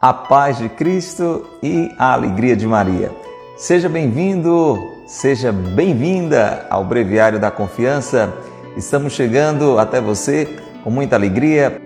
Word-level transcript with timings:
a 0.00 0.12
paz 0.12 0.58
de 0.58 0.68
Cristo 0.68 1.46
e 1.62 1.90
a 1.98 2.12
alegria 2.12 2.54
de 2.54 2.66
Maria. 2.66 3.10
Seja 3.56 3.88
bem-vindo, 3.88 4.78
seja 5.06 5.50
bem-vinda 5.50 6.66
ao 6.68 6.84
Breviário 6.84 7.40
da 7.40 7.50
Confiança. 7.50 8.32
Estamos 8.76 9.14
chegando 9.14 9.78
até 9.78 9.98
você 9.98 10.60
com 10.84 10.90
muita 10.90 11.16
alegria, 11.16 11.80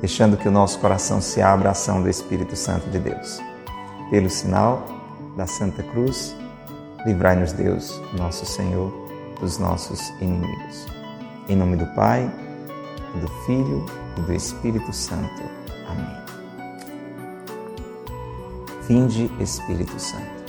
deixando 0.00 0.38
que 0.38 0.48
o 0.48 0.50
nosso 0.50 0.78
coração 0.78 1.20
se 1.20 1.42
abra 1.42 1.68
à 1.68 1.72
ação 1.72 2.02
do 2.02 2.08
Espírito 2.08 2.56
Santo 2.56 2.88
de 2.88 2.98
Deus. 2.98 3.38
Pelo 4.10 4.30
sinal 4.30 4.82
da 5.36 5.46
Santa 5.46 5.82
Cruz, 5.82 6.34
livrai-nos 7.04 7.52
Deus, 7.52 8.00
nosso 8.16 8.46
Senhor, 8.46 8.90
dos 9.38 9.58
nossos 9.58 10.08
inimigos. 10.20 10.86
Em 11.46 11.54
nome 11.54 11.76
do 11.76 11.86
Pai, 11.94 12.30
do 13.20 13.28
Filho 13.44 13.84
e 14.16 14.20
do 14.22 14.32
Espírito 14.32 14.92
Santo. 14.94 15.59
Amém. 15.90 16.20
Vinde, 18.86 19.30
Espírito 19.40 19.98
Santo. 19.98 20.40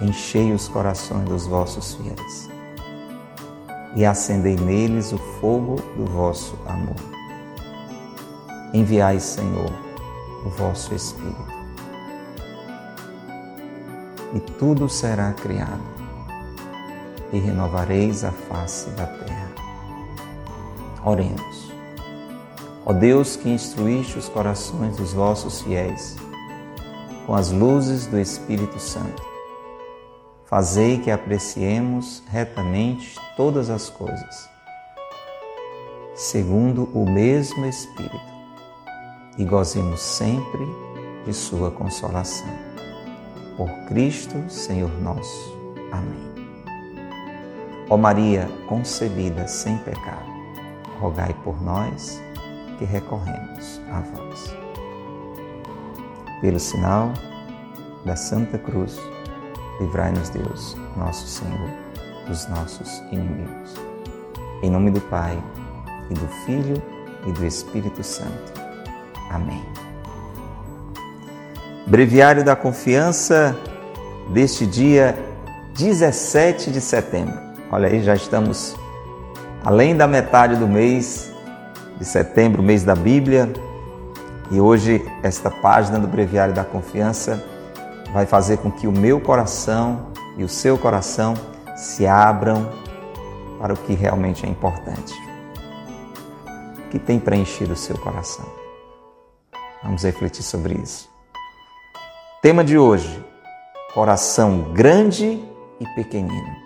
Enchei 0.00 0.52
os 0.52 0.68
corações 0.68 1.24
dos 1.28 1.46
vossos 1.46 1.94
fiéis 1.94 2.50
e 3.94 4.04
acendei 4.04 4.56
neles 4.56 5.12
o 5.12 5.18
fogo 5.18 5.76
do 5.96 6.06
vosso 6.06 6.56
amor. 6.66 6.96
Enviai, 8.72 9.18
Senhor, 9.18 9.70
o 10.46 10.48
vosso 10.50 10.94
Espírito, 10.94 11.60
e 14.32 14.40
tudo 14.58 14.88
será 14.88 15.32
criado, 15.32 15.82
e 17.32 17.38
renovareis 17.38 18.22
a 18.24 18.30
face 18.30 18.90
da 18.90 19.06
terra. 19.06 19.50
Oremos. 21.04 21.69
Ó 22.90 22.92
Deus 22.92 23.36
que 23.36 23.48
instruíste 23.48 24.18
os 24.18 24.28
corações 24.28 24.96
dos 24.96 25.12
vossos 25.12 25.62
fiéis 25.62 26.16
com 27.24 27.36
as 27.36 27.52
luzes 27.52 28.08
do 28.08 28.18
Espírito 28.18 28.80
Santo, 28.80 29.22
fazei 30.44 30.98
que 30.98 31.08
apreciemos 31.08 32.20
retamente 32.28 33.14
todas 33.36 33.70
as 33.70 33.88
coisas, 33.88 34.50
segundo 36.16 36.90
o 36.92 37.08
mesmo 37.08 37.64
Espírito, 37.64 38.32
e 39.38 39.44
gozemos 39.44 40.00
sempre 40.00 40.66
de 41.24 41.32
Sua 41.32 41.70
consolação. 41.70 42.50
Por 43.56 43.70
Cristo, 43.86 44.50
Senhor 44.50 44.90
nosso. 45.00 45.56
Amém. 45.92 46.34
Ó 47.88 47.96
Maria 47.96 48.48
concebida 48.66 49.46
sem 49.46 49.78
pecado, 49.78 50.26
rogai 50.98 51.32
por 51.44 51.62
nós 51.62 52.20
que 52.80 52.86
recorremos 52.86 53.78
a 53.92 54.00
vós. 54.00 54.56
Pelo 56.40 56.58
sinal 56.58 57.12
da 58.06 58.16
Santa 58.16 58.58
Cruz, 58.58 58.98
livrai-nos 59.78 60.30
Deus, 60.30 60.74
nosso 60.96 61.26
Senhor, 61.26 61.70
dos 62.26 62.48
nossos 62.48 63.00
inimigos. 63.12 63.74
Em 64.62 64.70
nome 64.70 64.90
do 64.90 65.00
Pai, 65.02 65.38
e 66.10 66.14
do 66.14 66.26
Filho, 66.46 66.82
e 67.26 67.32
do 67.32 67.44
Espírito 67.44 68.02
Santo. 68.02 68.54
Amém. 69.30 69.62
Breviário 71.86 72.42
da 72.42 72.56
Confiança 72.56 73.54
deste 74.32 74.66
dia 74.66 75.14
17 75.76 76.70
de 76.70 76.80
setembro. 76.80 77.38
Olha 77.70 77.88
aí, 77.88 78.02
já 78.02 78.14
estamos 78.14 78.74
além 79.62 79.94
da 79.94 80.06
metade 80.06 80.56
do 80.56 80.66
mês 80.66 81.29
de 82.00 82.06
setembro, 82.06 82.62
mês 82.62 82.82
da 82.82 82.94
Bíblia, 82.94 83.52
e 84.50 84.58
hoje 84.58 85.06
esta 85.22 85.50
página 85.50 85.98
do 85.98 86.08
Breviário 86.08 86.54
da 86.54 86.64
Confiança 86.64 87.44
vai 88.10 88.24
fazer 88.24 88.56
com 88.56 88.70
que 88.70 88.86
o 88.86 88.92
meu 88.92 89.20
coração 89.20 90.06
e 90.38 90.42
o 90.42 90.48
seu 90.48 90.78
coração 90.78 91.34
se 91.76 92.06
abram 92.06 92.70
para 93.60 93.74
o 93.74 93.76
que 93.76 93.92
realmente 93.92 94.46
é 94.46 94.48
importante. 94.48 95.14
O 96.78 96.88
que 96.88 96.98
tem 96.98 97.20
preenchido 97.20 97.74
o 97.74 97.76
seu 97.76 97.98
coração? 97.98 98.46
Vamos 99.82 100.02
refletir 100.02 100.42
sobre 100.42 100.74
isso. 100.74 101.06
Tema 102.40 102.64
de 102.64 102.78
hoje: 102.78 103.22
coração 103.92 104.72
grande 104.72 105.44
e 105.78 105.86
pequenino. 105.94 106.56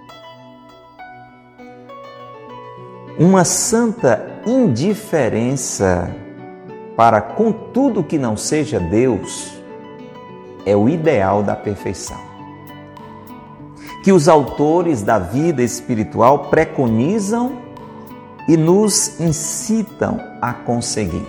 Uma 3.19 3.45
santa 3.45 4.34
indiferença 4.47 6.15
para 6.97 7.21
com 7.21 7.51
tudo 7.51 8.05
que 8.05 8.19
não 8.19 8.37
seja 8.37 8.79
Deus 8.79 9.53
é 10.65 10.77
o 10.77 10.89
ideal 10.89 11.43
da 11.43 11.57
perfeição. 11.57 12.19
Que 14.03 14.13
os 14.13 14.29
autores 14.29 15.03
da 15.03 15.19
vida 15.19 15.63
espiritual 15.63 16.51
preconizam 16.51 17.59
e 18.47 18.57
nos 18.57 19.19
incitam 19.19 20.21
a 20.41 20.53
conseguir. 20.53 21.27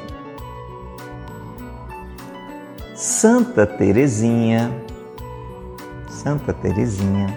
Santa 2.93 3.65
Teresinha, 3.65 4.71
Santa 6.09 6.53
Teresinha, 6.53 7.27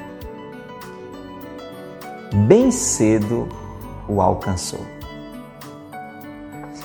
bem 2.46 2.70
cedo 2.70 3.48
o 4.08 4.20
alcançou. 4.20 4.97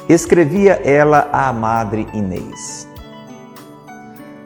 Escrevia 0.08 0.82
ela 0.84 1.30
à 1.32 1.54
madre 1.54 2.08
Inês: 2.14 2.88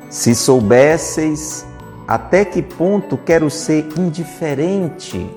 Se 0.09 0.35
soubesseis 0.35 1.66
até 2.07 2.45
que 2.45 2.62
ponto 2.62 3.18
quero 3.18 3.50
ser 3.50 3.88
indiferente 3.97 5.29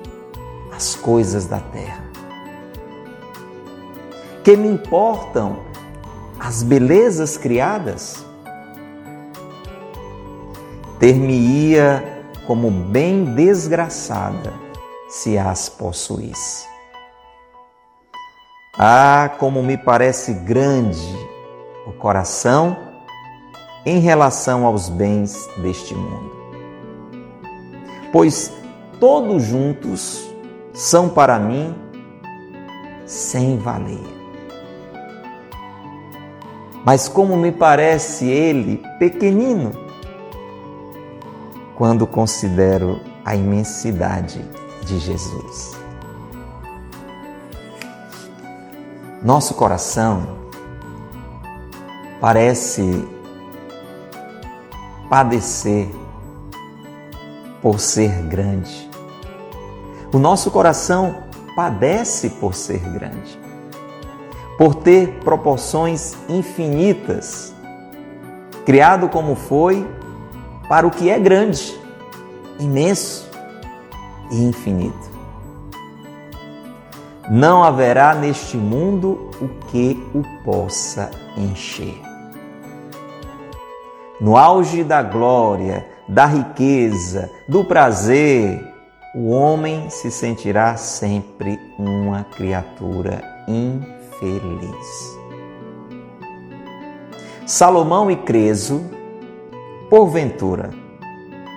às 0.71 0.95
coisas 0.95 1.47
da 1.47 1.59
terra, 1.59 2.03
que 4.43 4.55
me 4.55 4.69
importam 4.69 5.59
as 6.39 6.63
belezas 6.63 7.35
criadas, 7.37 8.23
ter-me-ia 10.99 12.23
como 12.45 12.69
bem 12.69 13.35
desgraçada 13.35 14.53
se 15.09 15.37
as 15.37 15.67
possuísse. 15.67 16.70
Ah, 18.77 19.31
como 19.37 19.61
me 19.61 19.77
parece 19.77 20.33
grande 20.33 21.13
o 21.85 21.91
coração 21.91 22.77
em 23.85 23.99
relação 23.99 24.65
aos 24.65 24.87
bens 24.87 25.49
deste 25.57 25.93
mundo. 25.93 26.31
Pois 28.13 28.53
todos 28.99 29.43
juntos 29.43 30.29
são 30.73 31.09
para 31.09 31.37
mim 31.37 31.75
sem 33.05 33.57
valer. 33.57 33.99
Mas 36.85 37.09
como 37.09 37.35
me 37.35 37.51
parece 37.51 38.25
ele 38.25 38.81
pequenino 38.97 39.71
quando 41.75 42.07
considero 42.07 43.01
a 43.25 43.35
imensidade 43.35 44.43
de 44.85 44.97
Jesus. 44.97 45.80
Nosso 49.23 49.53
coração 49.53 50.35
parece 52.19 53.07
padecer 55.07 55.87
por 57.61 57.79
ser 57.79 58.09
grande. 58.23 58.89
O 60.11 60.17
nosso 60.17 60.49
coração 60.49 61.23
padece 61.55 62.31
por 62.31 62.55
ser 62.55 62.79
grande, 62.79 63.39
por 64.57 64.73
ter 64.73 65.19
proporções 65.23 66.15
infinitas, 66.27 67.53
criado 68.65 69.07
como 69.07 69.35
foi 69.35 69.87
para 70.67 70.87
o 70.87 70.89
que 70.89 71.11
é 71.11 71.19
grande, 71.19 71.79
imenso 72.59 73.29
e 74.31 74.43
infinito. 74.43 75.10
Não 77.33 77.63
haverá 77.63 78.13
neste 78.13 78.57
mundo 78.57 79.29
o 79.39 79.47
que 79.67 79.97
o 80.13 80.21
possa 80.43 81.09
encher. 81.37 81.97
No 84.19 84.35
auge 84.35 84.83
da 84.83 85.01
glória, 85.01 85.87
da 86.09 86.25
riqueza, 86.25 87.31
do 87.47 87.63
prazer, 87.63 88.61
o 89.15 89.29
homem 89.29 89.89
se 89.89 90.11
sentirá 90.11 90.75
sempre 90.75 91.57
uma 91.79 92.25
criatura 92.25 93.23
infeliz. 93.47 95.17
Salomão 97.45 98.11
e 98.11 98.17
Creso, 98.17 98.83
porventura, 99.89 100.71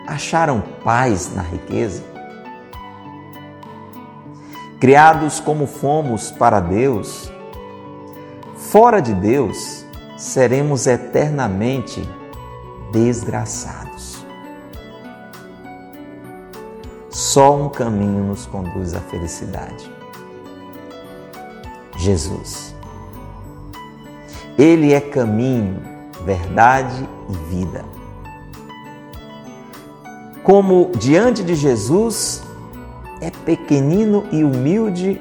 acharam 0.07 0.63
paz 0.85 1.35
na 1.35 1.43
riqueza? 1.43 2.14
Criados 4.81 5.41
como 5.41 5.67
fomos 5.67 6.31
para 6.31 6.61
Deus, 6.61 7.33
fora 8.57 9.01
de 9.01 9.15
Deus, 9.15 9.85
seremos 10.17 10.87
eternamente 10.87 12.03
desgraçados. 12.93 14.25
Só 17.11 17.57
um 17.57 17.69
caminho 17.69 18.25
nos 18.25 18.47
conduz 18.47 18.95
à 18.95 19.01
felicidade. 19.01 19.91
Jesus. 21.97 22.75
Ele 24.59 24.93
é 24.93 25.01
caminho, 25.01 25.81
verdade 26.25 27.09
e 27.29 27.33
vida. 27.55 27.85
Como 30.43 30.91
diante 30.97 31.43
de 31.43 31.55
Jesus 31.55 32.43
é 33.25 33.31
pequenino 33.31 34.27
e 34.31 34.45
humilde 34.45 35.19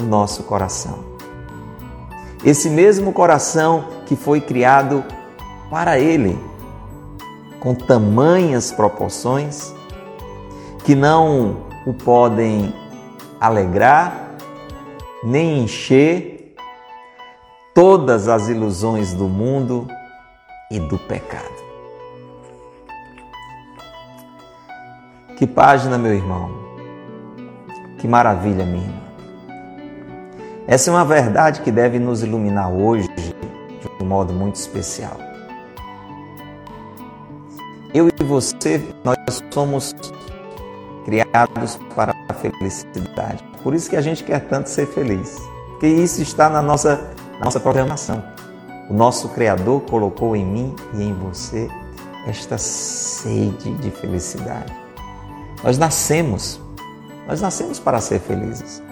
o 0.00 0.04
nosso 0.04 0.44
coração. 0.44 1.00
Esse 2.44 2.70
mesmo 2.70 3.12
coração 3.12 3.88
que 4.06 4.14
foi 4.14 4.40
criado 4.40 5.04
para 5.68 5.98
Ele, 5.98 6.38
com 7.58 7.74
tamanhas 7.74 8.70
proporções, 8.70 9.74
que 10.84 10.94
não 10.94 11.66
o 11.84 11.92
podem 11.92 12.72
alegrar, 13.40 14.36
nem 15.24 15.64
encher 15.64 16.54
todas 17.74 18.28
as 18.28 18.48
ilusões 18.48 19.12
do 19.12 19.28
mundo 19.28 19.88
e 20.70 20.78
do 20.78 20.96
pecado. 20.96 21.60
Que 25.36 25.48
página, 25.48 25.98
meu 25.98 26.14
irmão. 26.14 26.59
Que 28.00 28.08
maravilha, 28.08 28.64
minha 28.64 28.82
irmã. 28.82 29.00
Essa 30.66 30.90
é 30.90 30.94
uma 30.94 31.04
verdade 31.04 31.60
que 31.60 31.70
deve 31.70 31.98
nos 31.98 32.22
iluminar 32.22 32.72
hoje 32.72 33.06
de 33.08 33.34
um 34.00 34.06
modo 34.06 34.32
muito 34.32 34.54
especial. 34.54 35.18
Eu 37.92 38.08
e 38.08 38.24
você, 38.24 38.82
nós 39.04 39.18
somos 39.50 39.94
criados 41.04 41.78
para 41.94 42.14
a 42.26 42.32
felicidade. 42.32 43.44
Por 43.62 43.74
isso 43.74 43.90
que 43.90 43.96
a 43.96 44.00
gente 44.00 44.24
quer 44.24 44.40
tanto 44.48 44.70
ser 44.70 44.86
feliz. 44.86 45.36
Porque 45.72 45.86
isso 45.86 46.22
está 46.22 46.48
na 46.48 46.62
nossa, 46.62 47.12
na 47.38 47.44
nossa 47.44 47.60
programação. 47.60 48.22
O 48.88 48.94
nosso 48.94 49.28
Criador 49.28 49.82
colocou 49.82 50.34
em 50.34 50.46
mim 50.46 50.74
e 50.94 51.02
em 51.02 51.12
você 51.12 51.68
esta 52.26 52.56
sede 52.56 53.74
de 53.74 53.90
felicidade. 53.90 54.72
Nós 55.62 55.76
nascemos, 55.76 56.60
nós 57.30 57.40
nascemos 57.40 57.78
para 57.78 58.00
ser 58.00 58.18
felizes. 58.18 58.82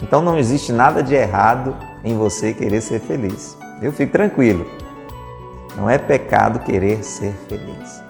Então 0.00 0.22
não 0.22 0.38
existe 0.38 0.72
nada 0.72 1.02
de 1.02 1.16
errado 1.16 1.76
em 2.04 2.16
você 2.16 2.54
querer 2.54 2.80
ser 2.80 3.00
feliz. 3.00 3.58
Eu 3.82 3.90
fico 3.92 4.12
tranquilo. 4.12 4.64
Não 5.76 5.90
é 5.90 5.98
pecado 5.98 6.60
querer 6.60 7.02
ser 7.02 7.32
feliz. 7.48 8.00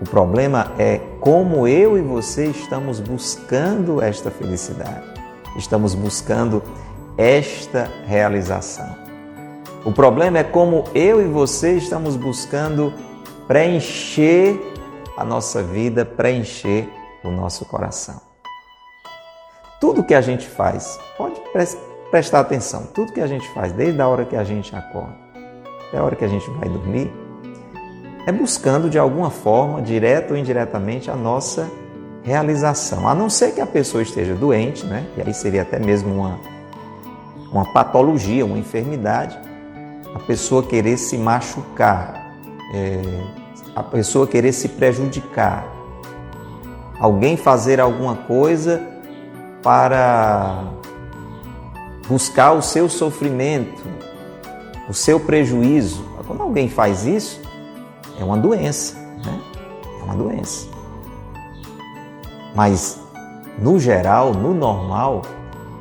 O 0.00 0.04
problema 0.04 0.72
é 0.76 1.00
como 1.20 1.68
eu 1.68 1.96
e 1.96 2.02
você 2.02 2.46
estamos 2.46 2.98
buscando 2.98 4.02
esta 4.02 4.28
felicidade. 4.28 5.06
Estamos 5.56 5.94
buscando 5.94 6.60
esta 7.16 7.88
realização. 8.08 8.92
O 9.84 9.92
problema 9.92 10.38
é 10.38 10.44
como 10.44 10.82
eu 10.96 11.22
e 11.22 11.26
você 11.26 11.76
estamos 11.76 12.16
buscando 12.16 12.92
preencher 13.46 14.60
a 15.16 15.24
nossa 15.24 15.62
vida, 15.62 16.04
preencher 16.04 16.88
o 17.22 17.30
nosso 17.30 17.64
coração. 17.64 18.27
Tudo 19.80 20.02
que 20.02 20.14
a 20.14 20.20
gente 20.20 20.46
faz, 20.46 20.98
pode 21.16 21.40
prestar 22.10 22.40
atenção, 22.40 22.86
tudo 22.94 23.12
que 23.12 23.20
a 23.20 23.26
gente 23.26 23.48
faz, 23.50 23.72
desde 23.72 24.00
a 24.00 24.08
hora 24.08 24.24
que 24.24 24.36
a 24.36 24.44
gente 24.44 24.74
acorda 24.74 25.28
até 25.88 25.98
a 25.98 26.04
hora 26.04 26.14
que 26.14 26.24
a 26.24 26.28
gente 26.28 26.48
vai 26.50 26.68
dormir, 26.68 27.10
é 28.26 28.32
buscando 28.32 28.90
de 28.90 28.98
alguma 28.98 29.30
forma, 29.30 29.80
direto 29.80 30.32
ou 30.32 30.36
indiretamente, 30.36 31.10
a 31.10 31.16
nossa 31.16 31.68
realização. 32.22 33.08
A 33.08 33.14
não 33.14 33.30
ser 33.30 33.52
que 33.52 33.60
a 33.60 33.66
pessoa 33.66 34.02
esteja 34.02 34.34
doente, 34.34 34.84
né? 34.84 35.06
E 35.16 35.22
aí 35.22 35.32
seria 35.32 35.62
até 35.62 35.78
mesmo 35.78 36.14
uma, 36.14 36.38
uma 37.50 37.72
patologia, 37.72 38.44
uma 38.44 38.58
enfermidade, 38.58 39.38
a 40.14 40.18
pessoa 40.20 40.62
querer 40.62 40.98
se 40.98 41.16
machucar, 41.16 42.34
é, 42.74 43.00
a 43.74 43.82
pessoa 43.82 44.26
querer 44.26 44.52
se 44.52 44.68
prejudicar, 44.68 45.66
alguém 47.00 47.36
fazer 47.36 47.80
alguma 47.80 48.14
coisa 48.14 48.97
para 49.62 50.64
buscar 52.08 52.52
o 52.52 52.62
seu 52.62 52.88
sofrimento, 52.88 53.82
o 54.88 54.94
seu 54.94 55.20
prejuízo. 55.20 56.06
Quando 56.26 56.42
alguém 56.42 56.68
faz 56.68 57.06
isso, 57.06 57.40
é 58.20 58.24
uma 58.24 58.36
doença, 58.36 58.94
né? 59.24 59.40
É 60.00 60.04
uma 60.04 60.14
doença. 60.14 60.68
Mas, 62.54 63.00
no 63.58 63.78
geral, 63.78 64.32
no 64.32 64.52
normal, 64.52 65.22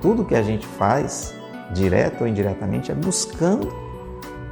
tudo 0.02 0.24
que 0.24 0.36
a 0.36 0.42
gente 0.42 0.66
faz, 0.66 1.34
direto 1.74 2.22
ou 2.22 2.28
indiretamente, 2.28 2.92
é 2.92 2.96
buscando 2.96 3.74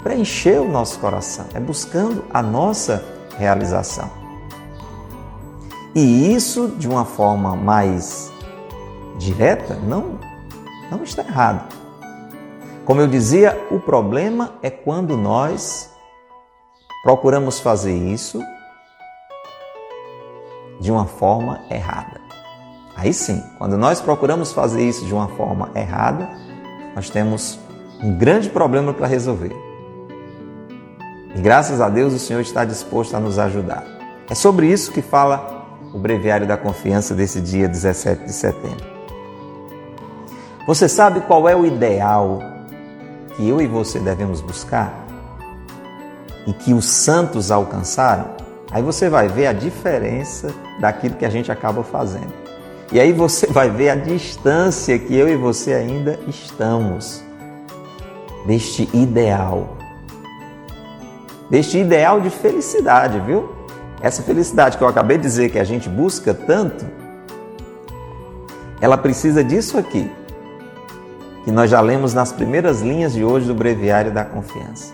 preencher 0.03 0.59
o 0.59 0.69
nosso 0.69 0.99
coração, 0.99 1.45
é 1.53 1.59
buscando 1.59 2.23
a 2.33 2.41
nossa 2.41 3.03
realização. 3.37 4.09
E 5.93 6.33
isso 6.33 6.67
de 6.77 6.87
uma 6.87 7.05
forma 7.05 7.55
mais 7.55 8.31
direta 9.17 9.75
não, 9.75 10.19
não 10.91 11.03
está 11.03 11.23
errado. 11.23 11.73
Como 12.85 13.01
eu 13.01 13.07
dizia, 13.07 13.59
o 13.71 13.79
problema 13.79 14.53
é 14.61 14.69
quando 14.69 15.17
nós 15.17 15.91
procuramos 17.03 17.59
fazer 17.59 17.95
isso 17.95 18.41
de 20.79 20.91
uma 20.91 21.05
forma 21.05 21.61
errada. 21.69 22.21
Aí 22.95 23.13
sim, 23.13 23.43
quando 23.57 23.77
nós 23.77 23.99
procuramos 23.99 24.53
fazer 24.53 24.87
isso 24.87 25.05
de 25.05 25.13
uma 25.13 25.27
forma 25.29 25.69
errada, 25.75 26.29
nós 26.95 27.09
temos 27.09 27.59
um 28.01 28.17
grande 28.17 28.49
problema 28.49 28.93
para 28.93 29.07
resolver. 29.07 29.51
E 31.35 31.41
graças 31.41 31.81
a 31.81 31.89
Deus 31.89 32.13
o 32.13 32.19
Senhor 32.19 32.41
está 32.41 32.63
disposto 32.63 33.15
a 33.15 33.19
nos 33.19 33.37
ajudar. 33.37 33.83
É 34.29 34.35
sobre 34.35 34.67
isso 34.67 34.91
que 34.91 35.01
fala 35.01 35.65
o 35.93 35.99
Breviário 35.99 36.47
da 36.47 36.57
Confiança 36.57 37.13
desse 37.13 37.41
dia 37.41 37.67
17 37.67 38.25
de 38.25 38.33
setembro. 38.33 38.94
Você 40.67 40.89
sabe 40.89 41.21
qual 41.21 41.47
é 41.47 41.55
o 41.55 41.65
ideal 41.65 42.39
que 43.35 43.47
eu 43.47 43.61
e 43.61 43.67
você 43.67 43.99
devemos 43.99 44.41
buscar? 44.41 45.05
E 46.47 46.53
que 46.53 46.73
os 46.73 46.85
santos 46.85 47.51
alcançaram? 47.51 48.35
Aí 48.71 48.81
você 48.81 49.09
vai 49.09 49.27
ver 49.27 49.47
a 49.47 49.53
diferença 49.53 50.53
daquilo 50.79 51.15
que 51.15 51.25
a 51.25 51.29
gente 51.29 51.51
acaba 51.51 51.83
fazendo. 51.83 52.33
E 52.91 52.99
aí 52.99 53.11
você 53.11 53.47
vai 53.47 53.69
ver 53.69 53.89
a 53.89 53.95
distância 53.95 54.97
que 54.97 55.15
eu 55.15 55.27
e 55.27 55.35
você 55.35 55.73
ainda 55.73 56.19
estamos 56.27 57.23
deste 58.45 58.89
ideal 58.93 59.75
deste 61.49 61.77
ideal 61.77 62.19
de 62.21 62.29
felicidade, 62.29 63.19
viu? 63.19 63.49
Essa 64.01 64.21
felicidade 64.21 64.77
que 64.77 64.83
eu 64.83 64.87
acabei 64.87 65.17
de 65.17 65.23
dizer 65.23 65.49
que 65.49 65.59
a 65.59 65.63
gente 65.63 65.87
busca 65.87 66.33
tanto, 66.33 66.85
ela 68.81 68.97
precisa 68.97 69.43
disso 69.43 69.77
aqui, 69.77 70.11
que 71.45 71.51
nós 71.51 71.69
já 71.69 71.79
lemos 71.79 72.15
nas 72.15 72.31
primeiras 72.31 72.81
linhas 72.81 73.13
de 73.13 73.23
hoje 73.23 73.45
do 73.45 73.53
Breviário 73.53 74.11
da 74.11 74.25
Confiança. 74.25 74.91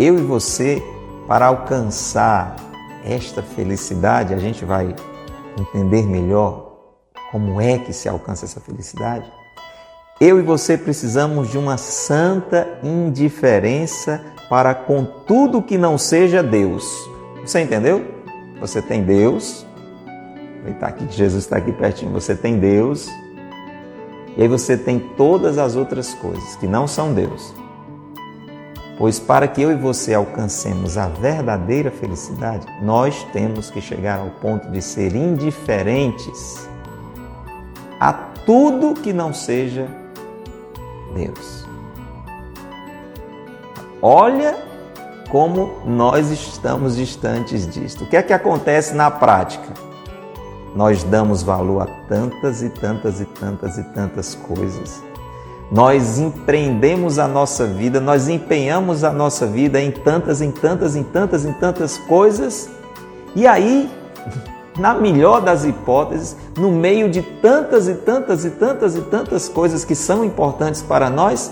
Eu 0.00 0.18
e 0.18 0.20
você, 0.20 0.82
para 1.28 1.46
alcançar 1.46 2.56
esta 3.04 3.40
felicidade, 3.40 4.34
a 4.34 4.38
gente 4.38 4.64
vai 4.64 4.92
entender 5.56 6.02
melhor 6.02 6.74
como 7.30 7.60
é 7.60 7.78
que 7.78 7.92
se 7.92 8.08
alcança 8.08 8.46
essa 8.46 8.58
felicidade. 8.58 9.30
Eu 10.20 10.40
e 10.40 10.42
você 10.42 10.76
precisamos 10.76 11.50
de 11.50 11.56
uma 11.56 11.76
santa 11.76 12.66
indiferença 12.82 14.24
para 14.48 14.74
com 14.74 15.04
tudo 15.04 15.62
que 15.62 15.78
não 15.78 15.96
seja 15.96 16.42
Deus. 16.42 16.84
Você 17.42 17.60
entendeu? 17.60 18.04
Você 18.60 18.82
tem 18.82 19.04
Deus. 19.04 19.64
Está 20.66 20.88
aqui, 20.88 21.06
Jesus 21.10 21.44
está 21.44 21.58
aqui 21.58 21.70
pertinho. 21.70 22.10
Você 22.12 22.34
tem 22.34 22.58
Deus. 22.58 23.08
E 24.36 24.42
aí 24.42 24.48
você 24.48 24.76
tem 24.76 24.98
todas 24.98 25.58
as 25.58 25.76
outras 25.76 26.14
coisas 26.14 26.56
que 26.56 26.66
não 26.66 26.86
são 26.86 27.12
Deus. 27.12 27.54
Pois 28.96 29.18
para 29.18 29.48
que 29.48 29.60
eu 29.60 29.72
e 29.72 29.74
você 29.74 30.14
alcancemos 30.14 30.96
a 30.96 31.08
verdadeira 31.08 31.90
felicidade, 31.90 32.66
nós 32.80 33.24
temos 33.32 33.70
que 33.70 33.80
chegar 33.80 34.20
ao 34.20 34.30
ponto 34.30 34.70
de 34.70 34.80
ser 34.80 35.14
indiferentes 35.14 36.68
a 37.98 38.12
tudo 38.12 38.94
que 38.94 39.12
não 39.12 39.32
seja 39.32 39.88
Deus. 41.14 41.64
Olha 44.00 44.56
como 45.30 45.78
nós 45.84 46.30
estamos 46.30 46.96
distantes 46.96 47.66
disto. 47.66 48.04
O 48.04 48.06
que 48.06 48.16
é 48.16 48.22
que 48.22 48.32
acontece 48.32 48.94
na 48.94 49.10
prática? 49.10 49.72
Nós 50.76 51.02
damos 51.02 51.42
valor 51.42 51.82
a 51.82 51.86
tantas 52.06 52.62
e 52.62 52.68
tantas 52.68 53.20
e 53.20 53.23
tantas 53.38 53.78
e 53.78 53.82
tantas 53.84 54.34
coisas. 54.34 55.02
nós 55.70 56.18
empreendemos 56.18 57.18
a 57.18 57.26
nossa 57.26 57.66
vida, 57.66 57.98
nós 57.98 58.28
empenhamos 58.28 59.02
a 59.02 59.10
nossa 59.10 59.46
vida 59.46 59.80
em 59.80 59.90
tantas, 59.90 60.40
em 60.40 60.52
tantas, 60.52 60.94
em 60.94 61.02
tantas, 61.02 61.44
em 61.44 61.52
tantas 61.54 61.98
coisas, 61.98 62.68
e 63.34 63.46
aí, 63.46 63.90
na 64.78 64.94
melhor 64.94 65.40
das 65.40 65.64
hipóteses, 65.64 66.36
no 66.56 66.70
meio 66.70 67.10
de 67.10 67.22
tantas 67.22 67.88
e 67.88 67.94
tantas 67.94 68.44
e 68.44 68.50
tantas 68.50 68.94
e 68.94 69.02
tantas 69.02 69.48
coisas 69.48 69.84
que 69.84 69.94
são 69.94 70.24
importantes 70.24 70.82
para 70.82 71.08
nós, 71.08 71.50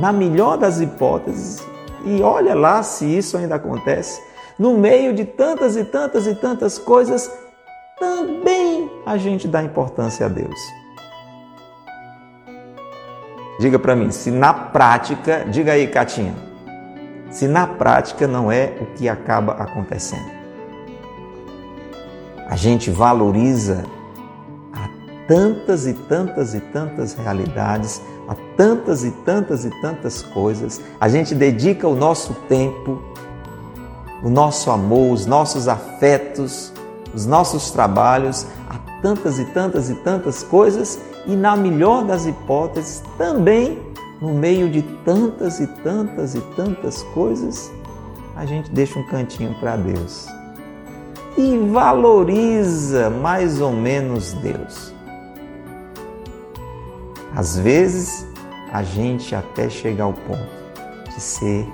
na 0.00 0.12
melhor 0.12 0.58
das 0.58 0.80
hipóteses, 0.80 1.64
e 2.04 2.20
olha 2.22 2.54
lá 2.54 2.82
se 2.82 3.06
isso 3.06 3.36
ainda 3.36 3.54
acontece, 3.54 4.20
no 4.58 4.76
meio 4.76 5.14
de 5.14 5.24
tantas 5.24 5.76
e 5.76 5.84
tantas 5.84 6.26
e 6.26 6.34
tantas 6.34 6.78
coisas, 6.78 7.30
também 7.98 8.90
a 9.04 9.16
gente 9.16 9.48
dá 9.48 9.62
importância 9.62 10.26
a 10.26 10.28
Deus. 10.28 10.58
Diga 13.58 13.78
para 13.78 13.96
mim, 13.96 14.10
se 14.10 14.30
na 14.30 14.52
prática, 14.52 15.46
diga 15.48 15.72
aí, 15.72 15.86
Catinha, 15.86 16.34
se 17.30 17.48
na 17.48 17.66
prática 17.66 18.26
não 18.26 18.52
é 18.52 18.76
o 18.80 18.86
que 18.94 19.08
acaba 19.08 19.52
acontecendo. 19.52 20.30
A 22.48 22.54
gente 22.54 22.90
valoriza 22.90 23.84
a 24.72 24.88
tantas 25.26 25.86
e 25.86 25.94
tantas 25.94 26.54
e 26.54 26.60
tantas 26.60 27.14
realidades, 27.14 28.02
a 28.28 28.34
tantas 28.56 29.04
e 29.04 29.10
tantas 29.10 29.64
e 29.64 29.70
tantas 29.80 30.22
coisas. 30.22 30.80
A 31.00 31.08
gente 31.08 31.34
dedica 31.34 31.88
o 31.88 31.96
nosso 31.96 32.34
tempo, 32.48 33.02
o 34.22 34.28
nosso 34.28 34.70
amor, 34.70 35.12
os 35.12 35.24
nossos 35.24 35.66
afetos, 35.66 36.72
os 37.14 37.24
nossos 37.24 37.70
trabalhos 37.70 38.46
a 38.68 39.00
tantas 39.00 39.38
e 39.38 39.46
tantas 39.46 39.88
e 39.88 39.94
tantas 39.94 40.42
coisas 40.42 41.00
e, 41.26 41.34
na 41.34 41.56
melhor 41.56 42.04
das 42.04 42.26
hipóteses, 42.26 43.02
também 43.18 43.78
no 44.20 44.32
meio 44.32 44.70
de 44.70 44.82
tantas 45.04 45.60
e 45.60 45.66
tantas 45.66 46.34
e 46.34 46.40
tantas 46.56 47.02
coisas, 47.14 47.70
a 48.34 48.46
gente 48.46 48.70
deixa 48.70 48.98
um 48.98 49.06
cantinho 49.06 49.54
para 49.60 49.76
Deus 49.76 50.28
e 51.36 51.58
valoriza 51.58 53.10
mais 53.10 53.60
ou 53.60 53.72
menos 53.72 54.32
Deus. 54.34 54.94
Às 57.34 57.58
vezes, 57.58 58.26
a 58.72 58.82
gente 58.82 59.34
até 59.34 59.68
chega 59.68 60.02
ao 60.02 60.12
ponto 60.12 60.48
de 61.14 61.20
ser 61.20 61.68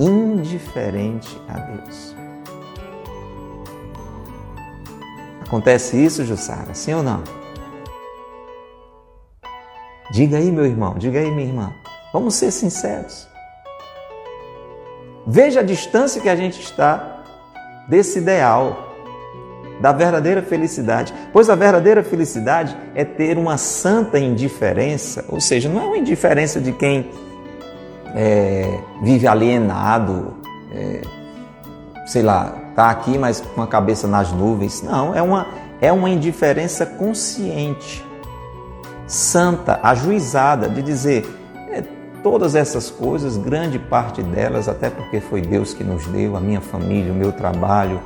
indiferente 0.00 1.40
a 1.48 1.58
Deus. 1.58 2.16
Acontece 5.46 6.04
isso, 6.04 6.24
Jussara? 6.24 6.74
Sim 6.74 6.94
ou 6.94 7.02
não? 7.04 7.22
Diga 10.10 10.38
aí, 10.38 10.50
meu 10.50 10.64
irmão, 10.64 10.94
diga 10.96 11.18
aí, 11.18 11.30
minha 11.30 11.46
irmã. 11.46 11.72
Vamos 12.12 12.34
ser 12.34 12.50
sinceros. 12.50 13.28
Veja 15.26 15.60
a 15.60 15.62
distância 15.62 16.20
que 16.20 16.28
a 16.28 16.36
gente 16.36 16.60
está 16.60 17.24
desse 17.88 18.18
ideal, 18.18 18.94
da 19.80 19.92
verdadeira 19.92 20.42
felicidade. 20.42 21.12
Pois 21.32 21.50
a 21.50 21.54
verdadeira 21.54 22.02
felicidade 22.02 22.76
é 22.94 23.04
ter 23.04 23.36
uma 23.36 23.58
santa 23.58 24.18
indiferença, 24.18 25.24
ou 25.28 25.40
seja, 25.40 25.68
não 25.68 25.82
é 25.82 25.84
uma 25.86 25.98
indiferença 25.98 26.60
de 26.60 26.72
quem 26.72 27.10
é, 28.14 28.78
vive 29.02 29.26
alienado, 29.26 30.34
é, 30.72 31.02
sei 32.06 32.22
lá, 32.22 32.66
está 32.70 32.90
aqui, 32.90 33.18
mas 33.18 33.40
com 33.40 33.62
a 33.62 33.66
cabeça 33.66 34.06
nas 34.06 34.30
nuvens. 34.30 34.80
Não, 34.82 35.12
é 35.14 35.20
uma, 35.20 35.46
é 35.80 35.92
uma 35.92 36.08
indiferença 36.08 36.86
consciente, 36.86 38.04
santa, 39.06 39.80
ajuizada, 39.82 40.68
de 40.68 40.82
dizer 40.82 41.26
é, 41.70 41.82
todas 42.22 42.54
essas 42.54 42.90
coisas, 42.90 43.36
grande 43.36 43.78
parte 43.78 44.22
delas, 44.22 44.68
até 44.68 44.90
porque 44.90 45.20
foi 45.20 45.40
Deus 45.40 45.72
que 45.72 45.84
nos 45.84 46.06
deu, 46.06 46.36
a 46.36 46.40
minha 46.40 46.60
família, 46.60 47.12
o 47.12 47.16
meu 47.16 47.32
trabalho, 47.32 48.00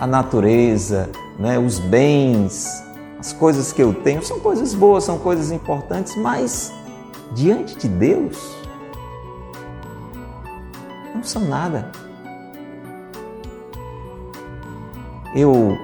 a 0.00 0.06
natureza, 0.06 1.10
né, 1.38 1.58
os 1.58 1.78
bens, 1.78 2.82
as 3.18 3.32
coisas 3.32 3.72
que 3.72 3.82
eu 3.82 3.92
tenho, 3.92 4.22
são 4.22 4.40
coisas 4.40 4.74
boas, 4.74 5.04
são 5.04 5.18
coisas 5.18 5.50
importantes, 5.50 6.16
mas 6.16 6.72
diante 7.32 7.76
de 7.76 7.88
Deus, 7.88 8.56
não 11.14 11.22
são 11.22 11.42
nada. 11.42 11.90
eu 15.36 15.78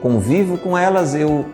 convivo 0.00 0.56
com 0.56 0.76
elas, 0.76 1.14
eu 1.14 1.44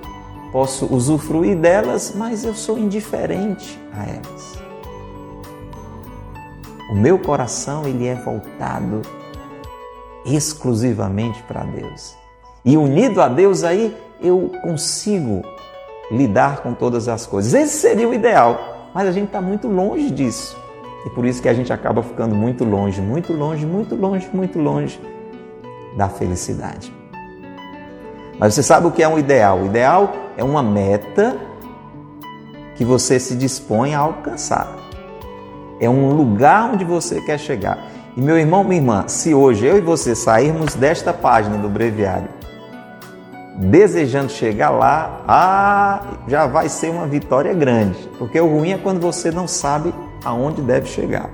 posso 0.57 0.87
usufruir 0.87 1.55
delas, 1.55 2.15
mas 2.17 2.43
eu 2.43 2.55
sou 2.55 2.79
indiferente 2.79 3.79
a 3.93 4.07
elas. 4.07 4.59
O 6.91 6.95
meu 6.95 7.19
coração 7.19 7.87
ele 7.87 8.07
é 8.07 8.15
voltado 8.15 9.03
exclusivamente 10.25 11.43
para 11.43 11.63
Deus. 11.63 12.17
E 12.65 12.75
unido 12.75 13.21
a 13.21 13.29
Deus 13.29 13.65
aí 13.65 13.95
eu 14.19 14.51
consigo 14.63 15.43
lidar 16.11 16.63
com 16.63 16.73
todas 16.73 17.07
as 17.07 17.27
coisas. 17.27 17.53
Esse 17.53 17.77
seria 17.77 18.09
o 18.09 18.15
ideal, 18.15 18.89
mas 18.95 19.07
a 19.07 19.13
gente 19.13 19.27
está 19.27 19.43
muito 19.43 19.69
longe 19.69 20.11
disso. 20.11 20.57
E 21.05 21.11
por 21.11 21.27
isso 21.27 21.43
que 21.43 21.51
a 21.51 21.55
gente 21.55 21.71
acaba 21.71 22.03
ficando 22.03 22.35
muito 22.35 22.65
longe, 22.65 23.03
muito 23.03 23.35
longe, 23.35 23.67
muito 23.67 23.95
longe, 23.95 24.27
muito 24.33 24.59
longe 24.59 24.99
da 25.99 26.09
felicidade. 26.09 26.91
Mas 28.39 28.55
você 28.55 28.63
sabe 28.63 28.87
o 28.87 28.91
que 28.91 29.03
é 29.03 29.09
um 29.09 29.19
ideal? 29.19 29.59
O 29.61 29.67
ideal 29.67 30.25
é 30.37 30.45
uma 30.45 30.63
meta 30.63 31.37
que 32.75 32.85
você 32.85 33.19
se 33.19 33.35
dispõe 33.35 33.95
a 33.95 34.01
alcançar. 34.01 34.77
É 35.81 35.89
um 35.89 36.15
lugar 36.15 36.71
onde 36.73 36.85
você 36.85 37.21
quer 37.21 37.39
chegar. 37.39 37.79
E 38.17 38.21
meu 38.21 38.39
irmão, 38.39 38.65
minha 38.65 38.81
irmã, 38.81 39.05
se 39.09 39.35
hoje 39.35 39.67
eu 39.67 39.77
e 39.77 39.81
você 39.81 40.15
sairmos 40.15 40.75
desta 40.75 41.13
página 41.13 41.59
do 41.59 41.69
breviário 41.69 42.29
desejando 43.59 44.31
chegar 44.31 44.71
lá, 44.71 45.23
ah, 45.27 46.03
já 46.29 46.47
vai 46.47 46.69
ser 46.69 46.91
uma 46.91 47.07
vitória 47.07 47.55
grande. 47.55 47.99
Porque 48.19 48.39
o 48.39 48.47
ruim 48.47 48.73
é 48.73 48.79
quando 48.79 49.01
você 49.01 49.31
não 49.31 49.49
sabe 49.49 49.95
aonde 50.25 50.61
deve 50.61 50.87
chegar. 50.87 51.31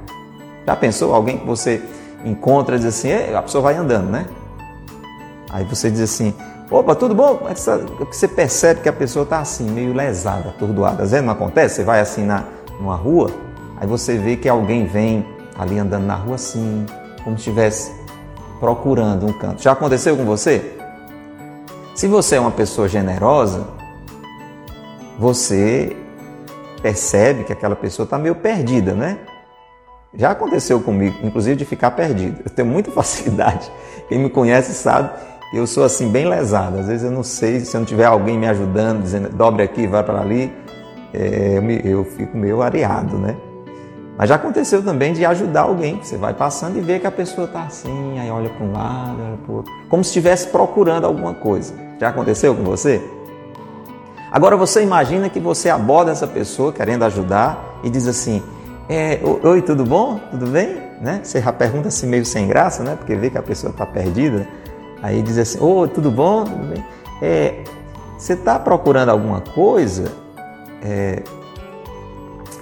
Já 0.67 0.77
pensou 0.77 1.15
alguém 1.15 1.39
que 1.39 1.47
você 1.47 1.83
encontra 2.25 2.77
e 2.77 2.79
diz 2.79 2.87
assim, 2.87 3.13
a 3.35 3.43
pessoa 3.43 3.63
vai 3.63 3.77
andando, 3.77 4.09
né? 4.09 4.27
Aí 5.51 5.65
você 5.65 5.91
diz 5.91 6.01
assim: 6.01 6.35
opa, 6.73 6.95
tudo 6.95 7.15
bom? 7.15 7.39
Que 8.11 8.17
você 8.17 8.27
percebe 8.27 8.81
que 8.81 8.89
a 8.89 8.93
pessoa 8.93 9.25
está 9.25 9.41
assim, 9.41 9.71
meio 9.71 9.93
lesada, 9.93 10.49
atordoada. 10.49 11.03
Às 11.03 11.11
vezes 11.11 11.25
não 11.25 11.33
acontece, 11.33 11.77
você 11.77 11.85
vai 11.85 12.01
assim 12.01 12.25
na, 12.25 12.45
numa 12.79 12.97
rua, 12.97 13.31
aí 13.77 13.87
você 13.87 14.17
vê 14.17 14.37
que 14.37 14.49
alguém 14.49 14.87
vem 14.87 15.27
ali 15.59 15.79
andando 15.79 16.07
na 16.07 16.15
rua 16.15 16.37
assim, 16.37 16.87
como 17.23 17.37
se 17.37 17.51
estivesse 17.51 17.93
procurando 18.59 19.27
um 19.27 19.33
canto. 19.33 19.63
Já 19.63 19.73
aconteceu 19.73 20.17
com 20.17 20.25
você? 20.25 20.79
Se 21.95 22.09
você 22.09 22.37
é 22.37 22.41
uma 22.41 22.51
pessoa 22.51 22.89
generosa, 22.89 23.67
você 25.19 25.97
percebe 26.81 27.45
que 27.45 27.53
aquela 27.53 27.77
pessoa 27.77 28.05
está 28.05 28.19
meio 28.19 28.35
perdida, 28.35 28.95
né? 28.95 29.19
Já 30.15 30.31
aconteceu 30.31 30.81
comigo, 30.81 31.17
inclusive 31.23 31.57
de 31.57 31.65
ficar 31.65 31.91
perdido. 31.93 32.43
Eu 32.45 32.51
tenho 32.51 32.69
muita 32.69 32.91
facilidade. 32.93 33.71
Quem 34.09 34.19
me 34.19 34.31
conhece 34.31 34.75
sabe 34.75 35.11
eu 35.53 35.67
sou 35.67 35.85
assim 35.85 36.09
bem 36.09 36.29
lesado. 36.29 36.79
Às 36.79 36.87
vezes 36.87 37.05
eu 37.05 37.11
não 37.11 37.23
sei, 37.23 37.61
se 37.61 37.77
não 37.77 37.85
tiver 37.85 38.07
alguém 38.07 38.39
me 38.39 38.47
ajudando, 38.47 39.03
dizendo 39.03 39.29
dobre 39.29 39.63
aqui, 39.63 39.87
vai 39.87 40.03
para 40.03 40.21
ali, 40.21 40.53
é, 41.13 41.59
eu, 41.59 41.63
me, 41.63 41.81
eu 41.85 42.05
fico 42.05 42.37
meio 42.37 42.63
areado, 42.63 43.19
né? 43.19 43.37
Mas 44.17 44.29
já 44.29 44.37
aconteceu 44.37 44.83
também 44.83 45.13
de 45.13 45.25
ajudar 45.25 45.63
alguém. 45.63 45.99
Você 46.03 46.17
vai 46.17 46.35
passando 46.35 46.77
e 46.79 46.81
vê 46.81 46.99
que 46.99 47.07
a 47.07 47.11
pessoa 47.11 47.47
está 47.47 47.65
assim, 47.65 48.19
aí 48.19 48.31
olha 48.31 48.51
para 48.51 48.65
um 48.65 48.73
lado, 48.73 49.17
olha 49.21 49.39
para 49.45 49.55
outro, 49.55 49.73
como 49.89 50.03
se 50.05 50.09
estivesse 50.09 50.49
procurando 50.49 51.07
alguma 51.07 51.35
coisa. 51.35 51.75
Já 52.01 52.09
aconteceu 52.09 52.55
com 52.55 52.63
você? 52.63 53.03
Agora 54.31 54.57
você 54.57 54.83
imagina 54.83 55.29
que 55.29 55.39
você 55.39 55.69
aborda 55.69 56.11
essa 56.11 56.27
pessoa 56.27 56.73
querendo 56.73 57.05
ajudar 57.05 57.81
e 57.85 57.91
diz 57.91 58.07
assim: 58.07 58.43
é, 58.89 59.21
Oi, 59.23 59.61
tudo 59.61 59.85
bom? 59.85 60.19
Tudo 60.31 60.47
bem? 60.47 60.81
Né? 61.01 61.21
Você 61.23 61.41
já 61.41 61.53
pergunta 61.53 61.89
assim 61.89 62.07
meio 62.07 62.25
sem 62.25 62.47
graça, 62.47 62.83
né? 62.83 62.97
Porque 62.97 63.15
vê 63.15 63.29
que 63.29 63.37
a 63.37 63.43
pessoa 63.43 63.71
está 63.71 63.85
perdida. 63.85 64.47
Aí 65.03 65.21
diz 65.21 65.37
assim: 65.37 65.59
Ô, 65.59 65.81
oh, 65.81 65.89
tudo 65.89 66.11
bom? 66.11 66.45
É, 67.21 67.65
você 68.17 68.35
está 68.35 68.59
procurando 68.59 69.09
alguma 69.09 69.41
coisa? 69.41 70.13
É, 70.81 71.23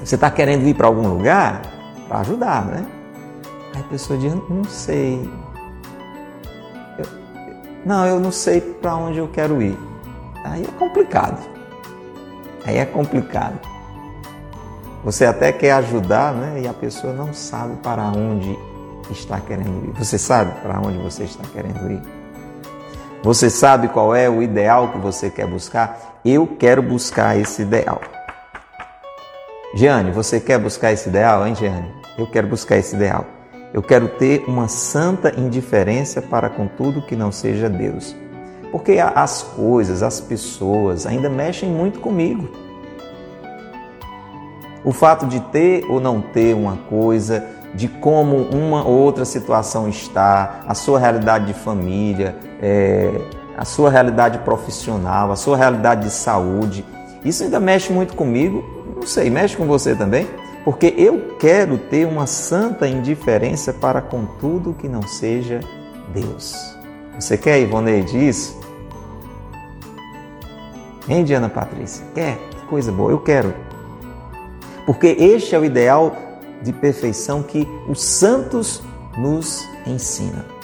você 0.03 0.15
está 0.15 0.31
querendo 0.31 0.67
ir 0.67 0.75
para 0.75 0.87
algum 0.87 1.07
lugar? 1.07 1.61
Para 2.09 2.21
ajudar, 2.21 2.65
né? 2.65 2.87
Aí 3.75 3.83
a 3.83 3.85
pessoa 3.85 4.19
diz: 4.19 4.35
Não 4.49 4.65
sei. 4.65 5.31
Eu, 6.99 7.07
não, 7.85 8.07
eu 8.07 8.19
não 8.19 8.33
sei 8.33 8.63
para 8.63 8.97
onde 8.97 9.19
eu 9.19 9.29
quero 9.29 9.61
ir. 9.61 9.79
Aí 10.43 10.65
é 10.65 10.79
complicado. 10.79 11.39
Aí 12.65 12.79
é 12.79 12.87
complicado. 12.87 13.61
Você 15.05 15.27
até 15.27 15.53
quer 15.53 15.73
ajudar, 15.73 16.33
né? 16.33 16.63
E 16.63 16.69
a 16.69 16.73
pessoa 16.73 17.13
não 17.13 17.35
sabe 17.35 17.77
para 17.83 18.05
onde 18.05 18.59
está 19.11 19.41
querendo 19.41 19.89
ir. 19.89 19.93
Você 19.99 20.19
sabe 20.19 20.53
para 20.61 20.81
onde 20.81 20.99
você 20.99 21.25
está 21.25 21.45
querendo 21.53 21.91
ir? 21.91 22.20
Você 23.23 23.51
sabe 23.51 23.89
qual 23.89 24.15
é 24.15 24.31
o 24.31 24.43
ideal 24.43 24.89
que 24.89 24.99
você 24.99 25.29
quer 25.29 25.47
buscar? 25.47 26.21
Eu 26.25 26.47
quero 26.47 26.81
buscar 26.81 27.37
esse 27.37 27.61
ideal. 27.61 28.01
Giane, 29.75 30.11
você 30.11 30.41
quer 30.41 30.59
buscar 30.59 30.93
esse 30.93 31.11
ideal, 31.11 31.47
hein, 31.47 31.55
Giane? 31.55 31.93
Eu 32.17 32.27
quero 32.27 32.49
buscar 32.49 32.79
esse 32.79 32.97
ideal. 32.97 33.27
Eu 33.75 33.83
quero 33.83 34.09
ter 34.09 34.45
uma 34.49 34.69
santa 34.69 35.39
indiferença 35.39 36.23
para 36.23 36.49
com 36.49 36.67
tudo 36.67 37.03
que 37.03 37.15
não 37.15 37.31
seja 37.31 37.69
Deus. 37.69 38.17
Porque 38.73 38.99
as 38.99 39.43
coisas, 39.43 40.03
as 40.03 40.19
pessoas 40.19 41.07
ainda 41.07 41.29
mexem 41.29 41.69
muito 41.69 42.01
comigo. 42.01 42.49
O 44.83 44.93
fato 44.93 45.27
de 45.27 45.41
ter 45.41 45.85
ou 45.91 46.01
não 46.01 46.23
ter 46.23 46.55
uma 46.55 46.79
coisa, 46.89 47.45
de 47.75 47.87
como 47.87 48.37
uma 48.37 48.83
ou 48.83 48.99
outra 48.99 49.27
situação 49.27 49.91
está, 49.91 50.63
a 50.67 50.75
sua 50.75 50.99
realidade 50.99 51.45
de 51.47 51.55
família, 51.55 52.35
é, 52.61 53.21
a 53.57 53.65
sua 53.65 53.91
realidade 53.91 54.39
profissional, 54.39 55.33
a 55.33 55.37
sua 55.37 55.57
realidade 55.57 56.05
de 56.05 56.11
saúde, 56.11 56.85
isso 57.25 57.43
ainda 57.43 57.61
mexe 57.61 57.93
muito 57.93 58.15
comigo. 58.15 58.65
Não 58.97 59.07
sei, 59.07 59.31
mexe 59.31 59.57
com 59.57 59.67
você 59.67 59.95
também? 59.95 60.27
Porque 60.65 60.95
eu 60.97 61.37
quero 61.39 61.79
ter 61.79 62.07
uma 62.07 62.27
santa 62.27 62.87
indiferença 62.87 63.73
para 63.73 64.01
com 64.01 64.25
tudo 64.39 64.75
que 64.75 64.89
não 64.89 65.03
seja 65.03 65.61
Deus. 66.13 66.77
Você 67.19 67.37
quer, 67.37 67.61
Ivoneide, 67.61 68.29
isso? 68.29 68.59
Hein, 71.09 71.25
Diana 71.25 71.49
Patrícia? 71.49 72.05
Quer? 72.15 72.37
Que 72.51 72.67
coisa 72.67 72.93
boa, 72.93 73.11
eu 73.11 73.19
quero. 73.19 73.55
Porque 74.87 75.09
este 75.09 75.55
é 75.55 75.59
o 75.59 75.65
ideal 75.65 76.17
de 76.63 76.73
perfeição 76.73 77.43
que 77.43 77.67
os 77.89 78.03
santos 78.03 78.83
nos 79.17 79.67
ensinam. 79.87 80.60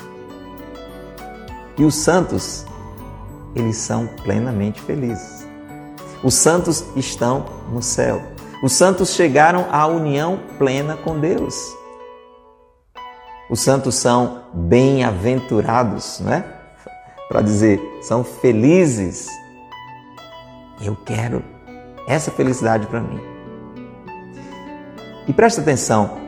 E 1.79 1.85
os 1.85 1.95
santos, 1.95 2.65
eles 3.55 3.77
são 3.77 4.07
plenamente 4.23 4.81
felizes. 4.81 5.47
Os 6.23 6.35
santos 6.35 6.85
estão 6.97 7.45
no 7.71 7.83
céu. 7.83 8.23
Os 8.63 8.73
santos 8.73 9.11
chegaram 9.11 9.67
à 9.71 9.87
união 9.87 10.41
plena 10.59 10.97
com 10.97 11.19
Deus. 11.21 11.77
Os 13.51 13.61
santos 13.61 13.95
são 13.95 14.43
bem-aventurados, 14.53 16.21
né? 16.21 16.45
Para 17.29 17.43
dizer, 17.43 17.81
são 18.01 18.25
felizes. 18.25 19.29
Eu 20.81 20.97
quero 21.05 21.45
essa 22.09 22.31
felicidade 22.31 22.87
para 22.87 23.01
mim. 23.01 23.21
E 25.29 25.33
presta 25.33 25.61
atenção, 25.61 26.19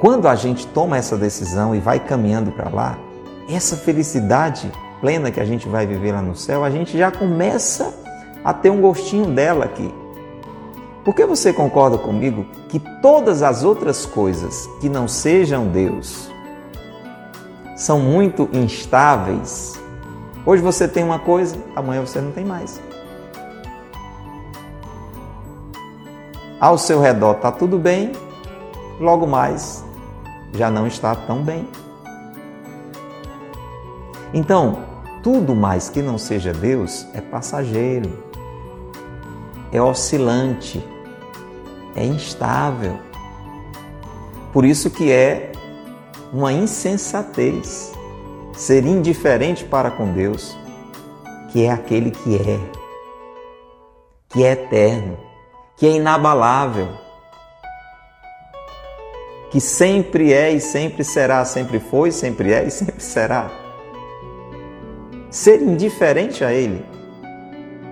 quando 0.00 0.26
a 0.26 0.34
gente 0.34 0.66
toma 0.66 0.96
essa 0.96 1.16
decisão 1.16 1.74
e 1.74 1.80
vai 1.80 2.00
caminhando 2.00 2.50
para 2.50 2.68
lá, 2.68 2.98
essa 3.48 3.76
felicidade 3.76 4.70
plena 5.00 5.30
que 5.30 5.40
a 5.40 5.44
gente 5.44 5.68
vai 5.68 5.86
viver 5.86 6.12
lá 6.12 6.22
no 6.22 6.34
céu, 6.34 6.64
a 6.64 6.70
gente 6.70 6.96
já 6.96 7.10
começa 7.10 7.94
a 8.44 8.52
ter 8.52 8.70
um 8.70 8.80
gostinho 8.80 9.26
dela 9.26 9.64
aqui. 9.64 9.92
Por 11.04 11.14
que 11.14 11.26
você 11.26 11.52
concorda 11.52 11.98
comigo 11.98 12.46
que 12.68 12.78
todas 13.02 13.42
as 13.42 13.62
outras 13.62 14.06
coisas 14.06 14.66
que 14.80 14.88
não 14.88 15.06
sejam 15.06 15.68
Deus 15.68 16.30
são 17.76 18.00
muito 18.00 18.48
instáveis? 18.52 19.74
Hoje 20.46 20.62
você 20.62 20.88
tem 20.88 21.04
uma 21.04 21.18
coisa, 21.18 21.56
amanhã 21.76 22.00
você 22.00 22.20
não 22.20 22.32
tem 22.32 22.44
mais. 22.44 22.80
ao 26.64 26.78
seu 26.78 26.98
redor 26.98 27.32
está 27.32 27.52
tudo 27.52 27.78
bem, 27.78 28.12
logo 28.98 29.26
mais 29.26 29.84
já 30.54 30.70
não 30.70 30.86
está 30.86 31.14
tão 31.14 31.42
bem. 31.42 31.68
Então, 34.34 34.84
tudo 35.22 35.54
mais 35.54 35.88
que 35.88 36.02
não 36.02 36.18
seja 36.18 36.52
Deus 36.52 37.06
é 37.14 37.20
passageiro, 37.20 38.12
é 39.70 39.80
oscilante, 39.80 40.84
é 41.94 42.04
instável. 42.04 42.98
Por 44.52 44.64
isso 44.64 44.90
que 44.90 45.12
é 45.12 45.52
uma 46.32 46.52
insensatez 46.52 47.92
ser 48.54 48.84
indiferente 48.84 49.64
para 49.64 49.88
com 49.88 50.12
Deus, 50.12 50.56
que 51.50 51.64
é 51.64 51.70
aquele 51.70 52.10
que 52.10 52.36
é, 52.36 52.58
que 54.30 54.44
é 54.44 54.50
eterno, 54.50 55.16
que 55.76 55.86
é 55.86 55.90
inabalável, 55.92 56.88
que 59.48 59.60
sempre 59.60 60.32
é 60.32 60.50
e 60.50 60.60
sempre 60.60 61.04
será, 61.04 61.44
sempre 61.44 61.78
foi, 61.78 62.10
sempre 62.10 62.52
é 62.52 62.64
e 62.64 62.70
sempre 62.72 63.00
será. 63.00 63.63
Ser 65.34 65.60
indiferente 65.60 66.44
a 66.44 66.52
Ele 66.52 66.86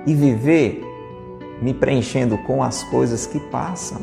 e 0.07 0.15
viver 0.15 0.81
me 1.61 1.75
preenchendo 1.75 2.39
com 2.39 2.63
as 2.63 2.85
coisas 2.85 3.27
que 3.27 3.41
passam 3.41 3.99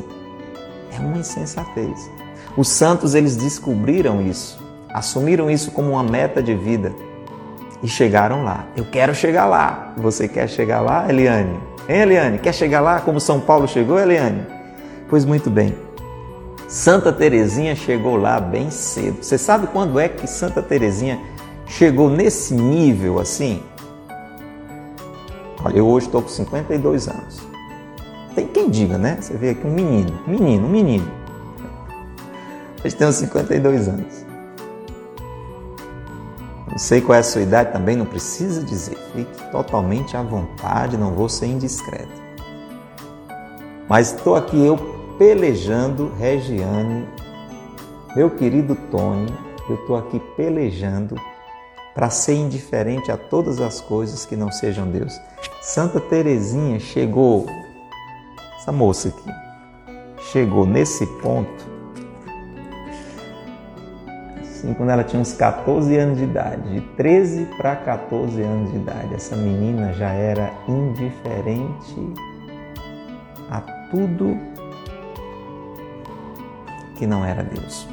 é 0.94 1.00
uma 1.00 1.16
insensatez. 1.16 2.10
Os 2.54 2.68
santos 2.68 3.14
eles 3.14 3.36
descobriram 3.36 4.20
isso, 4.20 4.62
assumiram 4.90 5.50
isso 5.50 5.70
como 5.70 5.92
uma 5.92 6.02
meta 6.02 6.42
de 6.42 6.54
vida 6.54 6.92
e 7.82 7.88
chegaram 7.88 8.44
lá. 8.44 8.66
Eu 8.76 8.84
quero 8.84 9.14
chegar 9.14 9.46
lá. 9.46 9.94
Você 9.96 10.28
quer 10.28 10.46
chegar 10.46 10.82
lá, 10.82 11.08
Eliane? 11.08 11.58
Hein, 11.88 12.00
Eliane? 12.02 12.38
Quer 12.40 12.52
chegar 12.52 12.82
lá 12.82 13.00
como 13.00 13.18
São 13.18 13.40
Paulo 13.40 13.66
chegou, 13.66 13.98
Eliane? 13.98 14.46
Pois 15.08 15.24
muito 15.24 15.48
bem. 15.48 15.74
Santa 16.68 17.10
Terezinha 17.10 17.74
chegou 17.74 18.18
lá 18.18 18.38
bem 18.38 18.70
cedo. 18.70 19.22
Você 19.22 19.38
sabe 19.38 19.66
quando 19.68 19.98
é 19.98 20.10
que 20.10 20.26
Santa 20.26 20.60
Terezinha 20.60 21.18
chegou 21.70 22.10
nesse 22.10 22.52
nível 22.52 23.18
assim? 23.20 23.62
Olha, 25.64 25.78
eu 25.78 25.86
hoje 25.86 26.06
estou 26.06 26.20
com 26.20 26.28
52 26.28 27.08
anos. 27.08 27.40
Tem 28.34 28.46
quem 28.46 28.68
diga, 28.68 28.98
né? 28.98 29.18
Você 29.20 29.36
vê 29.36 29.50
aqui 29.50 29.66
um 29.66 29.72
menino, 29.72 30.12
menino, 30.26 30.68
menino. 30.68 31.10
Eu 32.82 32.92
tenho 32.92 33.12
52 33.12 33.88
anos. 33.88 34.26
Não 36.68 36.78
sei 36.78 37.00
qual 37.00 37.16
é 37.16 37.20
a 37.20 37.22
sua 37.22 37.42
idade 37.42 37.72
também, 37.72 37.96
não 37.96 38.06
precisa 38.06 38.62
dizer. 38.62 38.96
Fique 39.14 39.50
totalmente 39.50 40.16
à 40.16 40.22
vontade, 40.22 40.96
não 40.96 41.12
vou 41.12 41.28
ser 41.28 41.46
indiscreto. 41.46 42.20
Mas 43.88 44.12
estou 44.12 44.36
aqui 44.36 44.64
eu 44.64 44.76
pelejando, 45.18 46.12
Regiane, 46.18 47.06
meu 48.16 48.30
querido 48.30 48.74
Tony, 48.90 49.32
eu 49.68 49.74
estou 49.76 49.96
aqui 49.96 50.20
pelejando 50.36 51.16
para 51.94 52.10
ser 52.10 52.34
indiferente 52.34 53.10
a 53.10 53.16
todas 53.16 53.60
as 53.60 53.80
coisas 53.80 54.24
que 54.24 54.36
não 54.36 54.50
sejam 54.50 54.90
Deus. 54.90 55.20
Santa 55.60 56.00
Teresinha 56.00 56.78
chegou, 56.78 57.46
essa 58.58 58.72
moça 58.72 59.08
aqui, 59.08 59.30
chegou 60.30 60.66
nesse 60.66 61.06
ponto 61.20 61.70
assim, 64.60 64.74
quando 64.74 64.90
ela 64.90 65.02
tinha 65.02 65.20
uns 65.20 65.32
14 65.32 65.96
anos 65.96 66.18
de 66.18 66.24
idade, 66.24 66.74
de 66.74 66.80
13 66.96 67.46
para 67.56 67.76
14 67.76 68.42
anos 68.42 68.70
de 68.70 68.76
idade, 68.76 69.14
essa 69.14 69.34
menina 69.34 69.92
já 69.94 70.10
era 70.12 70.52
indiferente 70.68 72.14
a 73.50 73.60
tudo 73.90 74.38
que 76.96 77.06
não 77.06 77.24
era 77.24 77.42
Deus. 77.42 77.88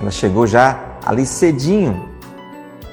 Ela 0.00 0.10
chegou 0.10 0.46
já 0.46 0.98
ali 1.04 1.24
cedinho. 1.24 2.15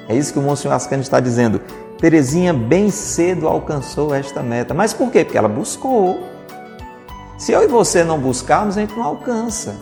É 0.07 0.15
isso 0.15 0.33
que 0.33 0.39
o 0.39 0.41
Monsenhor 0.41 0.75
Ascani 0.75 1.01
está 1.01 1.19
dizendo. 1.19 1.61
Terezinha 1.97 2.53
bem 2.53 2.89
cedo 2.89 3.47
alcançou 3.47 4.13
esta 4.13 4.41
meta. 4.43 4.73
Mas 4.73 4.93
por 4.93 5.11
quê? 5.11 5.23
Porque 5.23 5.37
ela 5.37 5.47
buscou. 5.47 6.19
Se 7.37 7.51
eu 7.51 7.63
e 7.63 7.67
você 7.67 8.03
não 8.03 8.19
buscarmos, 8.19 8.77
a 8.77 8.81
gente 8.81 8.95
não 8.95 9.03
alcança. 9.03 9.75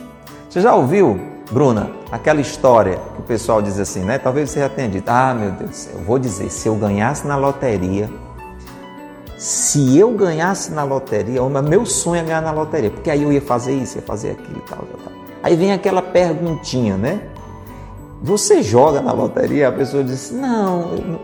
Você 0.50 0.62
já 0.62 0.76
ouviu 0.76 1.20
Bruna, 1.52 1.92
aquela 2.12 2.40
história 2.40 3.00
que 3.16 3.22
o 3.22 3.24
pessoal 3.24 3.62
diz 3.62 3.78
assim, 3.78 4.02
né? 4.02 4.18
Talvez 4.18 4.50
você 4.50 4.62
já 4.62 4.70
tenha 4.70 4.88
dito, 4.88 5.10
ah, 5.10 5.34
meu 5.34 5.52
Deus, 5.52 5.90
eu 5.94 6.00
vou 6.02 6.18
dizer, 6.18 6.50
se 6.50 6.68
eu 6.68 6.76
ganhasse 6.76 7.28
na 7.28 7.36
loteria, 7.36 8.10
se 9.38 9.98
eu 9.98 10.12
ganhasse 10.12 10.72
na 10.72 10.84
loteria, 10.84 11.42
meu 11.44 11.86
sonho 11.86 12.22
é 12.22 12.24
ganhar 12.24 12.42
na 12.42 12.52
loteria, 12.52 12.90
porque 12.90 13.10
aí 13.10 13.24
eu 13.24 13.34
ia 13.34 13.42
fazer 13.42 13.74
isso, 13.74 13.98
ia 13.98 14.02
fazer 14.02 14.32
aquilo 14.32 14.60
e 14.66 14.70
tal, 14.70 14.80
tal, 14.80 15.00
tal. 15.04 15.14
Aí 15.44 15.56
vem 15.56 15.74
aquela 15.74 16.02
perguntinha, 16.02 16.96
né? 16.96 17.22
Você 18.22 18.62
joga 18.62 19.02
na 19.02 19.12
loteria? 19.12 19.70
A 19.70 19.72
pessoa 19.72 20.04
diz, 20.04 20.32
não, 20.32 20.92
eu 20.92 21.20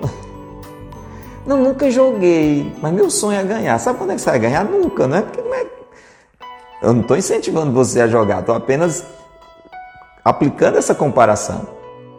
não, 1.46 1.64
nunca 1.64 1.92
joguei, 1.92 2.74
mas 2.82 2.92
meu 2.92 3.10
sonho 3.10 3.40
é 3.40 3.44
ganhar. 3.44 3.78
Sabe 3.80 4.00
quando 4.00 4.12
é 4.12 4.16
que 4.16 4.22
você 4.22 4.32
vai 4.32 4.40
ganhar? 4.40 4.66
Nunca, 4.66 5.08
né? 5.08 5.22
Porque 5.22 5.42
não 5.42 5.54
é... 5.54 5.66
Eu 6.82 6.94
não 6.94 7.02
estou 7.02 7.18
incentivando 7.18 7.72
você 7.72 8.02
a 8.02 8.08
jogar, 8.08 8.40
estou 8.40 8.56
apenas 8.56 9.06
aplicando 10.24 10.78
essa 10.78 10.94
comparação, 10.94 11.68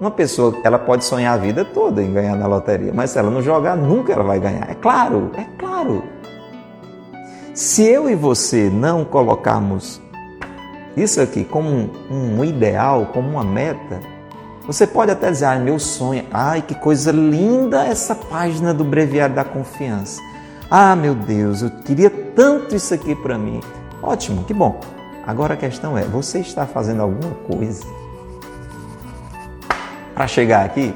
uma 0.01 0.11
pessoa 0.11 0.57
ela 0.65 0.79
pode 0.79 1.05
sonhar 1.05 1.35
a 1.35 1.37
vida 1.37 1.65
toda 1.65 2.03
em 2.03 2.13
ganhar 2.13 2.37
na 2.37 2.47
loteria, 2.47 2.93
mas 2.95 3.11
se 3.11 3.19
ela 3.19 3.31
não 3.31 3.43
jogar, 3.43 3.77
nunca 3.77 4.13
ela 4.13 4.25
vai 4.25 4.41
ganhar. 4.41 4.71
É 4.71 4.75
claro, 4.75 5.31
é 5.37 5.45
claro. 5.59 6.03
Se 7.53 7.85
eu 7.85 8.09
e 8.09 8.15
você 8.15 8.71
não 8.71 9.05
colocarmos 9.05 10.01
isso 10.97 11.21
aqui 11.21 11.45
como 11.45 11.69
um, 11.69 11.91
um 12.11 12.45
ideal, 12.45 13.11
como 13.13 13.29
uma 13.29 13.45
meta, 13.45 14.01
você 14.69 14.87
pode 14.87 15.11
até 15.11 15.31
dizer, 15.31 15.47
ai, 15.47 15.59
meu 15.59 15.79
sonho, 15.79 16.27
ai, 16.31 16.61
que 16.61 16.75
coisa 16.75 17.11
linda 17.11 17.87
essa 17.87 18.15
página 18.15 18.75
do 18.75 18.85
Breviário 18.85 19.35
da 19.35 19.43
Confiança. 19.43 20.21
Ah, 20.71 20.95
meu 20.95 21.15
Deus, 21.15 21.63
eu 21.63 21.71
queria 21.71 22.11
tanto 22.11 22.77
isso 22.77 22.93
aqui 22.93 23.15
para 23.15 23.39
mim. 23.39 23.63
Ótimo, 24.03 24.45
que 24.45 24.53
bom. 24.53 24.79
Agora 25.27 25.55
a 25.55 25.57
questão 25.57 25.97
é: 25.97 26.03
você 26.03 26.41
está 26.41 26.67
fazendo 26.67 27.01
alguma 27.01 27.35
coisa 27.51 27.83
para 30.15 30.27
chegar 30.27 30.67
aqui? 30.67 30.95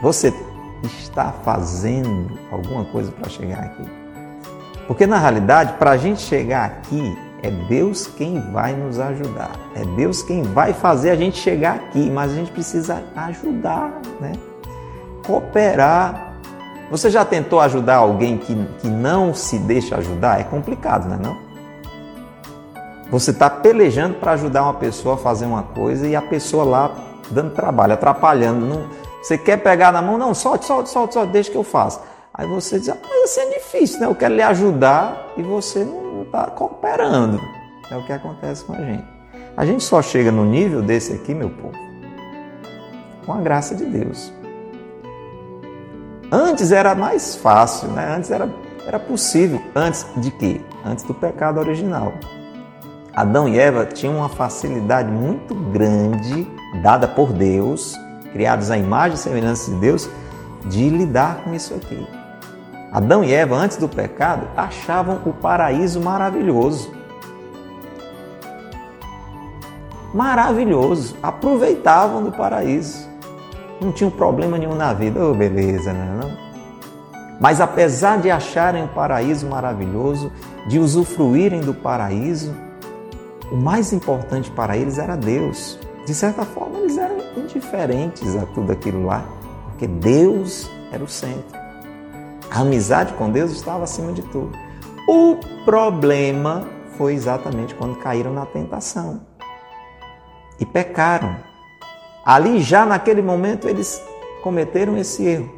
Você 0.00 0.32
está 0.84 1.32
fazendo 1.44 2.30
alguma 2.52 2.84
coisa 2.84 3.10
para 3.10 3.28
chegar 3.28 3.58
aqui? 3.58 3.82
Porque 4.86 5.04
na 5.04 5.18
realidade, 5.18 5.72
para 5.80 5.90
a 5.90 5.96
gente 5.96 6.20
chegar 6.20 6.64
aqui, 6.64 7.18
é 7.42 7.50
Deus 7.50 8.06
quem 8.06 8.40
vai 8.52 8.74
nos 8.74 8.98
ajudar. 8.98 9.52
É 9.74 9.84
Deus 9.96 10.22
quem 10.22 10.42
vai 10.42 10.72
fazer 10.72 11.10
a 11.10 11.16
gente 11.16 11.38
chegar 11.38 11.76
aqui, 11.76 12.10
mas 12.10 12.32
a 12.32 12.34
gente 12.34 12.50
precisa 12.50 13.02
ajudar, 13.16 14.00
né? 14.20 14.32
Cooperar. 15.26 16.34
Você 16.90 17.08
já 17.08 17.24
tentou 17.24 17.60
ajudar 17.60 17.96
alguém 17.96 18.36
que, 18.36 18.54
que 18.80 18.88
não 18.88 19.32
se 19.32 19.58
deixa 19.58 19.96
ajudar? 19.96 20.40
É 20.40 20.44
complicado, 20.44 21.08
não 21.08 21.16
é 21.16 21.18
não? 21.18 21.50
Você 23.10 23.30
está 23.30 23.48
pelejando 23.48 24.14
para 24.14 24.32
ajudar 24.32 24.62
uma 24.62 24.74
pessoa 24.74 25.14
a 25.14 25.18
fazer 25.18 25.46
uma 25.46 25.62
coisa 25.62 26.06
e 26.06 26.14
a 26.14 26.22
pessoa 26.22 26.64
lá 26.64 26.90
dando 27.30 27.54
trabalho, 27.54 27.94
atrapalhando. 27.94 28.66
Não, 28.66 28.86
você 29.22 29.36
quer 29.36 29.56
pegar 29.56 29.92
na 29.92 30.02
mão? 30.02 30.16
Não, 30.16 30.34
solte, 30.34 30.64
solte, 30.64 30.90
solte, 30.90 31.14
solte, 31.14 31.32
deixa 31.32 31.50
que 31.50 31.56
eu 31.56 31.64
faço. 31.64 32.00
Aí 32.32 32.46
você 32.46 32.78
diz, 32.78 32.88
ah, 32.88 32.96
mas 33.02 33.24
assim 33.24 33.40
é 33.40 33.58
difícil, 33.58 34.00
né? 34.00 34.06
Eu 34.06 34.14
quero 34.14 34.34
lhe 34.34 34.42
ajudar 34.42 35.32
e 35.36 35.42
você 35.42 35.84
não 35.84 36.22
está 36.22 36.46
cooperando. 36.46 37.40
É 37.90 37.96
o 37.96 38.04
que 38.04 38.12
acontece 38.12 38.64
com 38.64 38.72
a 38.72 38.78
gente. 38.78 39.04
A 39.56 39.66
gente 39.66 39.82
só 39.82 40.00
chega 40.00 40.30
no 40.30 40.44
nível 40.44 40.80
desse 40.80 41.12
aqui, 41.12 41.34
meu 41.34 41.50
povo, 41.50 41.74
com 43.26 43.32
a 43.32 43.40
graça 43.40 43.74
de 43.74 43.84
Deus. 43.84 44.32
Antes 46.30 46.70
era 46.70 46.94
mais 46.94 47.34
fácil, 47.34 47.88
né? 47.88 48.14
Antes 48.16 48.30
era, 48.30 48.48
era 48.86 48.98
possível. 48.98 49.60
Antes 49.74 50.06
de 50.16 50.30
quê? 50.30 50.60
Antes 50.84 51.04
do 51.04 51.12
pecado 51.12 51.58
original. 51.58 52.12
Adão 53.12 53.48
e 53.48 53.58
Eva 53.58 53.84
tinham 53.84 54.16
uma 54.16 54.28
facilidade 54.28 55.10
muito 55.10 55.54
grande, 55.54 56.46
dada 56.80 57.08
por 57.08 57.32
Deus, 57.32 57.98
criados 58.32 58.70
à 58.70 58.78
imagem 58.78 59.16
e 59.16 59.18
semelhança 59.18 59.72
de 59.72 59.78
Deus, 59.78 60.08
de 60.66 60.88
lidar 60.88 61.42
com 61.42 61.52
isso 61.52 61.74
aqui. 61.74 62.19
Adão 62.92 63.22
e 63.22 63.32
Eva, 63.32 63.54
antes 63.54 63.76
do 63.76 63.88
pecado, 63.88 64.48
achavam 64.56 65.20
o 65.24 65.32
paraíso 65.32 66.00
maravilhoso. 66.00 66.92
Maravilhoso. 70.12 71.14
Aproveitavam 71.22 72.24
do 72.24 72.32
paraíso. 72.32 73.08
Não 73.80 73.92
tinham 73.92 74.10
problema 74.10 74.58
nenhum 74.58 74.74
na 74.74 74.92
vida. 74.92 75.24
Oh, 75.24 75.32
beleza, 75.32 75.92
né? 75.92 76.18
Não? 76.20 76.50
Mas 77.40 77.60
apesar 77.60 78.18
de 78.18 78.30
acharem 78.30 78.84
o 78.84 78.88
paraíso 78.88 79.46
maravilhoso, 79.46 80.32
de 80.66 80.78
usufruírem 80.78 81.60
do 81.60 81.72
paraíso, 81.72 82.54
o 83.52 83.56
mais 83.56 83.92
importante 83.92 84.50
para 84.50 84.76
eles 84.76 84.98
era 84.98 85.16
Deus. 85.16 85.78
De 86.04 86.14
certa 86.14 86.44
forma, 86.44 86.78
eles 86.80 86.98
eram 86.98 87.16
indiferentes 87.36 88.36
a 88.36 88.44
tudo 88.46 88.72
aquilo 88.72 89.06
lá, 89.06 89.24
porque 89.64 89.86
Deus 89.86 90.68
era 90.92 91.02
o 91.02 91.08
centro. 91.08 91.59
A 92.50 92.60
amizade 92.60 93.12
com 93.14 93.30
Deus 93.30 93.52
estava 93.52 93.84
acima 93.84 94.12
de 94.12 94.22
tudo. 94.22 94.50
O 95.08 95.36
problema 95.64 96.66
foi 96.96 97.14
exatamente 97.14 97.74
quando 97.74 97.96
caíram 97.96 98.32
na 98.32 98.44
tentação 98.44 99.20
e 100.58 100.66
pecaram. 100.66 101.36
Ali, 102.24 102.60
já 102.60 102.84
naquele 102.84 103.22
momento, 103.22 103.68
eles 103.68 104.02
cometeram 104.42 104.96
esse 104.98 105.24
erro. 105.24 105.50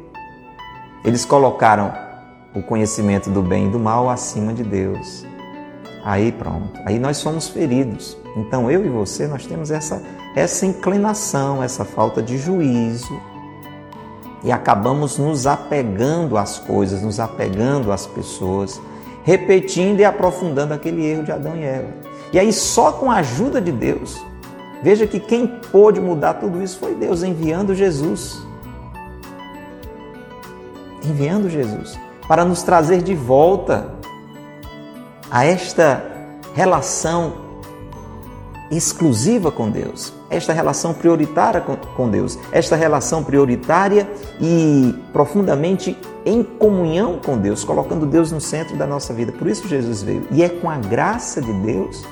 Eles 1.03 1.25
colocaram 1.25 1.93
o 2.55 2.61
conhecimento 2.61 3.29
do 3.29 3.41
bem 3.41 3.67
e 3.67 3.69
do 3.69 3.79
mal 3.79 4.09
acima 4.09 4.53
de 4.53 4.63
Deus. 4.63 5.25
Aí 6.05 6.31
pronto, 6.31 6.79
aí 6.85 6.99
nós 6.99 7.17
somos 7.17 7.49
feridos. 7.49 8.17
Então 8.35 8.69
eu 8.69 8.85
e 8.85 8.89
você, 8.89 9.27
nós 9.27 9.45
temos 9.45 9.71
essa, 9.71 10.01
essa 10.35 10.65
inclinação, 10.65 11.63
essa 11.63 11.83
falta 11.83 12.21
de 12.21 12.37
juízo, 12.37 13.19
e 14.43 14.51
acabamos 14.51 15.17
nos 15.17 15.47
apegando 15.47 16.37
às 16.37 16.59
coisas, 16.59 17.01
nos 17.01 17.19
apegando 17.19 17.91
às 17.91 18.05
pessoas, 18.05 18.81
repetindo 19.23 19.99
e 19.99 20.05
aprofundando 20.05 20.73
aquele 20.73 21.05
erro 21.05 21.23
de 21.23 21.31
Adão 21.31 21.55
e 21.55 21.63
Eva. 21.63 21.89
E 22.31 22.39
aí, 22.39 22.51
só 22.51 22.91
com 22.91 23.09
a 23.09 23.17
ajuda 23.17 23.61
de 23.61 23.71
Deus, 23.71 24.23
veja 24.81 25.07
que 25.07 25.19
quem 25.19 25.47
pôde 25.71 26.01
mudar 26.01 26.35
tudo 26.35 26.61
isso 26.61 26.79
foi 26.79 26.95
Deus, 26.95 27.23
enviando 27.23 27.73
Jesus. 27.73 28.45
Enviando 31.05 31.49
Jesus 31.49 31.97
para 32.27 32.45
nos 32.45 32.63
trazer 32.63 33.01
de 33.01 33.15
volta 33.15 33.87
a 35.29 35.45
esta 35.45 36.03
relação 36.53 37.42
exclusiva 38.71 39.51
com 39.51 39.69
Deus, 39.69 40.13
esta 40.29 40.53
relação 40.53 40.93
prioritária 40.93 41.61
com 41.61 42.09
Deus, 42.09 42.39
esta 42.51 42.75
relação 42.75 43.23
prioritária 43.23 44.09
e 44.41 44.95
profundamente 45.11 45.97
em 46.25 46.43
comunhão 46.43 47.19
com 47.23 47.37
Deus, 47.37 47.63
colocando 47.63 48.05
Deus 48.05 48.31
no 48.31 48.41
centro 48.41 48.75
da 48.77 48.87
nossa 48.87 49.13
vida. 49.13 49.31
Por 49.31 49.47
isso 49.47 49.67
Jesus 49.67 50.01
veio. 50.01 50.27
E 50.31 50.43
é 50.43 50.49
com 50.49 50.69
a 50.69 50.77
graça 50.77 51.41
de 51.41 51.53
Deus 51.53 52.05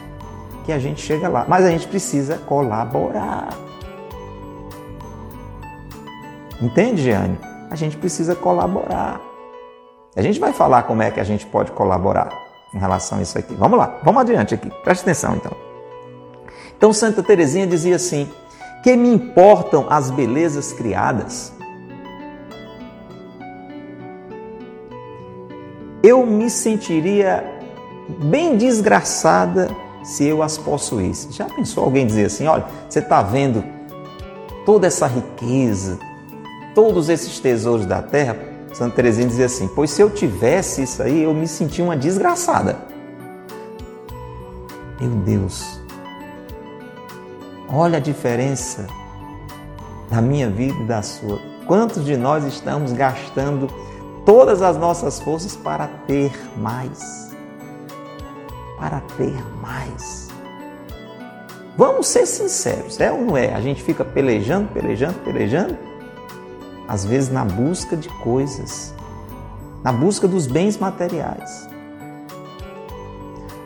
que 0.65 0.71
a 0.71 0.79
gente 0.79 1.01
chega 1.01 1.27
lá. 1.27 1.45
Mas 1.47 1.65
a 1.65 1.69
gente 1.69 1.87
precisa 1.87 2.37
colaborar. 2.37 3.49
Entende, 6.61 7.01
Jeane? 7.01 7.39
A 7.69 7.75
gente 7.75 7.97
precisa 7.97 8.35
colaborar. 8.35 9.19
A 10.15 10.21
gente 10.21 10.39
vai 10.39 10.51
falar 10.51 10.83
como 10.83 11.01
é 11.01 11.09
que 11.09 11.19
a 11.19 11.23
gente 11.23 11.45
pode 11.45 11.71
colaborar 11.71 12.29
em 12.73 12.77
relação 12.77 13.17
a 13.17 13.21
isso 13.21 13.37
aqui. 13.37 13.55
Vamos 13.55 13.79
lá, 13.79 13.99
vamos 14.03 14.21
adiante 14.21 14.53
aqui. 14.53 14.69
Preste 14.83 15.01
atenção 15.03 15.35
então. 15.35 15.70
Então 16.81 16.91
Santa 16.91 17.21
Teresinha 17.21 17.67
dizia 17.67 17.95
assim: 17.95 18.27
"Que 18.81 18.95
me 18.97 19.07
importam 19.07 19.85
as 19.87 20.09
belezas 20.09 20.73
criadas? 20.73 21.53
Eu 26.01 26.25
me 26.25 26.49
sentiria 26.49 27.61
bem 28.23 28.57
desgraçada 28.57 29.69
se 30.03 30.25
eu 30.25 30.41
as 30.41 30.57
possuísse." 30.57 31.31
Já 31.31 31.45
pensou 31.45 31.83
alguém 31.83 32.07
dizer 32.07 32.25
assim: 32.25 32.47
"Olha, 32.47 32.65
você 32.89 32.97
está 32.97 33.21
vendo 33.21 33.63
toda 34.65 34.87
essa 34.87 35.05
riqueza, 35.05 35.99
todos 36.73 37.09
esses 37.09 37.39
tesouros 37.39 37.85
da 37.85 38.01
terra?" 38.01 38.35
Santa 38.73 38.95
Teresinha 38.95 39.27
dizia 39.27 39.45
assim: 39.45 39.67
"Pois 39.67 39.91
se 39.91 40.01
eu 40.01 40.09
tivesse 40.09 40.81
isso 40.81 41.03
aí, 41.03 41.21
eu 41.21 41.31
me 41.31 41.47
sentia 41.47 41.85
uma 41.85 41.95
desgraçada." 41.95 42.75
Meu 44.99 45.11
Deus, 45.11 45.80
Olha 47.73 47.99
a 47.99 48.01
diferença 48.01 48.85
da 50.09 50.21
minha 50.21 50.49
vida 50.49 50.77
e 50.77 50.85
da 50.85 51.01
sua. 51.01 51.39
Quantos 51.65 52.03
de 52.03 52.17
nós 52.17 52.43
estamos 52.43 52.91
gastando 52.91 53.67
todas 54.25 54.61
as 54.61 54.75
nossas 54.75 55.21
forças 55.21 55.55
para 55.55 55.87
ter 56.05 56.33
mais? 56.57 57.31
Para 58.77 58.99
ter 59.15 59.33
mais. 59.61 60.27
Vamos 61.77 62.07
ser 62.07 62.25
sinceros, 62.25 62.99
é 62.99 63.09
ou 63.09 63.21
não 63.21 63.37
é? 63.37 63.53
A 63.53 63.61
gente 63.61 63.81
fica 63.81 64.03
pelejando, 64.03 64.67
pelejando, 64.73 65.19
pelejando, 65.19 65.77
às 66.89 67.05
vezes 67.05 67.31
na 67.31 67.45
busca 67.45 67.95
de 67.95 68.09
coisas, 68.09 68.93
na 69.81 69.93
busca 69.93 70.27
dos 70.27 70.45
bens 70.45 70.77
materiais. 70.77 71.69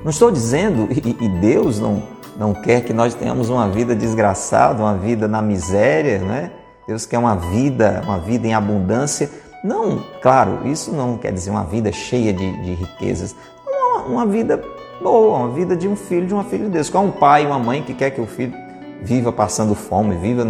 Não 0.04 0.12
estou 0.12 0.30
dizendo, 0.30 0.88
e 0.91 1.28
Deus 1.28 1.80
não, 1.80 2.04
não 2.38 2.54
quer 2.54 2.82
que 2.82 2.93
nós 2.93 3.13
tenhamos 3.13 3.50
uma 3.50 3.67
vida 3.69 3.95
desgraçada, 3.95 4.82
uma 4.82 4.95
vida 4.95 5.28
na 5.28 5.41
miséria, 5.41 6.19
né? 6.19 6.52
Deus 6.88 7.06
quer 7.06 7.17
uma 7.17 7.36
vida, 7.36 8.02
uma 8.04 8.19
vida 8.19 8.45
em 8.48 8.54
abundância. 8.54 9.30
Não, 9.63 10.04
claro, 10.21 10.67
isso 10.67 10.91
não 10.91 11.17
quer 11.17 11.32
dizer 11.32 11.50
uma 11.50 11.63
vida 11.63 11.91
cheia 11.91 12.32
de, 12.32 12.52
de 12.62 12.74
riquezas. 12.74 13.36
Uma, 13.65 14.04
uma 14.04 14.26
vida 14.26 14.62
boa, 15.02 15.39
uma 15.39 15.50
vida 15.50 15.76
de 15.76 15.88
um 15.88 15.95
filho, 15.95 16.28
de 16.28 16.34
uma 16.34 16.43
filha 16.43 16.65
de 16.65 16.71
Deus. 16.71 16.89
Qual 16.89 17.04
um 17.04 17.12
pai 17.12 17.43
e 17.43 17.48
uma 17.48 17.58
mãe 17.58 17.82
que 17.82 17.93
quer 17.93 18.12
que 18.12 18.21
o 18.21 18.28
filho 18.28 18.54
viva 19.02 19.32
passando 19.32 19.74
fome, 19.76 20.15
viva 20.15 20.48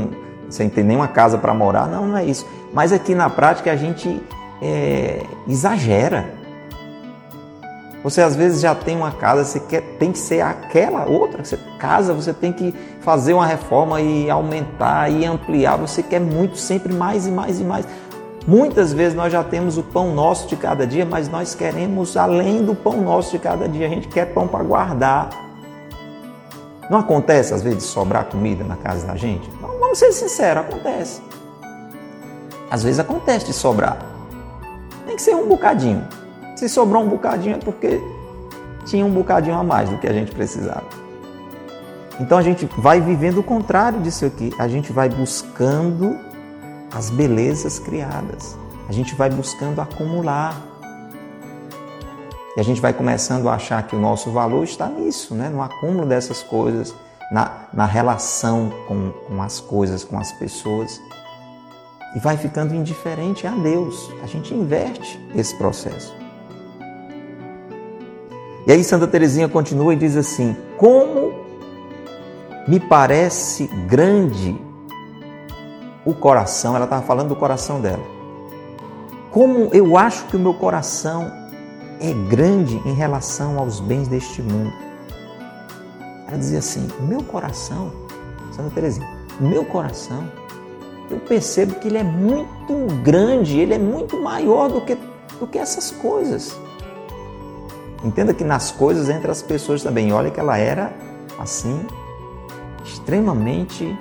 sem 0.50 0.69
ter 0.69 0.84
nenhuma 0.84 1.08
casa 1.08 1.38
para 1.38 1.54
morar. 1.54 1.88
Não, 1.88 2.08
não 2.08 2.17
é 2.17 2.26
isso. 2.26 2.48
Mas 2.74 2.91
aqui 2.91 3.15
na 3.15 3.30
prática 3.30 3.71
a 3.71 3.76
gente 3.76 4.21
é, 4.62 5.24
exagera. 5.48 6.34
Você 8.06 8.22
às 8.22 8.36
vezes 8.36 8.62
já 8.62 8.76
tem 8.76 8.96
uma 8.96 9.12
casa, 9.12 9.44
você 9.44 9.60
quer, 9.60 9.82
tem 9.98 10.12
que 10.12 10.20
ser 10.20 10.39
aquela 10.39 11.08
outra. 11.10 11.44
Você 11.44 11.58
casa, 11.80 12.13
você 12.13 12.32
tem 12.32 12.54
que 12.54 12.72
fazer 13.02 13.34
uma 13.34 13.48
reforma 13.48 14.00
e 14.00 14.30
aumentar 14.30 15.10
e 15.10 15.26
ampliar. 15.26 15.76
Você 15.78 16.04
quer 16.04 16.22
muito, 16.22 16.56
sempre 16.56 16.94
mais 16.94 17.26
e 17.26 17.32
mais 17.32 17.60
e 17.60 17.63
mais. 17.63 17.88
Muitas 18.46 18.94
vezes 18.94 19.18
nós 19.18 19.34
já 19.34 19.44
temos 19.44 19.76
o 19.80 19.82
pão 19.82 20.13
nosso 20.13 20.48
de 20.48 20.56
cada 20.56 20.86
dia, 20.86 21.04
mas 21.04 21.28
nós 21.28 21.56
queremos 21.56 22.15
além 22.15 22.63
do 22.63 22.76
pão 22.76 23.02
nosso 23.02 23.32
de 23.32 23.39
cada 23.39 23.68
dia. 23.68 23.88
A 23.88 23.89
gente 23.89 24.08
quer 24.08 24.32
pão 24.36 24.48
para 24.48 24.63
guardar. 24.63 25.30
Não 26.91 27.00
acontece 27.00 27.56
às 27.56 27.63
vezes 27.63 27.86
sobrar 27.86 28.26
comida 28.26 28.63
na 28.63 28.76
casa 28.76 29.08
da 29.08 29.15
gente? 29.15 29.50
Vamos 29.60 29.98
ser 29.98 30.12
sinceros, 30.12 30.63
acontece. 30.63 31.24
Às 32.70 32.84
vezes 32.84 33.00
acontece 33.00 33.48
de 33.48 33.54
sobrar. 33.54 33.98
Tem 35.08 35.15
que 35.15 35.24
ser 35.24 35.36
um 35.36 35.48
bocadinho. 35.48 36.08
Se 36.56 36.70
sobrou 36.70 37.04
um 37.04 37.10
bocadinho 37.10 37.56
é 37.56 37.60
porque 37.60 38.02
tinha 38.86 39.06
um 39.06 39.12
bocadinho 39.12 39.58
a 39.58 39.63
mais 39.63 39.89
do 39.89 39.98
que 39.98 40.08
a 40.08 40.13
gente 40.13 40.32
precisava. 40.32 40.86
Então 42.20 42.38
a 42.38 42.41
gente 42.41 42.65
vai 42.78 43.02
vivendo 43.02 43.39
o 43.39 43.44
contrário 43.44 44.00
disso 44.00 44.26
aqui. 44.26 44.54
A 44.58 44.68
gente 44.68 44.94
vai 44.94 45.10
buscando 45.10 46.18
as 46.94 47.10
belezas 47.10 47.78
criadas. 47.78 48.58
A 48.88 48.94
gente 48.94 49.13
vai 49.15 49.30
buscando 49.30 49.82
acumular. 49.82 50.62
E 52.56 52.60
a 52.60 52.63
gente 52.63 52.80
vai 52.80 52.94
começando 52.94 53.50
a 53.50 53.56
achar 53.56 53.86
que 53.86 53.96
o 53.96 54.00
nosso 54.00 54.32
valor 54.32 54.63
está 54.63 54.88
nisso, 54.88 55.36
né? 55.36 55.50
no 55.50 55.62
acúmulo 55.62 56.06
dessas 56.06 56.41
coisas, 56.41 56.96
na, 57.30 57.52
na 57.74 57.86
relação 57.86 58.72
com, 58.88 59.12
com 59.12 59.41
as 59.41 59.60
coisas, 59.60 60.06
com 60.06 60.18
as 60.18 60.32
pessoas. 60.32 61.02
E 62.15 62.20
vai 62.20 62.38
ficando 62.38 62.74
indiferente 62.74 63.46
a 63.46 63.52
Deus. 63.52 64.10
A 64.24 64.26
gente 64.26 64.54
inverte 64.54 65.20
esse 65.36 65.54
processo. 65.58 66.24
E 68.67 68.71
aí 68.71 68.84
Santa 68.84 69.08
Teresinha 69.08 69.47
continua 69.47 69.93
e 69.93 69.97
diz 69.97 70.17
assim: 70.17 70.56
Como 70.78 71.34
me 72.67 72.80
parece 72.80 73.67
grande 73.88 74.60
o 76.04 76.13
coração, 76.13 76.75
ela 76.75 76.86
estava 76.86 77.04
falando 77.04 77.30
do 77.30 77.36
coração 77.36 77.80
dela. 77.80 78.04
Como 79.32 79.69
eu 79.73 79.97
acho 79.97 80.25
que 80.25 80.36
o 80.36 80.39
meu 80.39 80.54
coração 80.54 81.32
é 81.99 82.12
grande 82.30 82.82
em 82.86 82.93
relação 82.93 83.60
aos 83.60 83.80
bens 83.80 84.08
deste 84.08 84.41
mundo. 84.41 84.73
Ela 86.28 86.38
dizia 86.38 86.60
assim: 86.60 86.88
meu 87.01 87.23
coração, 87.23 87.91
Santa 88.51 88.71
Teresinha, 88.71 89.08
meu 89.39 89.63
coração, 89.65 90.30
eu 91.10 91.19
percebo 91.19 91.75
que 91.75 91.88
ele 91.88 91.97
é 91.97 92.04
muito 92.04 92.88
grande, 93.04 93.60
ele 93.60 93.73
é 93.73 93.80
muito 93.80 94.21
maior 94.21 94.69
do 94.69 94.82
que, 94.82 94.97
do 95.39 95.45
que 95.47 95.58
essas 95.58 95.91
coisas. 95.91 96.58
Entenda 98.03 98.34
que 98.34 98.43
nas 98.43 98.71
coisas 98.71 99.10
entre 99.10 99.31
as 99.31 99.41
pessoas 99.41 99.84
também. 99.84 100.12
Olha 100.13 100.29
que 100.29 100.39
ela 100.39 100.58
era 100.58 100.93
assim, 101.39 101.86
extremamente 102.84 103.97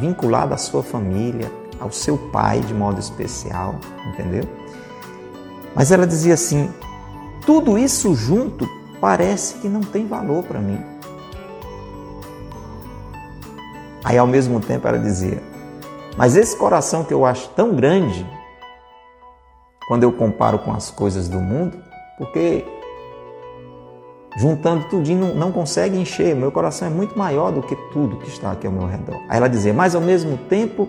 vinculada 0.00 0.54
à 0.54 0.58
sua 0.58 0.82
família, 0.82 1.50
ao 1.80 1.90
seu 1.90 2.18
pai 2.18 2.60
de 2.60 2.74
modo 2.74 2.98
especial, 2.98 3.76
entendeu? 4.08 4.44
Mas 5.74 5.92
ela 5.92 6.06
dizia 6.06 6.34
assim: 6.34 6.68
tudo 7.46 7.78
isso 7.78 8.14
junto 8.14 8.68
parece 9.00 9.54
que 9.58 9.68
não 9.68 9.80
tem 9.80 10.06
valor 10.06 10.42
para 10.42 10.58
mim. 10.58 10.80
Aí 14.04 14.18
ao 14.18 14.26
mesmo 14.26 14.60
tempo 14.60 14.88
ela 14.88 14.98
dizia: 14.98 15.42
mas 16.16 16.34
esse 16.34 16.56
coração 16.56 17.04
que 17.04 17.14
eu 17.14 17.24
acho 17.24 17.48
tão 17.50 17.74
grande, 17.76 18.26
quando 19.86 20.02
eu 20.02 20.12
comparo 20.12 20.58
com 20.58 20.72
as 20.72 20.90
coisas 20.90 21.28
do 21.28 21.38
mundo, 21.38 21.78
porque 22.18 22.64
juntando 24.38 24.84
tudinho 24.84 25.26
não, 25.26 25.34
não 25.34 25.52
consegue 25.52 25.98
encher, 25.98 26.34
meu 26.34 26.52
coração 26.52 26.86
é 26.86 26.90
muito 26.90 27.18
maior 27.18 27.50
do 27.50 27.60
que 27.60 27.74
tudo 27.92 28.16
que 28.16 28.28
está 28.28 28.52
aqui 28.52 28.66
ao 28.66 28.72
meu 28.72 28.86
redor. 28.86 29.20
Aí 29.28 29.36
ela 29.36 29.48
dizia: 29.48 29.74
mas 29.74 29.94
ao 29.94 30.00
mesmo 30.00 30.38
tempo 30.48 30.88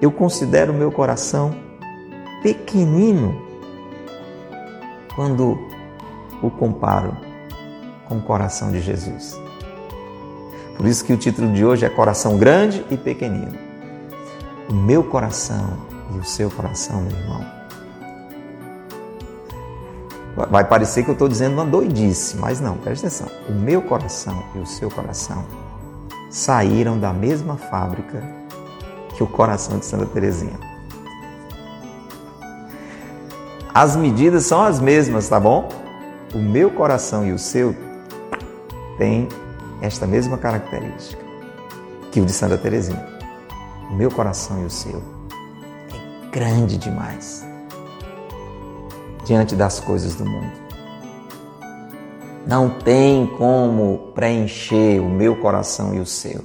eu 0.00 0.12
considero 0.12 0.72
meu 0.72 0.92
coração 0.92 1.54
pequenino 2.42 3.42
quando 5.16 5.58
o 6.42 6.50
comparo 6.50 7.16
com 8.06 8.18
o 8.18 8.22
coração 8.22 8.70
de 8.70 8.80
Jesus. 8.80 9.40
Por 10.76 10.86
isso 10.86 11.04
que 11.04 11.12
o 11.12 11.16
título 11.16 11.52
de 11.52 11.64
hoje 11.64 11.84
é 11.84 11.88
Coração 11.88 12.38
Grande 12.38 12.84
e 12.90 12.96
Pequenino. 12.96 13.58
O 14.70 14.74
meu 14.74 15.02
coração 15.02 15.78
e 16.14 16.18
o 16.18 16.24
seu 16.24 16.50
coração, 16.50 17.00
meu 17.02 17.18
irmão. 17.18 17.57
Vai 20.46 20.64
parecer 20.64 21.02
que 21.02 21.10
eu 21.10 21.14
estou 21.14 21.28
dizendo 21.28 21.54
uma 21.54 21.64
doidice, 21.64 22.36
mas 22.36 22.60
não, 22.60 22.76
preste 22.76 23.04
atenção. 23.04 23.28
O 23.48 23.52
meu 23.52 23.82
coração 23.82 24.44
e 24.54 24.58
o 24.58 24.66
seu 24.66 24.88
coração 24.88 25.44
saíram 26.30 26.98
da 26.98 27.12
mesma 27.12 27.56
fábrica 27.56 28.22
que 29.16 29.22
o 29.22 29.26
coração 29.26 29.78
de 29.78 29.84
Santa 29.84 30.06
Teresinha. 30.06 30.58
As 33.74 33.96
medidas 33.96 34.44
são 34.44 34.62
as 34.62 34.78
mesmas, 34.78 35.28
tá 35.28 35.40
bom? 35.40 35.68
O 36.32 36.38
meu 36.38 36.70
coração 36.70 37.26
e 37.26 37.32
o 37.32 37.38
seu 37.38 37.74
têm 38.96 39.28
esta 39.80 40.06
mesma 40.06 40.38
característica 40.38 41.22
que 42.12 42.20
o 42.20 42.24
de 42.24 42.32
Santa 42.32 42.56
Teresinha. 42.56 43.04
O 43.90 43.94
meu 43.94 44.10
coração 44.10 44.62
e 44.62 44.66
o 44.66 44.70
seu 44.70 45.02
é 45.92 46.30
grande 46.30 46.76
demais 46.76 47.47
diante 49.28 49.54
das 49.54 49.78
coisas 49.78 50.14
do 50.14 50.24
mundo. 50.24 50.50
Não 52.46 52.70
tem 52.70 53.26
como 53.36 54.10
preencher 54.14 55.00
o 55.00 55.08
meu 55.08 55.36
coração 55.36 55.94
e 55.94 56.00
o 56.00 56.06
seu. 56.06 56.42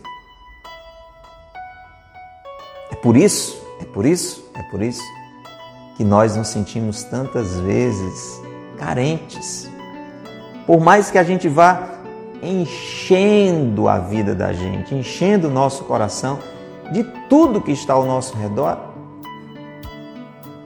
É 2.91 2.95
por 2.95 3.15
isso, 3.15 3.57
é 3.79 3.85
por 3.85 4.05
isso, 4.05 4.45
é 4.53 4.63
por 4.63 4.81
isso 4.81 5.01
que 5.95 6.03
nós 6.03 6.35
nos 6.35 6.49
sentimos 6.49 7.03
tantas 7.05 7.57
vezes 7.61 8.41
carentes. 8.77 9.69
Por 10.67 10.81
mais 10.81 11.09
que 11.09 11.17
a 11.17 11.23
gente 11.23 11.47
vá 11.47 11.89
enchendo 12.41 13.87
a 13.87 13.97
vida 13.97 14.35
da 14.35 14.51
gente, 14.51 14.93
enchendo 14.93 15.47
o 15.47 15.51
nosso 15.51 15.85
coração 15.85 16.37
de 16.91 17.05
tudo 17.29 17.61
que 17.61 17.71
está 17.71 17.93
ao 17.93 18.03
nosso 18.03 18.35
redor, 18.35 18.77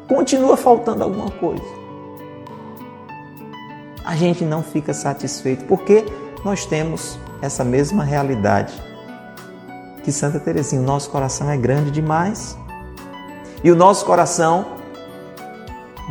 continua 0.08 0.58
faltando 0.58 1.04
alguma 1.04 1.30
coisa. 1.30 1.77
A 4.08 4.16
gente 4.16 4.46
não 4.46 4.64
fica 4.64 4.94
satisfeito 4.94 5.66
porque 5.66 6.06
nós 6.42 6.66
temos 6.66 7.20
essa 7.42 7.62
mesma 7.66 8.06
realidade 8.06 8.74
que 10.02 10.14
Santa 10.14 10.40
Teresinha, 10.40 10.82
o 10.82 10.86
nosso 10.86 11.10
coração 11.10 11.52
é 11.52 11.58
grande 11.58 11.92
demais. 11.92 12.58
E 13.62 13.70
o 13.70 13.76
nosso 13.76 14.06
coração 14.06 14.78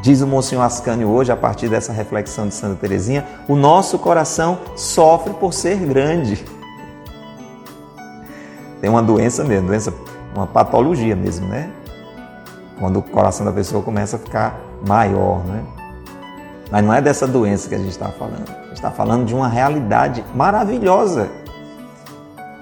Diz 0.02 0.20
o 0.20 0.26
Monsenhor 0.26 0.62
Ascânio 0.62 1.08
hoje, 1.08 1.32
a 1.32 1.36
partir 1.36 1.68
dessa 1.70 1.90
reflexão 1.90 2.46
de 2.46 2.52
Santa 2.54 2.76
Teresinha, 2.76 3.26
o 3.48 3.56
nosso 3.56 3.98
coração 3.98 4.58
sofre 4.76 5.32
por 5.32 5.54
ser 5.54 5.78
grande. 5.78 6.44
Tem 8.78 8.90
uma 8.90 9.02
doença 9.02 9.42
mesmo, 9.42 9.68
doença, 9.68 9.92
uma 10.34 10.46
patologia 10.46 11.16
mesmo, 11.16 11.48
né? 11.48 11.70
Quando 12.78 12.98
o 12.98 13.02
coração 13.02 13.46
da 13.46 13.52
pessoa 13.52 13.82
começa 13.82 14.16
a 14.16 14.18
ficar 14.18 14.60
maior, 14.86 15.42
né? 15.46 15.64
Mas 16.70 16.84
não 16.84 16.92
é 16.92 17.00
dessa 17.00 17.26
doença 17.26 17.68
que 17.68 17.74
a 17.74 17.78
gente 17.78 17.90
está 17.90 18.08
falando. 18.08 18.48
A 18.48 18.62
gente 18.64 18.74
está 18.74 18.90
falando 18.90 19.24
de 19.24 19.34
uma 19.34 19.48
realidade 19.48 20.24
maravilhosa. 20.34 21.30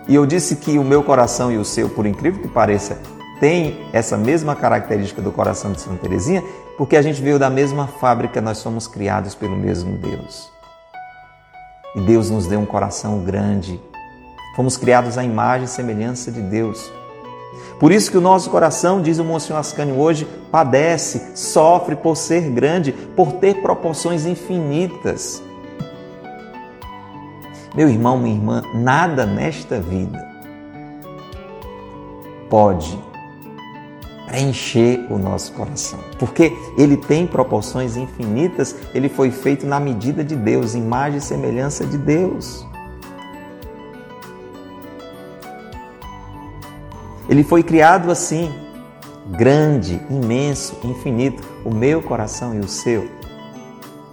E 0.06 0.14
eu 0.14 0.26
disse 0.26 0.56
que 0.56 0.78
o 0.78 0.84
meu 0.84 1.02
coração 1.02 1.50
e 1.50 1.56
o 1.56 1.64
seu, 1.64 1.88
por 1.88 2.04
incrível 2.04 2.42
que 2.42 2.48
pareça, 2.48 2.98
tem 3.40 3.88
essa 3.92 4.16
mesma 4.16 4.54
característica 4.54 5.22
do 5.22 5.32
coração 5.32 5.72
de 5.72 5.80
Santa 5.80 5.96
Teresinha, 5.96 6.42
porque 6.76 6.96
a 6.96 7.02
gente 7.02 7.22
veio 7.22 7.38
da 7.38 7.48
mesma 7.48 7.86
fábrica, 7.86 8.40
nós 8.40 8.58
somos 8.58 8.86
criados 8.86 9.34
pelo 9.34 9.56
mesmo 9.56 9.96
Deus. 9.96 10.50
E 11.94 12.00
Deus 12.00 12.28
nos 12.28 12.46
deu 12.46 12.60
um 12.60 12.66
coração 12.66 13.20
grande. 13.20 13.80
Fomos 14.56 14.76
criados 14.76 15.16
à 15.16 15.24
imagem 15.24 15.64
e 15.64 15.68
semelhança 15.68 16.30
de 16.30 16.40
Deus. 16.40 16.92
Por 17.78 17.90
isso 17.90 18.10
que 18.10 18.16
o 18.16 18.20
nosso 18.20 18.50
coração, 18.50 19.02
diz 19.02 19.18
o 19.18 19.24
Monsenhor 19.24 19.60
Ascânio 19.60 19.98
hoje, 19.98 20.26
padece, 20.50 21.36
sofre 21.36 21.96
por 21.96 22.16
ser 22.16 22.50
grande, 22.50 22.92
por 22.92 23.32
ter 23.32 23.60
proporções 23.62 24.24
infinitas. 24.26 25.42
Meu 27.74 27.88
irmão, 27.88 28.16
minha 28.16 28.36
irmã, 28.36 28.62
nada 28.72 29.26
nesta 29.26 29.80
vida 29.80 30.34
pode 32.48 32.96
preencher 34.28 35.06
o 35.10 35.18
nosso 35.18 35.52
coração. 35.52 35.98
Porque 36.18 36.56
ele 36.78 36.96
tem 36.96 37.26
proporções 37.26 37.96
infinitas, 37.96 38.76
ele 38.94 39.08
foi 39.08 39.30
feito 39.30 39.66
na 39.66 39.80
medida 39.80 40.22
de 40.22 40.36
Deus, 40.36 40.74
imagem 40.74 41.18
e 41.18 41.20
semelhança 41.20 41.84
de 41.84 41.98
Deus. 41.98 42.64
Ele 47.28 47.42
foi 47.42 47.62
criado 47.62 48.10
assim, 48.10 48.52
grande, 49.26 50.00
imenso, 50.10 50.76
infinito. 50.84 51.42
O 51.64 51.74
meu 51.74 52.02
coração 52.02 52.54
e 52.54 52.60
o 52.60 52.68
seu 52.68 53.08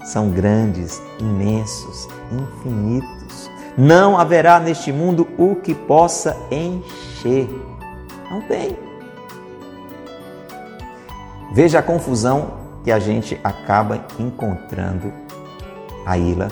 são 0.04 0.30
grandes, 0.30 1.02
imensos, 1.20 2.08
infinitos. 2.32 3.50
Não 3.78 4.18
haverá 4.18 4.60
neste 4.60 4.92
mundo 4.92 5.28
o 5.38 5.56
que 5.56 5.74
possa 5.74 6.36
encher. 6.50 7.48
Não 8.30 8.42
tem. 8.42 8.78
Veja 11.54 11.80
a 11.80 11.84
confusão 11.84 12.54
que 12.84 12.92
a 12.92 13.00
gente 13.00 13.40
acaba 13.44 14.06
encontrando 14.18 15.12
a 16.06 16.18
Ilha 16.18 16.48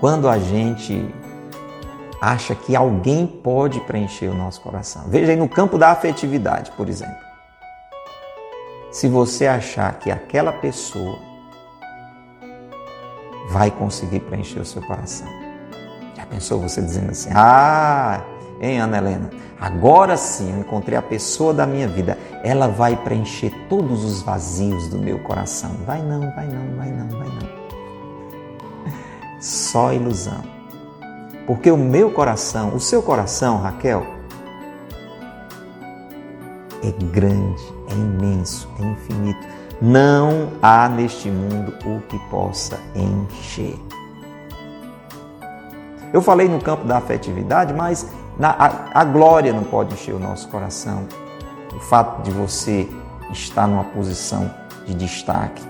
quando 0.00 0.28
a 0.28 0.38
gente 0.38 1.06
acha 2.20 2.54
que 2.54 2.74
alguém 2.74 3.26
pode 3.26 3.80
preencher 3.80 4.28
o 4.28 4.34
nosso 4.34 4.60
coração. 4.60 5.04
Veja 5.08 5.32
aí 5.32 5.36
no 5.36 5.48
campo 5.48 5.78
da 5.78 5.90
afetividade, 5.90 6.70
por 6.72 6.88
exemplo. 6.88 7.16
Se 8.90 9.08
você 9.08 9.46
achar 9.46 9.98
que 9.98 10.10
aquela 10.10 10.52
pessoa 10.52 11.18
vai 13.48 13.70
conseguir 13.70 14.20
preencher 14.20 14.60
o 14.60 14.64
seu 14.64 14.82
coração. 14.82 15.28
Já 16.16 16.24
pensou 16.26 16.60
você 16.60 16.80
dizendo 16.80 17.10
assim: 17.10 17.30
Ah, 17.34 18.22
hein, 18.60 18.78
Ana 18.78 18.98
Helena? 18.98 19.30
Agora 19.60 20.16
sim 20.16 20.52
eu 20.52 20.60
encontrei 20.60 20.96
a 20.98 21.02
pessoa 21.02 21.54
da 21.54 21.66
minha 21.66 21.88
vida. 21.88 22.18
Ela 22.42 22.68
vai 22.68 22.96
preencher 22.96 23.50
todos 23.68 24.04
os 24.04 24.22
vazios 24.22 24.88
do 24.88 24.98
meu 24.98 25.18
coração. 25.20 25.70
Vai 25.86 26.02
não, 26.02 26.20
vai 26.34 26.46
não, 26.46 26.76
vai 26.76 26.90
não, 26.90 27.08
vai 27.08 27.28
não. 27.28 27.64
Só 29.40 29.92
ilusão. 29.92 30.53
Porque 31.46 31.70
o 31.70 31.76
meu 31.76 32.10
coração, 32.10 32.74
o 32.74 32.80
seu 32.80 33.02
coração, 33.02 33.58
Raquel, 33.58 34.06
é 36.82 36.90
grande, 37.06 37.62
é 37.88 37.94
imenso, 37.94 38.68
é 38.80 38.84
infinito. 38.84 39.46
Não 39.80 40.48
há 40.62 40.88
neste 40.88 41.30
mundo 41.30 41.74
o 41.84 42.00
que 42.08 42.18
possa 42.30 42.78
encher. 42.94 43.78
Eu 46.12 46.22
falei 46.22 46.48
no 46.48 46.60
campo 46.60 46.84
da 46.84 46.98
afetividade, 46.98 47.74
mas 47.74 48.08
na, 48.38 48.50
a, 48.50 49.00
a 49.00 49.04
glória 49.04 49.52
não 49.52 49.64
pode 49.64 49.94
encher 49.94 50.14
o 50.14 50.18
nosso 50.18 50.48
coração. 50.48 51.06
O 51.74 51.80
fato 51.80 52.22
de 52.22 52.30
você 52.30 52.88
estar 53.32 53.66
numa 53.66 53.84
posição 53.84 54.50
de 54.86 54.94
destaque. 54.94 55.62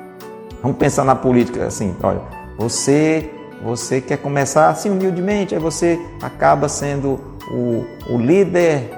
Vamos 0.63 0.77
pensar 0.77 1.05
na 1.05 1.15
política 1.15 1.67
assim, 1.67 1.97
olha, 2.03 2.21
você 2.59 3.34
você 3.63 4.01
quer 4.01 4.19
começar 4.19 4.69
assim 4.69 4.91
humildemente, 4.91 5.55
aí 5.55 5.61
você 5.61 5.99
acaba 6.21 6.69
sendo 6.69 7.21
o, 7.51 7.85
o 8.11 8.19
líder 8.19 8.91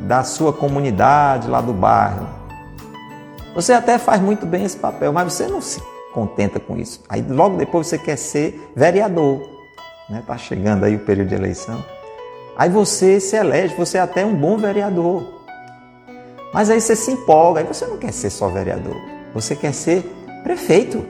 da 0.00 0.24
sua 0.24 0.52
comunidade 0.52 1.48
lá 1.48 1.60
do 1.60 1.72
bairro. 1.72 2.26
Você 3.54 3.72
até 3.72 3.98
faz 3.98 4.20
muito 4.20 4.46
bem 4.46 4.64
esse 4.64 4.76
papel, 4.76 5.12
mas 5.12 5.32
você 5.32 5.46
não 5.46 5.60
se 5.60 5.82
contenta 6.12 6.58
com 6.58 6.76
isso. 6.76 7.02
Aí 7.08 7.22
logo 7.22 7.56
depois 7.56 7.86
você 7.86 7.98
quer 7.98 8.16
ser 8.16 8.72
vereador. 8.74 9.42
Né? 10.08 10.22
Tá 10.26 10.36
chegando 10.36 10.84
aí 10.84 10.96
o 10.96 11.00
período 11.00 11.28
de 11.28 11.34
eleição. 11.34 11.84
Aí 12.56 12.68
você 12.68 13.18
se 13.18 13.36
elege, 13.36 13.74
você 13.74 13.98
é 13.98 14.00
até 14.00 14.24
um 14.24 14.34
bom 14.34 14.56
vereador. 14.56 15.24
Mas 16.52 16.68
aí 16.68 16.80
você 16.80 16.94
se 16.94 17.12
empolga, 17.12 17.60
aí 17.60 17.66
você 17.66 17.86
não 17.86 17.96
quer 17.96 18.12
ser 18.12 18.28
só 18.28 18.48
vereador, 18.48 18.96
você 19.32 19.56
quer 19.56 19.72
ser 19.72 20.02
prefeito. 20.42 21.02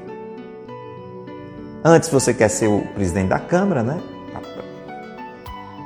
Antes 1.85 2.09
você 2.09 2.33
quer 2.33 2.49
ser 2.49 2.69
o 2.69 2.81
presidente 2.95 3.29
da 3.29 3.39
Câmara, 3.39 3.83
né? 3.83 4.01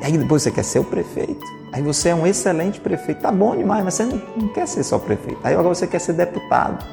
Aí 0.03 0.17
depois 0.17 0.43
você 0.43 0.51
quer 0.51 0.63
ser 0.63 0.79
o 0.79 0.85
prefeito. 0.85 1.45
Aí 1.73 1.83
você 1.83 2.11
é 2.11 2.15
um 2.15 2.27
excelente 2.27 2.79
prefeito. 2.79 3.23
Tá 3.23 3.33
bom 3.33 3.57
demais, 3.57 3.83
mas 3.83 3.95
você 3.95 4.05
não, 4.05 4.23
não 4.37 4.49
quer 4.49 4.69
ser 4.69 4.83
só 4.83 4.99
prefeito. 4.99 5.39
Aí 5.43 5.55
agora 5.55 5.75
você 5.75 5.87
quer 5.87 5.99
ser 5.99 6.13
deputado. 6.13 6.85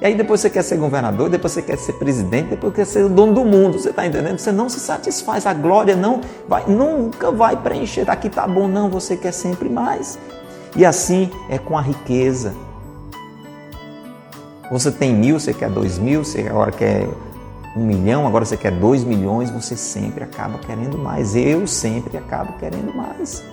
E 0.00 0.06
aí 0.06 0.14
depois 0.14 0.40
você 0.40 0.48
quer 0.48 0.62
ser 0.62 0.76
governador, 0.76 1.28
depois 1.28 1.52
você 1.52 1.62
quer 1.62 1.76
ser 1.76 1.92
presidente, 1.94 2.50
depois 2.50 2.74
quer 2.74 2.86
ser 2.86 3.04
o 3.04 3.08
dono 3.08 3.34
do 3.34 3.44
mundo. 3.44 3.78
Você 3.78 3.90
está 3.90 4.06
entendendo? 4.06 4.38
Você 4.38 4.50
não 4.50 4.68
se 4.68 4.80
satisfaz. 4.80 5.46
A 5.46 5.52
glória 5.52 5.94
não 5.94 6.20
vai, 6.48 6.64
nunca 6.66 7.30
vai 7.30 7.56
preencher. 7.56 8.10
Aqui 8.10 8.28
tá 8.28 8.46
bom, 8.46 8.66
não. 8.66 8.88
Você 8.88 9.16
quer 9.16 9.32
sempre 9.32 9.68
mais. 9.68 10.18
E 10.74 10.86
assim 10.86 11.30
é 11.48 11.58
com 11.58 11.76
a 11.76 11.82
riqueza. 11.82 12.54
Você 14.70 14.90
tem 14.90 15.14
mil, 15.14 15.38
você 15.38 15.54
quer 15.54 15.70
dois 15.70 15.98
mil, 15.98 16.24
você 16.24 16.46
agora 16.48 16.72
quer 16.72 17.08
um 17.78 17.86
milhão, 17.86 18.26
agora 18.26 18.44
você 18.44 18.56
quer 18.56 18.72
dois 18.72 19.04
milhões, 19.04 19.50
você 19.50 19.76
sempre 19.76 20.24
acaba 20.24 20.58
querendo 20.58 20.98
mais. 20.98 21.36
Eu 21.36 21.66
sempre 21.66 22.18
acabo 22.18 22.54
querendo 22.58 22.92
mais. 22.94 23.44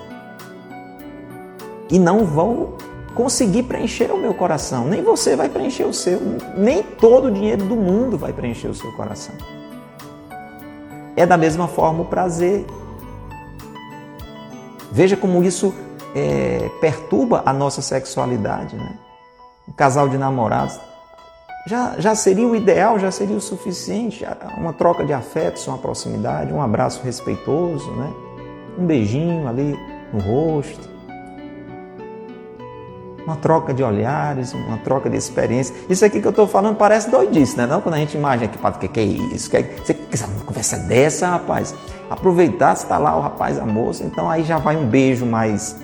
E 1.92 2.00
não 2.00 2.26
vou 2.26 2.78
conseguir 3.14 3.64
preencher 3.64 4.12
o 4.12 4.18
meu 4.18 4.34
coração. 4.34 4.86
Nem 4.86 5.04
você 5.04 5.36
vai 5.36 5.48
preencher 5.48 5.84
o 5.84 5.94
seu, 5.94 6.20
nem 6.58 6.82
todo 6.82 7.28
o 7.28 7.32
dinheiro 7.32 7.64
do 7.66 7.76
mundo 7.76 8.18
vai 8.18 8.34
preencher 8.34 8.68
o 8.68 8.74
seu 8.74 8.92
coração. 8.94 9.36
É 11.16 11.26
da 11.26 11.38
mesma 11.38 11.68
forma 11.68 12.02
o 12.02 12.06
prazer. 12.06 12.66
Veja 14.92 15.16
como 15.16 15.44
isso 15.44 15.74
é, 16.16 16.70
perturba 16.82 17.44
a 17.46 17.54
nossa 17.54 17.82
sexualidade. 17.82 18.76
Né? 18.76 18.98
Um 19.68 19.74
casal 19.74 20.10
de 20.10 20.18
namorados 20.18 20.80
já, 21.66 21.96
já 22.00 22.16
seria 22.16 22.48
o 22.48 22.56
ideal, 22.56 23.00
já 23.00 23.12
seria 23.12 23.36
o 23.36 23.42
suficiente. 23.42 24.26
Uma 24.58 24.74
troca 24.74 25.04
de 25.06 25.14
afetos, 25.14 25.68
uma 25.68 25.78
proximidade, 25.78 26.54
um 26.54 26.62
abraço 26.62 27.02
respeitoso, 27.04 27.90
né? 27.92 28.14
um 28.78 28.86
beijinho 28.86 29.48
ali 29.48 29.78
no 30.14 30.20
rosto 30.20 30.96
uma 33.26 33.36
troca 33.36 33.74
de 33.74 33.84
olhares, 33.84 34.54
uma 34.54 34.78
troca 34.78 35.10
de 35.10 35.18
experiência. 35.18 35.76
Isso 35.90 36.06
aqui 36.06 36.22
que 36.22 36.28
eu 36.28 36.32
estou 36.32 36.48
falando 36.48 36.76
parece 36.76 37.10
doidice, 37.10 37.58
né? 37.58 37.66
Não, 37.66 37.82
quando 37.82 37.96
a 37.96 37.98
gente 37.98 38.16
imagina 38.16 38.46
aqui, 38.46 38.60
o 38.64 38.80
que, 38.80 38.88
que 38.88 39.00
é 39.00 39.04
isso? 39.04 39.50
Que, 39.50 39.64
você 39.64 39.94
quer 39.94 40.26
uma 40.26 40.46
conversa 40.46 40.78
dessa, 40.78 41.28
rapaz? 41.30 41.74
Aproveitar, 42.10 42.74
está 42.74 42.98
lá 42.98 43.18
o 43.18 43.22
rapaz, 43.22 43.58
a 43.58 43.66
moça, 43.66 44.04
então 44.04 44.30
aí 44.30 44.44
já 44.44 44.60
vai 44.60 44.78
um 44.78 44.86
beijo 44.86 45.26
mais 45.26 45.76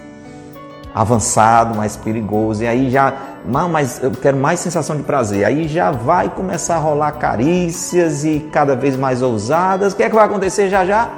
avançado, 0.93 1.75
mais 1.75 1.95
perigoso, 1.95 2.63
e 2.63 2.67
aí 2.67 2.89
já, 2.89 3.13
mas 3.45 4.04
eu 4.04 4.12
quero 4.12 4.38
mais 4.38 4.60
sensação 4.60 4.95
de 4.95 5.04
prazer, 5.04 5.45
aí 5.45 5.67
já 5.67 5.89
vai 5.89 6.30
começar 6.30 6.75
a 6.75 6.80
rolar 6.80 7.13
carícias 7.13 8.25
e 8.25 8.39
cada 8.51 8.75
vez 8.75 8.97
mais 8.97 9.21
ousadas. 9.21 9.93
O 9.93 9.95
que 9.95 10.04
é 10.04 10.10
que 10.10 10.15
vai 10.15 10.25
acontecer 10.25 10.69
já 10.69 10.86
já? 10.86 11.10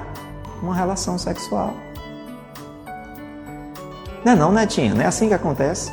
Uma 0.62 0.76
relação 0.76 1.18
sexual. 1.18 1.74
Não 4.24 4.32
é 4.32 4.36
não, 4.36 4.52
Netinha? 4.52 4.94
Não 4.94 5.02
é 5.02 5.06
assim 5.06 5.28
que 5.28 5.34
acontece? 5.34 5.92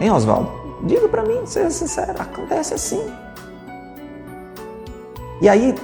Hein, 0.00 0.10
Oswaldo? 0.10 0.50
Diga 0.84 1.08
para 1.08 1.22
mim, 1.22 1.40
seja 1.44 1.70
sincero, 1.70 2.14
acontece 2.18 2.74
assim. 2.74 3.04
E 5.40 5.48
aí, 5.48 5.74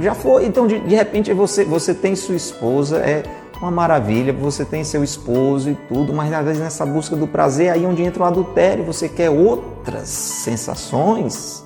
já 0.00 0.14
foi. 0.14 0.46
Então, 0.46 0.66
de, 0.66 0.78
de 0.80 0.94
repente, 0.94 1.32
você, 1.32 1.64
você 1.64 1.92
tem 1.92 2.14
sua 2.14 2.36
esposa, 2.36 2.98
é 2.98 3.22
uma 3.62 3.70
maravilha, 3.70 4.32
você 4.32 4.64
tem 4.64 4.82
seu 4.82 5.04
esposo 5.04 5.70
e 5.70 5.74
tudo, 5.88 6.12
mas 6.12 6.32
às 6.32 6.44
vezes 6.44 6.60
nessa 6.60 6.84
busca 6.84 7.14
do 7.14 7.26
prazer, 7.26 7.70
aí 7.70 7.86
onde 7.86 8.02
entra 8.02 8.22
o 8.22 8.26
adultério, 8.26 8.84
você 8.84 9.08
quer 9.08 9.30
outras 9.30 10.08
sensações. 10.08 11.62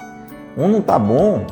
Um 0.57 0.69
não 0.69 0.83
tá 0.83 0.99
bom, 0.99 1.47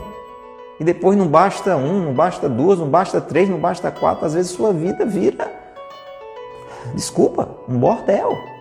e 0.78 0.84
depois 0.84 1.16
não 1.16 1.26
basta 1.26 1.76
um, 1.76 2.04
não 2.04 2.12
basta 2.12 2.48
duas, 2.48 2.78
não 2.78 2.88
basta 2.88 3.20
três, 3.20 3.48
não 3.48 3.58
basta 3.58 3.90
quatro, 3.90 4.26
às 4.26 4.34
vezes 4.34 4.52
sua 4.52 4.72
vida 4.72 5.04
vira, 5.04 5.50
desculpa, 6.94 7.48
um 7.68 7.78
bordel. 7.78 8.53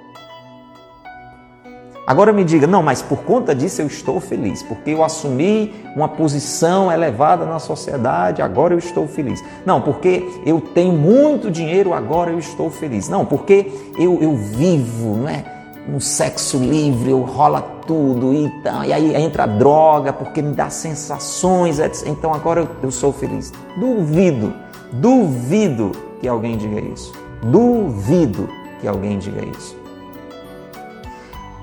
Agora 2.05 2.33
me 2.33 2.43
diga, 2.43 2.67
não, 2.67 2.83
mas 2.83 3.01
por 3.01 3.19
conta 3.19 3.55
disso 3.55 3.81
eu 3.81 3.87
estou 3.87 4.19
feliz, 4.19 4.61
porque 4.61 4.89
eu 4.89 5.03
assumi 5.03 5.73
uma 5.95 6.09
posição 6.09 6.91
elevada 6.91 7.45
na 7.45 7.59
sociedade, 7.59 8.41
agora 8.41 8.73
eu 8.73 8.77
estou 8.77 9.07
feliz. 9.07 9.41
Não, 9.65 9.79
porque 9.79 10.29
eu 10.45 10.59
tenho 10.59 10.91
muito 10.91 11.49
dinheiro, 11.49 11.93
agora 11.93 12.31
eu 12.31 12.39
estou 12.39 12.69
feliz. 12.69 13.07
Não, 13.07 13.25
porque 13.25 13.71
eu, 13.97 14.19
eu 14.21 14.35
vivo, 14.35 15.15
não 15.15 15.29
é? 15.29 15.45
Um 15.87 15.99
sexo 15.99 16.57
livre, 16.57 17.09
eu 17.09 17.21
rola 17.21 17.61
tudo 17.87 18.33
e, 18.33 18.51
e 18.85 18.93
aí 18.93 19.15
entra 19.15 19.43
a 19.43 19.47
droga, 19.47 20.11
porque 20.11 20.41
me 20.41 20.53
dá 20.53 20.69
sensações, 20.69 21.79
então 22.05 22.33
agora 22.33 22.61
eu, 22.61 22.67
eu 22.83 22.91
sou 22.91 23.13
feliz. 23.13 23.51
Duvido, 23.77 24.53
duvido 24.91 25.91
que 26.19 26.27
alguém 26.27 26.57
diga 26.57 26.81
isso. 26.81 27.13
Duvido 27.43 28.49
que 28.81 28.87
alguém 28.87 29.17
diga 29.17 29.41
isso. 29.57 29.82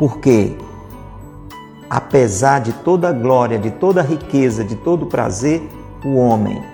Porque, 0.00 0.56
apesar 1.90 2.62
de 2.62 2.72
toda 2.72 3.10
a 3.10 3.12
glória, 3.12 3.58
de 3.58 3.70
toda 3.70 4.00
a 4.00 4.02
riqueza, 4.02 4.64
de 4.64 4.74
todo 4.74 5.02
o 5.02 5.06
prazer, 5.06 5.62
o 6.02 6.16
homem, 6.16 6.64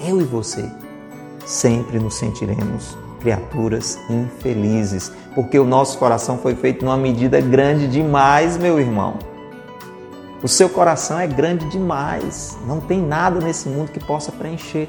eu 0.00 0.20
e 0.20 0.24
você, 0.24 0.70
sempre 1.44 1.98
nos 1.98 2.14
sentiremos 2.14 2.96
criaturas 3.18 3.98
infelizes, 4.08 5.10
porque 5.34 5.58
o 5.58 5.64
nosso 5.64 5.98
coração 5.98 6.38
foi 6.38 6.54
feito 6.54 6.84
numa 6.84 6.96
medida 6.96 7.40
grande 7.40 7.88
demais, 7.88 8.56
meu 8.56 8.78
irmão. 8.78 9.14
O 10.40 10.46
seu 10.46 10.68
coração 10.68 11.18
é 11.18 11.26
grande 11.26 11.68
demais, 11.70 12.56
não 12.68 12.78
tem 12.78 13.02
nada 13.02 13.40
nesse 13.40 13.68
mundo 13.68 13.90
que 13.90 13.98
possa 13.98 14.30
preencher. 14.30 14.88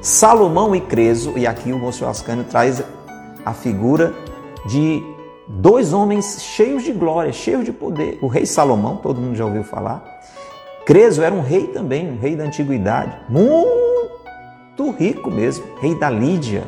Salomão 0.00 0.72
e 0.72 0.80
Creso, 0.80 1.36
e 1.36 1.48
aqui 1.48 1.72
o 1.72 1.78
Monsenhor 1.80 2.12
Ascânio 2.12 2.44
traz 2.44 2.80
a 3.44 3.52
figura 3.52 4.14
de 4.66 5.15
dois 5.48 5.92
homens 5.92 6.42
cheios 6.42 6.82
de 6.82 6.92
glória, 6.92 7.32
cheios 7.32 7.64
de 7.64 7.72
poder. 7.72 8.18
O 8.20 8.26
rei 8.26 8.46
Salomão, 8.46 8.96
todo 8.96 9.20
mundo 9.20 9.36
já 9.36 9.44
ouviu 9.44 9.62
falar. 9.64 10.04
Creso 10.84 11.22
era 11.22 11.34
um 11.34 11.40
rei 11.40 11.66
também, 11.68 12.08
um 12.10 12.18
rei 12.18 12.36
da 12.36 12.44
antiguidade, 12.44 13.16
muito 13.28 14.90
rico 14.96 15.30
mesmo, 15.30 15.64
rei 15.80 15.98
da 15.98 16.08
Lídia. 16.08 16.64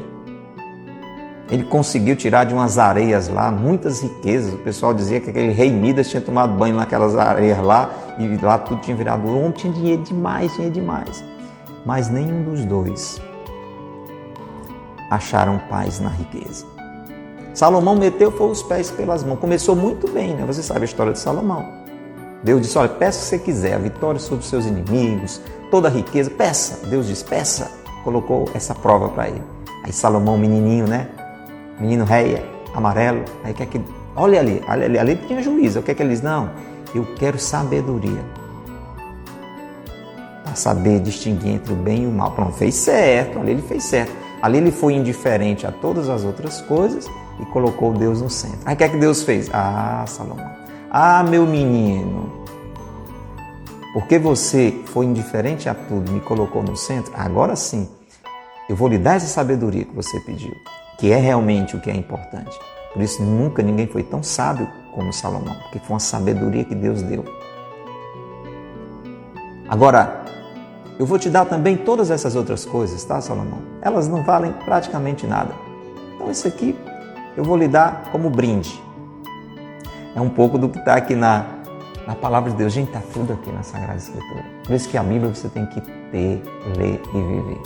Ele 1.51 1.65
conseguiu 1.65 2.15
tirar 2.15 2.45
de 2.45 2.53
umas 2.53 2.79
areias 2.79 3.29
lá 3.29 3.51
muitas 3.51 4.03
riquezas. 4.03 4.53
O 4.53 4.59
pessoal 4.59 4.93
dizia 4.93 5.19
que 5.19 5.31
aquele 5.31 5.53
rei 5.53 5.71
Midas 5.71 6.11
tinha 6.11 6.21
tomado 6.21 6.53
banho 6.53 6.77
naquelas 6.77 7.17
areias 7.17 7.59
lá 7.59 7.91
e 8.19 8.45
lá 8.45 8.59
tudo 8.59 8.83
tinha 8.83 8.97
virado 8.97 9.27
ouro. 9.27 9.53
Tinha 9.53 9.73
dinheiro 9.73 10.03
demais, 10.03 10.53
dinheiro 10.53 10.75
demais. 10.75 11.25
Mas 11.87 12.11
nenhum 12.11 12.43
dos 12.43 12.67
dois 12.67 13.19
acharam 15.11 15.59
paz 15.71 16.01
na 16.01 16.11
riqueza. 16.11 16.78
Salomão 17.59 17.97
meteu 17.97 18.31
foi 18.31 18.51
os 18.51 18.63
pés 18.63 18.89
pelas 18.89 19.25
mãos. 19.25 19.41
Começou 19.41 19.75
muito 19.75 20.09
bem, 20.09 20.33
né? 20.33 20.45
Você 20.47 20.63
sabe 20.63 20.83
a 20.83 20.85
história 20.85 21.13
de 21.13 21.19
Salomão. 21.19 21.67
Deus 22.41 22.63
disse: 22.63 22.79
Olha, 22.79 22.89
peça 22.89 23.19
o 23.19 23.23
que 23.23 23.27
você 23.31 23.39
quiser, 23.41 23.75
a 23.75 23.79
vitória 23.79 24.21
sobre 24.21 24.45
os 24.45 24.49
seus 24.49 24.65
inimigos, 24.65 25.41
toda 25.69 25.89
a 25.89 25.91
riqueza, 25.91 26.31
peça. 26.31 26.87
Deus 26.87 27.09
disse: 27.09 27.25
Peça. 27.25 27.69
Colocou 28.05 28.49
essa 28.55 28.77
prova 28.77 29.09
para 29.09 29.29
ele. 29.29 29.43
Aí 29.83 29.93
Salomão, 29.93 30.39
menininho, 30.39 30.87
né? 30.87 31.09
Menino 31.81 32.05
réia, 32.05 32.45
amarelo. 32.73 33.25
Aí 33.43 33.53
quer 33.53 33.67
que. 33.67 33.81
Olha 34.15 34.39
ali, 34.39 34.63
olha 34.69 34.85
ali, 34.85 34.97
ali 34.97 35.17
tinha 35.17 35.43
juízo. 35.43 35.81
O 35.81 35.83
que 35.83 35.91
é 35.91 35.95
que 35.95 36.01
ele 36.01 36.11
diz? 36.11 36.23
Não, 36.23 36.51
eu 36.95 37.05
quero 37.17 37.41
sabedoria. 37.41 38.25
Para 40.45 40.55
saber 40.55 41.01
distinguir 41.01 41.55
entre 41.55 41.73
o 41.73 41.77
bem 41.77 42.05
e 42.05 42.07
o 42.07 42.13
mal. 42.13 42.31
Pronto, 42.31 42.53
fez 42.53 42.77
certo. 42.77 43.37
Ali 43.41 43.51
ele 43.51 43.63
fez 43.63 43.83
certo. 43.83 44.13
Ali 44.41 44.59
ele 44.59 44.71
foi 44.71 44.95
indiferente 44.95 45.67
a 45.67 45.73
todas 45.73 46.09
as 46.09 46.23
outras 46.23 46.61
coisas 46.61 47.11
e 47.41 47.47
colocou 47.47 47.93
Deus 47.93 48.21
no 48.21 48.31
centro. 48.31 48.61
Aí 48.65 48.75
o 48.75 48.77
que 48.77 48.85
é 48.85 48.89
que 48.89 48.97
Deus 48.97 49.23
fez? 49.23 49.51
Ah, 49.53 50.05
Salomão. 50.07 50.51
Ah, 50.91 51.23
meu 51.23 51.47
menino. 51.47 52.33
Porque 53.93 54.19
você 54.19 54.83
foi 54.87 55.07
indiferente 55.07 55.69
a 55.69 55.75
tudo 55.75 56.11
e 56.11 56.15
me 56.15 56.21
colocou 56.21 56.63
no 56.63 56.77
centro, 56.77 57.13
agora 57.17 57.57
sim, 57.57 57.89
eu 58.69 58.77
vou 58.77 58.87
lhe 58.87 58.99
dar 58.99 59.17
essa 59.17 59.27
sabedoria 59.27 59.85
que 59.85 59.95
você 59.95 60.21
pediu, 60.21 60.55
que 60.99 61.11
é 61.11 61.17
realmente 61.17 61.75
o 61.75 61.81
que 61.81 61.91
é 61.91 61.95
importante. 61.95 62.59
Por 62.93 63.03
isso, 63.03 63.23
nunca 63.23 63.63
ninguém 63.63 63.87
foi 63.87 64.03
tão 64.03 64.23
sábio 64.23 64.69
como 64.95 65.13
Salomão, 65.13 65.55
porque 65.63 65.79
foi 65.79 65.95
uma 65.95 66.01
sabedoria 66.01 66.65
que 66.65 66.75
Deus 66.75 67.03
deu. 67.03 67.25
Agora, 69.69 70.25
eu 70.99 71.07
vou 71.07 71.19
te 71.19 71.31
dar 71.31 71.45
também 71.45 71.77
todas 71.77 72.11
essas 72.11 72.35
outras 72.35 72.65
coisas, 72.65 73.05
tá, 73.05 73.21
Salomão? 73.21 73.61
Elas 73.81 74.09
não 74.09 74.23
valem 74.23 74.53
praticamente 74.65 75.27
nada. 75.27 75.55
Então, 76.15 76.31
isso 76.31 76.49
aqui 76.49 76.77
eu 77.39 77.45
vou 77.45 77.57
lhe 77.57 77.69
dar 77.69 78.09
como 78.11 78.29
brinde. 78.29 78.83
É 80.13 80.21
um 80.21 80.29
pouco 80.29 80.59
do 80.59 80.69
que 80.69 80.77
está 80.81 80.97
aqui 80.97 81.15
na, 81.15 81.47
na 82.05 82.17
palavra 82.17 82.51
de 82.51 82.57
Deus. 82.57 82.73
Gente, 82.73 82.89
está 82.89 83.01
tudo 83.13 83.33
aqui 83.33 83.53
na 83.53 83.63
Sagrada 83.63 83.97
Escritura. 83.97 84.45
Por 84.67 84.75
isso 84.75 84.89
que 84.89 84.99
a 84.99 85.05
Bíblia 85.05 85.33
você 85.33 85.49
tem 85.49 85.65
que 85.67 85.81
ter, 85.81 86.43
ler 86.77 87.01
e 87.15 87.23
viver. 87.23 87.61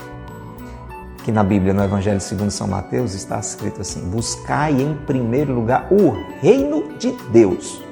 Aqui 1.18 1.32
na 1.32 1.42
Bíblia, 1.42 1.72
no 1.72 1.82
Evangelho 1.82 2.20
segundo 2.20 2.50
São 2.50 2.68
Mateus, 2.68 3.14
está 3.14 3.38
escrito 3.38 3.80
assim: 3.80 4.10
Buscai 4.10 4.72
em 4.72 4.94
primeiro 5.06 5.54
lugar 5.54 5.88
o 5.90 6.22
reino 6.42 6.92
de 6.98 7.12
Deus. 7.30 7.82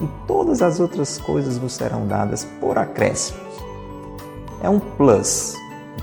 E 0.00 0.08
todas 0.26 0.62
as 0.62 0.80
outras 0.80 1.18
coisas 1.18 1.58
vos 1.58 1.74
serão 1.74 2.06
dadas 2.06 2.48
por 2.58 2.78
acréscimos. 2.78 3.42
É 4.62 4.70
um 4.70 4.78
plus, 4.78 5.56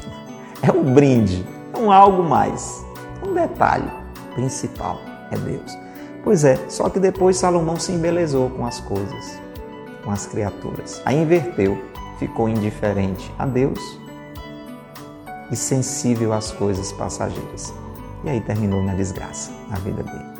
é 0.61 0.71
um 0.71 0.93
brinde, 0.93 1.43
é 1.73 1.77
um 1.79 1.91
algo 1.91 2.21
mais. 2.21 2.87
Um 3.29 3.33
detalhe 3.35 3.91
principal 4.33 4.99
é 5.29 5.37
Deus. 5.37 5.77
Pois 6.23 6.43
é, 6.43 6.57
só 6.67 6.89
que 6.89 6.99
depois 6.99 7.37
Salomão 7.37 7.79
se 7.79 7.91
embelezou 7.91 8.49
com 8.49 8.65
as 8.65 8.79
coisas, 8.79 9.39
com 10.03 10.09
as 10.09 10.25
criaturas. 10.25 10.99
Aí 11.05 11.21
inverteu, 11.21 11.77
ficou 12.17 12.49
indiferente 12.49 13.31
a 13.37 13.45
Deus 13.45 13.79
e 15.51 15.55
sensível 15.55 16.33
às 16.33 16.51
coisas 16.51 16.91
passageiras. 16.91 17.71
E 18.23 18.29
aí 18.31 18.41
terminou 18.41 18.81
na 18.81 18.95
desgraça 18.95 19.51
a 19.71 19.77
vida 19.77 20.01
dele. 20.01 20.39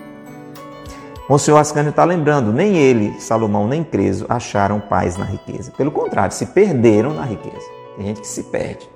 O 1.29 1.37
senhor 1.37 1.59
Ascânio 1.59 1.91
está 1.91 2.03
lembrando, 2.03 2.51
nem 2.51 2.75
ele, 2.75 3.21
Salomão, 3.21 3.67
nem 3.67 3.83
Creso 3.83 4.25
acharam 4.27 4.79
paz 4.79 5.15
na 5.15 5.25
riqueza. 5.25 5.71
Pelo 5.77 5.91
contrário, 5.91 6.33
se 6.33 6.47
perderam 6.47 7.13
na 7.13 7.23
riqueza. 7.23 7.67
Tem 7.95 8.07
gente 8.07 8.21
que 8.21 8.27
se 8.27 8.43
perde. 8.45 8.89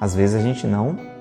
Às 0.00 0.12
vezes 0.12 0.34
a 0.34 0.40
gente 0.40 0.66
não 0.66 1.11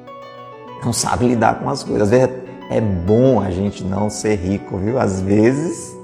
não 0.84 0.94
sabe 0.94 1.28
lidar 1.28 1.60
com 1.60 1.70
as 1.70 1.84
coisas. 1.84 2.04
Às 2.04 2.10
vezes 2.10 2.30
é 2.70 2.82
bom 2.82 3.42
a 3.42 3.52
gente 3.52 3.84
não 3.84 4.10
ser 4.10 4.36
rico, 4.36 4.78
viu? 4.78 5.00
Às 5.00 5.22
vezes 5.22 5.98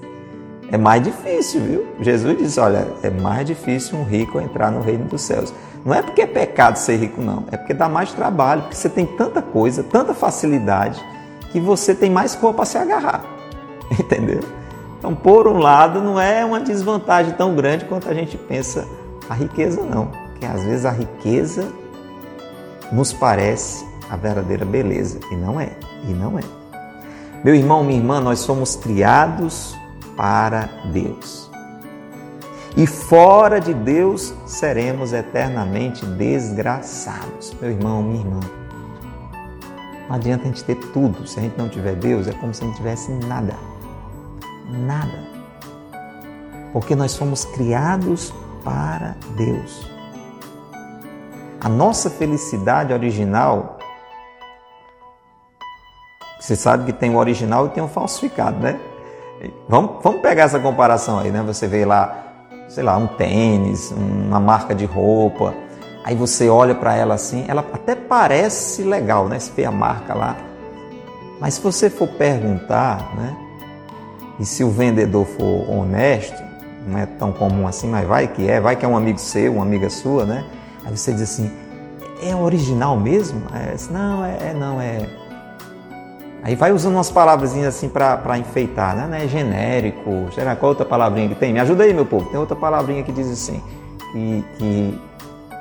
é 0.70 0.78
mais 0.78 1.02
difícil, 1.02 1.62
viu? 1.62 1.88
Jesus 2.02 2.38
disse: 2.38 2.60
olha, 2.60 2.88
é 3.02 3.10
mais 3.10 3.46
difícil 3.46 3.98
um 3.98 4.04
rico 4.04 4.40
entrar 4.40 4.72
no 4.72 4.82
reino 4.82 5.06
dos 5.06 5.22
céus. 5.22 5.54
Não 5.86 5.94
é 5.94 6.02
porque 6.02 6.22
é 6.22 6.28
pecado 6.28 6.76
ser 6.76 6.98
rico, 6.98 7.22
não. 7.22 7.46
É 7.52 7.56
porque 7.56 7.74
dá 7.74 7.88
mais 7.88 8.12
trabalho, 8.12 8.64
porque 8.64 8.76
você 8.76 8.90
tem 8.90 9.06
tanta 9.06 9.42
coisa, 9.42 9.82
tanta 9.84 10.14
facilidade, 10.14 11.02
que 11.52 11.60
você 11.62 11.96
tem 11.96 12.12
mais 12.12 12.36
cor 12.36 12.54
para 12.54 12.66
se 12.66 12.78
agarrar. 12.78 13.24
Entendeu? 13.98 14.42
Então, 15.00 15.16
por 15.16 15.48
um 15.48 15.58
lado, 15.58 16.02
não 16.02 16.20
é 16.20 16.44
uma 16.44 16.60
desvantagem 16.60 17.32
tão 17.34 17.56
grande 17.56 17.86
quanto 17.86 18.10
a 18.10 18.14
gente 18.14 18.38
pensa 18.38 18.86
a 19.30 19.34
riqueza, 19.34 19.82
não. 19.84 20.08
Porque 20.08 20.46
às 20.46 20.64
vezes 20.64 20.86
a 20.86 20.92
riqueza 20.92 21.72
nos 22.92 23.14
parece 23.14 23.87
a 24.10 24.16
verdadeira 24.16 24.66
beleza. 24.66 25.20
E 25.32 25.36
não 25.36 25.60
é. 25.60 25.72
E 26.08 26.14
não 26.14 26.38
é. 26.38 26.44
Meu 27.44 27.56
irmão, 27.56 27.84
minha 27.84 28.00
irmã, 28.00 28.20
nós 28.20 28.40
somos 28.40 28.76
criados 28.76 29.76
para 30.16 30.70
Deus. 30.92 31.50
E 32.76 32.86
fora 32.86 33.60
de 33.60 33.74
Deus 33.74 34.34
seremos 34.46 35.14
eternamente 35.14 36.06
desgraçados. 36.06 37.56
Meu 37.62 37.72
irmão, 37.72 38.04
minha 38.04 38.20
irmã. 38.20 38.40
Não 40.08 40.16
adianta 40.16 40.44
a 40.44 40.48
gente 40.48 40.64
ter 40.64 40.76
tudo. 40.94 41.28
Se 41.28 41.40
a 41.40 41.44
gente 41.44 41.58
não 41.58 41.70
tiver 41.70 41.96
Deus, 41.96 42.28
é 42.28 42.34
como 42.34 42.54
se 42.54 42.64
a 42.64 42.68
gente 42.68 42.78
tivesse 42.78 43.12
nada. 43.12 43.56
Nada. 44.70 45.28
Porque 46.72 46.96
nós 46.96 47.12
somos 47.12 47.46
criados 47.46 48.34
para 48.64 49.16
Deus. 49.36 49.90
A 51.60 51.68
nossa 51.68 52.10
felicidade 52.10 52.94
original 52.94 53.77
você 56.40 56.56
sabe 56.56 56.86
que 56.86 56.94
tem 56.94 57.16
o 57.16 57.18
original 57.18 57.68
e 57.68 57.70
tem 57.70 57.84
o 57.84 57.88
falsificado, 57.88 58.60
né? 58.60 58.80
Vamos, 59.68 60.04
vamos 60.04 60.22
pegar 60.22 60.44
essa 60.44 60.60
comparação 60.60 61.20
aí, 61.20 61.32
né? 61.32 61.44
Você 61.46 61.68
vê 61.68 61.86
lá, 61.86 62.34
sei 62.68 62.84
lá, 62.84 62.98
um 62.98 63.08
tênis, 63.08 63.92
uma 63.92 64.40
marca 64.40 64.74
de 64.74 64.86
roupa, 64.86 65.54
aí 66.04 66.16
você 66.16 66.50
olha 66.50 66.74
para 66.74 66.96
ela 66.96 67.16
assim, 67.16 67.46
ela 67.48 67.66
até 67.74 67.96
parece 67.96 68.84
legal, 68.84 69.28
né? 69.28 69.40
Você 69.40 69.52
vê 69.56 69.66
a 69.66 69.72
marca 69.72 70.14
lá. 70.14 70.38
Mas 71.40 71.56
se 71.56 71.62
você 71.62 71.90
for 71.90 72.08
perguntar, 72.08 73.16
né? 73.16 73.36
E 74.40 74.46
se 74.46 74.64
o 74.64 74.70
vendedor 74.70 75.26
for 75.26 75.70
honesto, 75.70 76.42
não 76.88 76.98
é 76.98 77.06
tão 77.06 77.32
comum 77.32 77.68
assim, 77.68 77.88
mas 77.88 78.08
vai 78.08 78.28
que 78.28 78.50
é, 78.50 78.60
vai 78.60 78.76
que 78.76 78.86
é 78.86 78.88
um 78.88 78.96
amigo 78.96 79.20
seu, 79.20 79.54
uma 79.54 79.64
amiga 79.64 79.90
sua, 79.90 80.26
né? 80.26 80.46
Aí 80.86 80.96
você 80.96 81.12
diz 81.12 81.24
assim, 81.24 81.52
é 82.24 82.36
original 82.36 82.98
mesmo? 82.98 83.42
É, 83.54 83.76
não, 83.92 84.24
é, 84.24 84.38
é 84.50 84.54
não, 84.54 84.82
é 84.82 85.06
Aí 86.44 86.56
vai 86.56 86.72
usando 86.72 86.94
umas 86.94 87.12
palavras 87.12 87.56
assim 87.66 87.90
para 87.90 88.38
enfeitar, 88.38 88.96
né? 88.96 89.08
Não 89.08 89.18
é 89.18 89.28
genérico, 89.28 90.28
será 90.34 90.56
qual 90.56 90.70
outra 90.70 90.86
palavrinha 90.86 91.28
que 91.30 91.36
tem? 91.36 91.52
Me 91.52 91.60
ajuda 91.60 91.84
aí, 91.84 91.94
meu 91.94 92.06
povo. 92.06 92.30
Tem 92.30 92.40
outra 92.40 92.56
palavrinha 92.56 93.04
que 93.04 93.12
diz 93.12 93.30
assim, 93.30 93.62
que, 94.12 94.46
que 94.58 95.02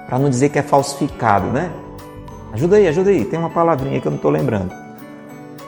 para 0.07 0.19
não 0.19 0.31
dizer 0.31 0.51
que 0.51 0.59
é 0.59 0.63
falsificado, 0.63 1.47
né? 1.49 1.73
Ajuda 2.53 2.77
aí, 2.77 2.87
ajuda 2.87 3.11
aí. 3.11 3.25
Tem 3.25 3.39
uma 3.39 3.51
palavrinha 3.51 4.01
que 4.01 4.07
eu 4.07 4.11
não 4.11 4.17
estou 4.17 4.31
lembrando. 4.31 4.73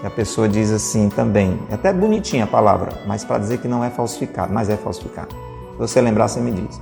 E 0.03 0.07
a 0.07 0.11
pessoa 0.11 0.49
diz 0.49 0.71
assim 0.71 1.09
também, 1.09 1.59
é 1.69 1.75
até 1.75 1.93
bonitinha 1.93 2.45
a 2.45 2.47
palavra, 2.47 2.93
mas 3.05 3.25
para 3.25 3.39
dizer 3.39 3.59
que 3.59 3.67
não 3.67 3.83
é 3.83 3.91
falsificado, 3.91 4.53
mas 4.53 4.71
é 4.71 4.77
falsificado. 4.77 5.35
Se 5.73 5.79
você 5.79 6.01
lembrar, 6.01 6.29
você 6.29 6.39
me 6.39 6.53
diz. 6.53 6.81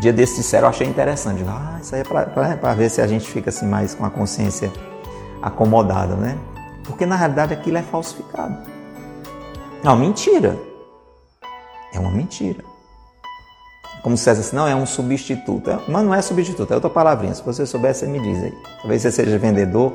Dia 0.00 0.12
desse 0.12 0.36
disseram, 0.36 0.66
eu 0.66 0.70
achei 0.70 0.86
interessante. 0.86 1.42
Ah, 1.48 1.78
isso 1.80 1.94
aí 1.94 2.02
é 2.02 2.56
para 2.56 2.74
ver 2.74 2.90
se 2.90 3.00
a 3.00 3.06
gente 3.06 3.30
fica 3.30 3.48
assim 3.48 3.66
mais 3.66 3.94
com 3.94 4.04
a 4.04 4.10
consciência 4.10 4.70
acomodada, 5.42 6.14
né? 6.14 6.38
Porque 6.84 7.04
na 7.04 7.16
realidade 7.16 7.52
aquilo 7.52 7.78
é 7.78 7.82
falsificado. 7.82 8.56
Não, 9.82 9.96
mentira. 9.96 10.56
É 11.92 11.98
uma 11.98 12.10
mentira. 12.10 12.64
Como 14.02 14.16
se 14.16 14.28
assim, 14.28 14.56
não, 14.56 14.66
é 14.66 14.74
um 14.74 14.86
substituto. 14.86 15.70
É, 15.70 15.78
mas 15.88 16.04
não 16.04 16.14
é 16.14 16.20
substituto, 16.22 16.70
é 16.70 16.74
outra 16.74 16.90
palavrinha. 16.90 17.34
Se 17.34 17.42
você 17.42 17.64
souber, 17.64 17.94
você 17.94 18.06
me 18.06 18.20
diz 18.20 18.42
aí. 18.42 18.54
Talvez 18.78 19.02
você 19.02 19.12
seja 19.12 19.38
vendedor, 19.38 19.92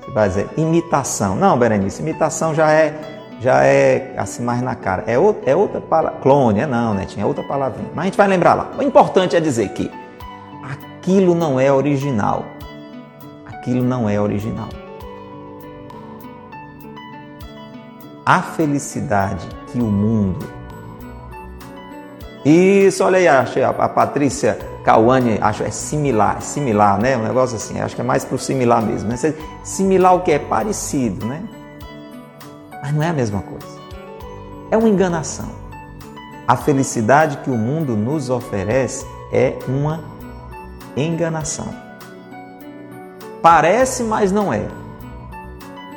você 0.00 0.10
vai 0.12 0.28
dizer 0.28 0.48
imitação. 0.56 1.36
Não, 1.36 1.58
Berenice, 1.58 2.00
imitação 2.00 2.54
já 2.54 2.70
é 2.70 3.18
já 3.40 3.64
é 3.64 4.14
assim 4.18 4.42
mais 4.42 4.60
na 4.60 4.74
cara. 4.74 5.04
É, 5.06 5.18
outra, 5.18 5.50
é 5.50 5.56
outra 5.56 5.80
palavra. 5.80 6.20
Clone, 6.20 6.60
é 6.60 6.66
não, 6.66 6.94
né? 6.94 7.06
Tinha 7.06 7.26
outra 7.26 7.42
palavrinha. 7.42 7.88
Mas 7.94 8.02
a 8.02 8.04
gente 8.06 8.16
vai 8.16 8.28
lembrar 8.28 8.54
lá. 8.54 8.70
O 8.78 8.82
importante 8.82 9.34
é 9.34 9.40
dizer 9.40 9.70
que 9.70 9.90
aquilo 10.62 11.34
não 11.34 11.58
é 11.58 11.72
original. 11.72 12.44
Aquilo 13.46 13.82
não 13.82 14.08
é 14.08 14.20
original. 14.20 14.68
A 18.30 18.42
felicidade 18.42 19.44
que 19.66 19.80
o 19.80 19.86
mundo. 19.86 20.46
Isso, 22.44 23.02
olha 23.02 23.18
aí, 23.18 23.26
achei 23.26 23.64
a, 23.64 23.72
Patrícia 23.72 24.56
Cauane, 24.84 25.36
acho 25.40 25.64
é 25.64 25.70
similar, 25.72 26.40
similar, 26.40 26.96
né? 26.96 27.16
Um 27.16 27.24
negócio 27.24 27.56
assim, 27.56 27.80
acho 27.80 27.96
que 27.96 28.00
é 28.00 28.04
mais 28.04 28.24
para 28.24 28.36
o 28.36 28.38
similar 28.38 28.82
mesmo. 28.82 29.08
Né? 29.08 29.16
Similar 29.64 30.14
o 30.14 30.20
que 30.20 30.30
é 30.30 30.38
parecido, 30.38 31.26
né? 31.26 31.42
Mas 32.80 32.94
não 32.94 33.02
é 33.02 33.08
a 33.08 33.12
mesma 33.12 33.42
coisa. 33.42 33.80
É 34.70 34.76
uma 34.76 34.88
enganação. 34.88 35.50
A 36.46 36.56
felicidade 36.56 37.38
que 37.38 37.50
o 37.50 37.56
mundo 37.56 37.96
nos 37.96 38.30
oferece 38.30 39.04
é 39.32 39.58
uma 39.66 40.04
enganação. 40.96 41.74
Parece, 43.42 44.04
mas 44.04 44.30
não 44.30 44.52
é. 44.52 44.68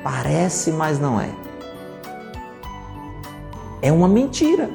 Parece, 0.04 0.72
mas 0.72 0.98
não 0.98 1.22
é. 1.22 1.43
É 3.84 3.92
uma 3.92 4.08
mentira. 4.08 4.70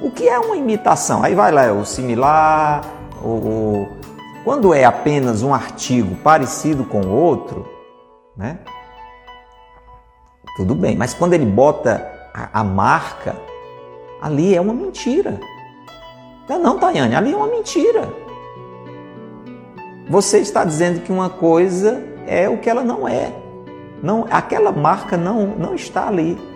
O 0.00 0.08
que 0.08 0.28
é 0.28 0.38
uma 0.38 0.56
imitação? 0.56 1.22
Aí 1.22 1.34
vai 1.34 1.50
lá, 1.50 1.64
é 1.64 1.72
o 1.72 1.84
similar, 1.84 2.82
o, 3.20 3.28
o... 3.28 3.88
quando 4.44 4.72
é 4.72 4.84
apenas 4.84 5.42
um 5.42 5.52
artigo 5.52 6.14
parecido 6.22 6.84
com 6.84 7.04
outro, 7.08 7.68
né? 8.36 8.60
Tudo 10.56 10.76
bem, 10.76 10.96
mas 10.96 11.12
quando 11.12 11.32
ele 11.32 11.44
bota 11.44 12.08
a, 12.32 12.60
a 12.60 12.64
marca, 12.64 13.34
ali 14.20 14.54
é 14.54 14.60
uma 14.60 14.72
mentira. 14.74 15.40
Não, 16.48 16.60
não, 16.60 16.78
Tayane, 16.78 17.16
ali 17.16 17.32
é 17.32 17.36
uma 17.36 17.48
mentira. 17.48 18.08
Você 20.08 20.38
está 20.38 20.64
dizendo 20.64 21.00
que 21.00 21.10
uma 21.10 21.30
coisa 21.30 22.00
é 22.26 22.48
o 22.48 22.58
que 22.58 22.70
ela 22.70 22.84
não 22.84 23.08
é. 23.08 23.32
Não, 24.02 24.26
aquela 24.30 24.70
marca 24.70 25.16
não, 25.16 25.46
não 25.46 25.74
está 25.74 26.06
ali. 26.06 26.51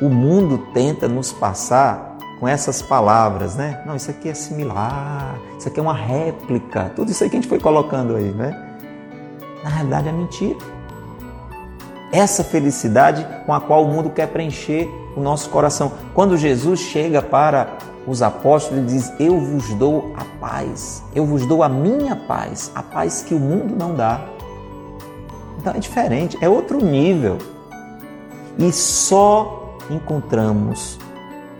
O 0.00 0.08
mundo 0.08 0.58
tenta 0.74 1.08
nos 1.08 1.32
passar 1.32 2.16
com 2.38 2.46
essas 2.46 2.82
palavras, 2.82 3.56
né? 3.56 3.82
Não, 3.86 3.96
isso 3.96 4.10
aqui 4.10 4.28
é 4.28 4.34
similar, 4.34 5.38
isso 5.58 5.68
aqui 5.68 5.80
é 5.80 5.82
uma 5.82 5.94
réplica, 5.94 6.92
tudo 6.94 7.10
isso 7.10 7.24
aí 7.24 7.30
que 7.30 7.36
a 7.36 7.40
gente 7.40 7.48
foi 7.48 7.58
colocando 7.58 8.14
aí, 8.14 8.30
né? 8.30 8.78
Na 9.64 9.70
realidade 9.70 10.08
é 10.08 10.12
mentira. 10.12 10.58
Essa 12.12 12.44
felicidade 12.44 13.26
com 13.44 13.52
a 13.52 13.60
qual 13.60 13.84
o 13.84 13.88
mundo 13.88 14.10
quer 14.10 14.28
preencher 14.28 14.88
o 15.16 15.20
nosso 15.20 15.50
coração. 15.50 15.92
Quando 16.14 16.36
Jesus 16.36 16.80
chega 16.80 17.20
para 17.20 17.78
os 18.06 18.22
apóstolos, 18.22 18.78
ele 18.78 18.86
diz: 18.86 19.12
Eu 19.18 19.40
vos 19.40 19.74
dou 19.74 20.14
a 20.16 20.24
paz, 20.38 21.02
eu 21.14 21.24
vos 21.26 21.46
dou 21.46 21.62
a 21.62 21.68
minha 21.68 22.14
paz, 22.14 22.70
a 22.74 22.82
paz 22.82 23.22
que 23.22 23.34
o 23.34 23.40
mundo 23.40 23.74
não 23.76 23.94
dá. 23.94 24.20
Então 25.58 25.72
é 25.74 25.78
diferente, 25.78 26.38
é 26.40 26.48
outro 26.48 26.84
nível. 26.84 27.38
E 28.58 28.72
só 28.72 29.65
encontramos 29.90 30.98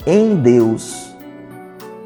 em 0.06 0.36
Deus 0.36 1.14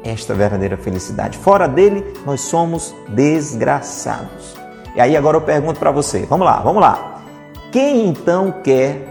esta 0.03 0.33
verdadeira 0.33 0.77
felicidade. 0.77 1.37
Fora 1.37 1.67
dele, 1.67 2.13
nós 2.25 2.41
somos 2.41 2.95
desgraçados. 3.09 4.55
E 4.95 5.01
aí 5.01 5.15
agora 5.15 5.37
eu 5.37 5.41
pergunto 5.41 5.79
para 5.79 5.91
você, 5.91 6.25
vamos 6.25 6.45
lá, 6.45 6.59
vamos 6.59 6.81
lá. 6.81 7.21
Quem 7.71 8.07
então 8.07 8.51
quer 8.63 9.07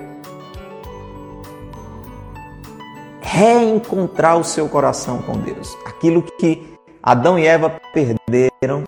reencontrar 3.21 4.37
o 4.37 4.45
seu 4.45 4.69
coração 4.69 5.23
com 5.23 5.39
Deus? 5.39 5.77
Aquilo 5.87 6.23
que 6.23 6.77
Adão 7.03 7.39
e 7.39 7.47
Eva 7.47 7.81
perderam, 7.95 8.85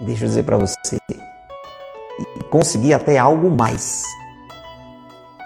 deixa 0.00 0.24
eu 0.24 0.28
dizer 0.28 0.42
para 0.42 0.56
você, 0.56 0.98
e 1.08 2.42
conseguir 2.50 2.94
até 2.94 3.16
algo 3.16 3.48
mais. 3.48 4.02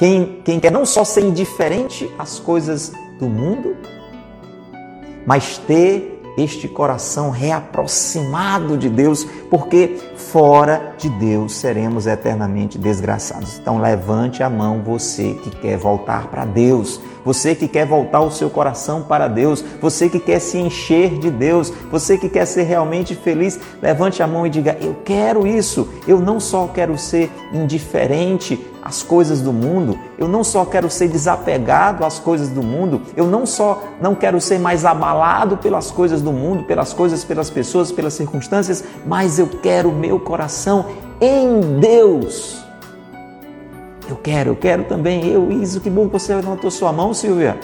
Quem, 0.01 0.41
quem 0.43 0.59
quer 0.59 0.73
não 0.73 0.87
só 0.87 1.05
ser 1.05 1.21
indiferente 1.21 2.11
às 2.19 2.39
coisas 2.39 2.91
do 3.19 3.29
mundo, 3.29 3.77
mas 5.27 5.59
ter 5.59 6.23
este 6.39 6.67
coração 6.67 7.29
reaproximado 7.29 8.79
de 8.79 8.89
Deus, 8.89 9.25
porque 9.51 9.99
fora 10.17 10.90
de 11.01 11.09
Deus 11.09 11.55
seremos 11.55 12.07
eternamente 12.07 12.79
desgraçados. 12.79 13.59
Então 13.59 13.81
levante 13.81 14.43
a 14.43 14.51
mão 14.51 14.83
você 14.83 15.35
que 15.35 15.51
quer 15.51 15.77
voltar 15.77 16.29
para 16.29 16.45
Deus, 16.45 17.01
você 17.25 17.55
que 17.55 17.69
quer 17.69 17.87
voltar 17.87 18.21
o 18.21 18.31
seu 18.31 18.49
coração 18.49 19.03
para 19.03 19.29
Deus, 19.29 19.65
você 19.81 20.09
que 20.09 20.19
quer 20.19 20.39
se 20.41 20.59
encher 20.59 21.19
de 21.19 21.31
Deus, 21.31 21.73
você 21.91 22.17
que 22.17 22.29
quer 22.29 22.47
ser 22.47 22.63
realmente 22.63 23.15
feliz, 23.15 23.59
levante 23.81 24.23
a 24.23 24.27
mão 24.27 24.47
e 24.47 24.51
diga: 24.51 24.77
Eu 24.81 24.97
quero 25.05 25.47
isso. 25.47 25.89
Eu 26.07 26.21
não 26.21 26.41
só 26.41 26.67
quero 26.69 26.97
ser 26.97 27.31
indiferente 27.53 28.67
às 28.83 29.03
coisas 29.03 29.43
do 29.43 29.53
mundo, 29.53 29.99
eu 30.19 30.27
não 30.27 30.43
só 30.43 30.65
quero 30.65 30.89
ser 30.89 31.09
desapegado 31.09 32.05
às 32.05 32.19
coisas 32.19 32.49
do 32.49 32.63
mundo, 32.63 33.03
eu 33.15 33.27
não 33.27 33.45
só 33.45 33.83
não 34.01 34.15
quero 34.15 34.41
ser 34.41 34.59
mais 34.59 34.85
abalado 34.85 35.59
pelas 35.59 35.91
coisas 35.91 36.23
do 36.23 36.33
mundo, 36.33 36.65
pelas 36.65 36.93
coisas, 36.93 37.23
pelas 37.23 37.51
pessoas, 37.51 37.93
pelas 37.93 38.15
circunstâncias, 38.15 38.83
mas 39.07 39.39
eu 39.39 39.47
quero 39.47 39.93
meu 39.93 40.19
coração 40.19 40.87
em 41.21 41.79
Deus. 41.79 42.65
Eu 44.09 44.17
quero, 44.17 44.51
eu 44.51 44.57
quero 44.57 44.85
também. 44.85 45.29
Eu, 45.29 45.53
Iso, 45.53 45.81
que 45.81 45.91
bom 45.91 46.07
que 46.07 46.13
você 46.13 46.35
levantou 46.35 46.71
sua 46.71 46.93
mão, 46.93 47.15
Silvia. 47.15 47.59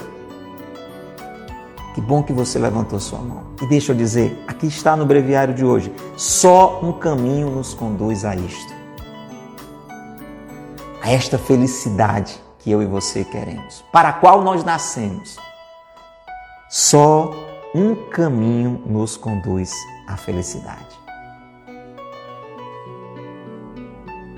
Que 1.95 2.01
bom 2.01 2.23
que 2.23 2.33
você 2.33 2.59
levantou 2.59 3.01
sua 3.01 3.19
mão. 3.19 3.45
E 3.63 3.67
deixa 3.67 3.93
eu 3.93 3.97
dizer, 3.97 4.39
aqui 4.47 4.67
está 4.67 4.95
no 4.95 5.07
breviário 5.07 5.55
de 5.55 5.65
hoje: 5.65 5.93
só 6.17 6.81
um 6.83 6.93
caminho 6.93 7.51
nos 7.51 7.73
conduz 7.73 8.25
a 8.25 8.37
isto. 8.37 8.75
A 11.03 11.11
esta 11.11 11.39
felicidade 11.39 12.41
que 12.59 12.71
eu 12.71 12.83
e 12.83 12.87
você 12.87 13.25
queremos, 13.25 13.85
para 13.93 14.11
a 14.11 14.13
qual 14.13 14.43
nós 14.43 14.63
nascemos. 14.63 15.37
Só 16.69 17.31
um 17.75 17.95
caminho 18.11 18.83
nos 18.87 19.17
conduz 19.17 19.73
à 20.07 20.17
felicidade. 20.17 21.06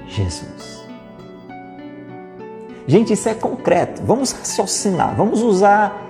Jesus. 0.09 0.86
Gente, 2.86 3.12
isso 3.12 3.28
é 3.28 3.34
concreto. 3.34 4.02
Vamos 4.02 4.32
raciocinar, 4.32 5.14
vamos 5.14 5.42
usar 5.42 6.06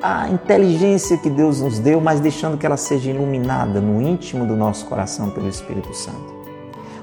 a 0.00 0.28
inteligência 0.28 1.16
que 1.16 1.28
Deus 1.28 1.60
nos 1.60 1.78
deu, 1.78 2.00
mas 2.00 2.20
deixando 2.20 2.56
que 2.56 2.64
ela 2.64 2.76
seja 2.76 3.10
iluminada 3.10 3.80
no 3.80 4.00
íntimo 4.00 4.46
do 4.46 4.54
nosso 4.54 4.86
coração 4.86 5.30
pelo 5.30 5.48
Espírito 5.48 5.92
Santo. 5.94 6.34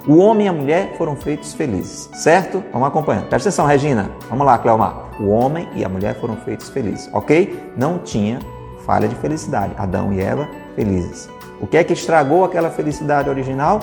O 0.08 0.18
homem 0.18 0.46
e 0.48 0.50
a 0.50 0.54
mulher 0.54 0.96
foram 0.98 1.16
feitos 1.16 1.54
felizes, 1.54 2.10
certo? 2.14 2.64
Vamos 2.72 2.88
acompanhando. 2.88 3.28
Presta 3.28 3.50
atenção, 3.50 3.66
Regina. 3.66 4.10
Vamos 4.30 4.46
lá, 4.46 4.58
Cleomar. 4.58 5.12
O 5.20 5.28
homem 5.30 5.68
e 5.76 5.84
a 5.84 5.90
mulher 5.90 6.20
foram 6.20 6.38
feitos 6.38 6.70
felizes, 6.70 7.10
ok? 7.14 7.72
Não 7.76 8.00
tinha 8.00 8.40
falha 8.86 9.08
de 9.08 9.16
felicidade. 9.16 9.74
Adão 9.78 10.12
e 10.12 10.22
Eva 10.22 10.48
felizes. 10.76 11.30
O 11.60 11.68
que 11.68 11.78
é 11.78 11.84
que 11.84 11.94
estragou 11.94 12.44
aquela 12.44 12.72
felicidade 12.72 13.30
original? 13.30 13.80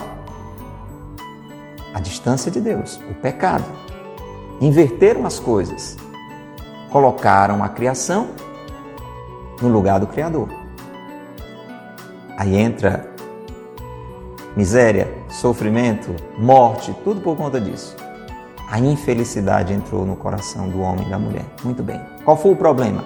A 1.99 2.01
distância 2.01 2.49
de 2.49 2.61
Deus, 2.61 3.01
o 3.11 3.15
pecado 3.15 3.65
inverteram 4.61 5.27
as 5.27 5.41
coisas, 5.41 5.97
colocaram 6.91 7.65
a 7.65 7.69
criação 7.69 8.29
no 9.61 9.67
lugar 9.67 9.99
do 9.99 10.07
Criador. 10.07 10.49
Aí 12.37 12.57
entra 12.57 13.11
miséria, 14.57 15.13
sofrimento, 15.29 16.15
morte, 16.39 16.95
tudo 17.03 17.21
por 17.21 17.37
conta 17.37 17.61
disso. 17.61 17.97
A 18.71 18.79
infelicidade 18.79 19.73
entrou 19.73 20.07
no 20.07 20.15
coração 20.15 20.69
do 20.69 20.79
homem 20.79 21.05
e 21.05 21.11
da 21.11 21.19
mulher. 21.19 21.47
Muito 21.65 21.83
bem. 21.83 22.01
Qual 22.25 22.37
foi 22.37 22.53
o 22.53 22.57
problema? 22.57 23.05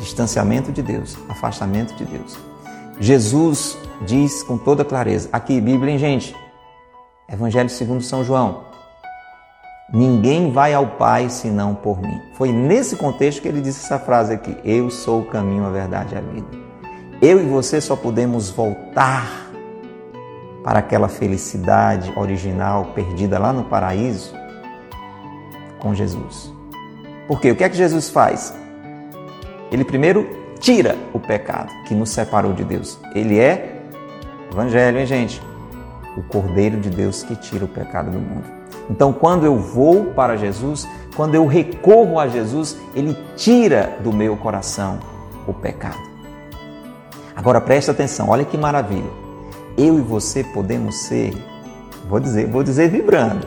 Distanciamento 0.00 0.72
de 0.72 0.82
Deus, 0.82 1.16
afastamento 1.28 1.94
de 1.94 2.04
Deus. 2.04 2.36
Jesus 2.98 3.78
diz 4.04 4.42
com 4.42 4.58
toda 4.58 4.84
clareza, 4.84 5.28
aqui, 5.32 5.60
Bíblia, 5.60 5.92
hein, 5.92 5.98
gente? 6.00 6.43
Evangelho 7.28 7.68
segundo 7.68 8.02
São 8.02 8.24
João. 8.24 8.64
Ninguém 9.92 10.50
vai 10.50 10.72
ao 10.74 10.86
Pai 10.86 11.28
senão 11.28 11.74
por 11.74 12.00
mim. 12.00 12.20
Foi 12.36 12.52
nesse 12.52 12.96
contexto 12.96 13.42
que 13.42 13.48
ele 13.48 13.60
disse 13.60 13.84
essa 13.84 13.98
frase 13.98 14.32
aqui: 14.32 14.56
Eu 14.64 14.90
sou 14.90 15.20
o 15.20 15.24
caminho, 15.26 15.66
a 15.66 15.70
verdade 15.70 16.14
e 16.14 16.18
a 16.18 16.20
vida. 16.20 16.46
Eu 17.20 17.40
e 17.40 17.46
você 17.46 17.80
só 17.80 17.94
podemos 17.94 18.50
voltar 18.50 19.50
para 20.62 20.78
aquela 20.78 21.08
felicidade 21.08 22.12
original 22.16 22.86
perdida 22.94 23.38
lá 23.38 23.52
no 23.52 23.64
paraíso 23.64 24.34
com 25.78 25.94
Jesus. 25.94 26.52
Porque 27.28 27.50
o 27.50 27.56
que 27.56 27.64
é 27.64 27.68
que 27.68 27.76
Jesus 27.76 28.10
faz? 28.10 28.54
Ele 29.70 29.84
primeiro 29.84 30.26
tira 30.58 30.96
o 31.12 31.20
pecado 31.20 31.70
que 31.86 31.94
nos 31.94 32.10
separou 32.10 32.52
de 32.52 32.64
Deus. 32.64 32.98
Ele 33.14 33.38
é 33.38 33.74
Evangelho, 34.50 35.00
hein, 35.00 35.06
gente? 35.06 35.42
O 36.16 36.22
Cordeiro 36.22 36.80
de 36.80 36.90
Deus 36.90 37.22
que 37.22 37.36
tira 37.36 37.64
o 37.64 37.68
pecado 37.68 38.10
do 38.10 38.18
mundo. 38.18 38.44
Então, 38.88 39.12
quando 39.12 39.44
eu 39.44 39.58
vou 39.58 40.06
para 40.06 40.36
Jesus, 40.36 40.86
quando 41.16 41.34
eu 41.34 41.46
recorro 41.46 42.18
a 42.18 42.28
Jesus, 42.28 42.76
ele 42.94 43.16
tira 43.36 43.98
do 44.02 44.12
meu 44.12 44.36
coração 44.36 44.98
o 45.46 45.52
pecado. 45.52 45.98
Agora 47.34 47.60
preste 47.60 47.90
atenção, 47.90 48.28
olha 48.28 48.44
que 48.44 48.56
maravilha. 48.56 49.10
Eu 49.76 49.98
e 49.98 50.00
você 50.00 50.44
podemos 50.44 50.96
ser, 50.96 51.34
vou 52.08 52.20
dizer, 52.20 52.46
vou 52.46 52.62
dizer 52.62 52.88
vibrando. 52.88 53.46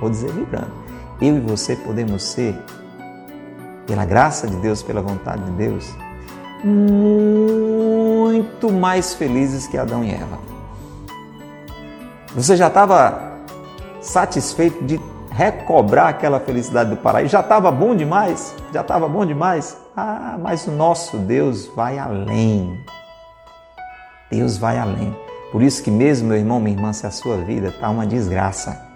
Vou 0.00 0.10
dizer 0.10 0.32
vibrando. 0.32 0.72
Eu 1.20 1.36
e 1.36 1.40
você 1.40 1.76
podemos 1.76 2.22
ser 2.22 2.56
pela 3.86 4.04
graça 4.04 4.48
de 4.48 4.56
Deus, 4.56 4.82
pela 4.82 5.02
vontade 5.02 5.44
de 5.44 5.50
Deus, 5.52 5.92
muito 6.64 8.72
mais 8.72 9.14
felizes 9.14 9.66
que 9.66 9.76
Adão 9.76 10.04
e 10.04 10.12
Eva. 10.12 10.49
Você 12.34 12.56
já 12.56 12.68
estava 12.68 13.40
satisfeito 14.00 14.84
de 14.84 15.00
recobrar 15.32 16.08
aquela 16.08 16.38
felicidade 16.38 16.90
do 16.90 16.96
paraíso. 16.96 17.32
Já 17.32 17.40
estava 17.40 17.72
bom 17.72 17.94
demais? 17.94 18.54
Já 18.72 18.82
estava 18.82 19.08
bom 19.08 19.26
demais? 19.26 19.76
Ah, 19.96 20.38
mas 20.40 20.66
o 20.66 20.70
nosso 20.70 21.16
Deus 21.18 21.66
vai 21.74 21.98
além. 21.98 22.78
Deus 24.30 24.56
vai 24.56 24.78
além. 24.78 25.16
Por 25.50 25.60
isso 25.60 25.82
que 25.82 25.90
mesmo, 25.90 26.28
meu 26.28 26.36
irmão, 26.36 26.60
minha 26.60 26.76
irmã, 26.76 26.92
se 26.92 27.04
a 27.06 27.10
sua 27.10 27.36
vida 27.38 27.68
está 27.68 27.90
uma 27.90 28.06
desgraça, 28.06 28.88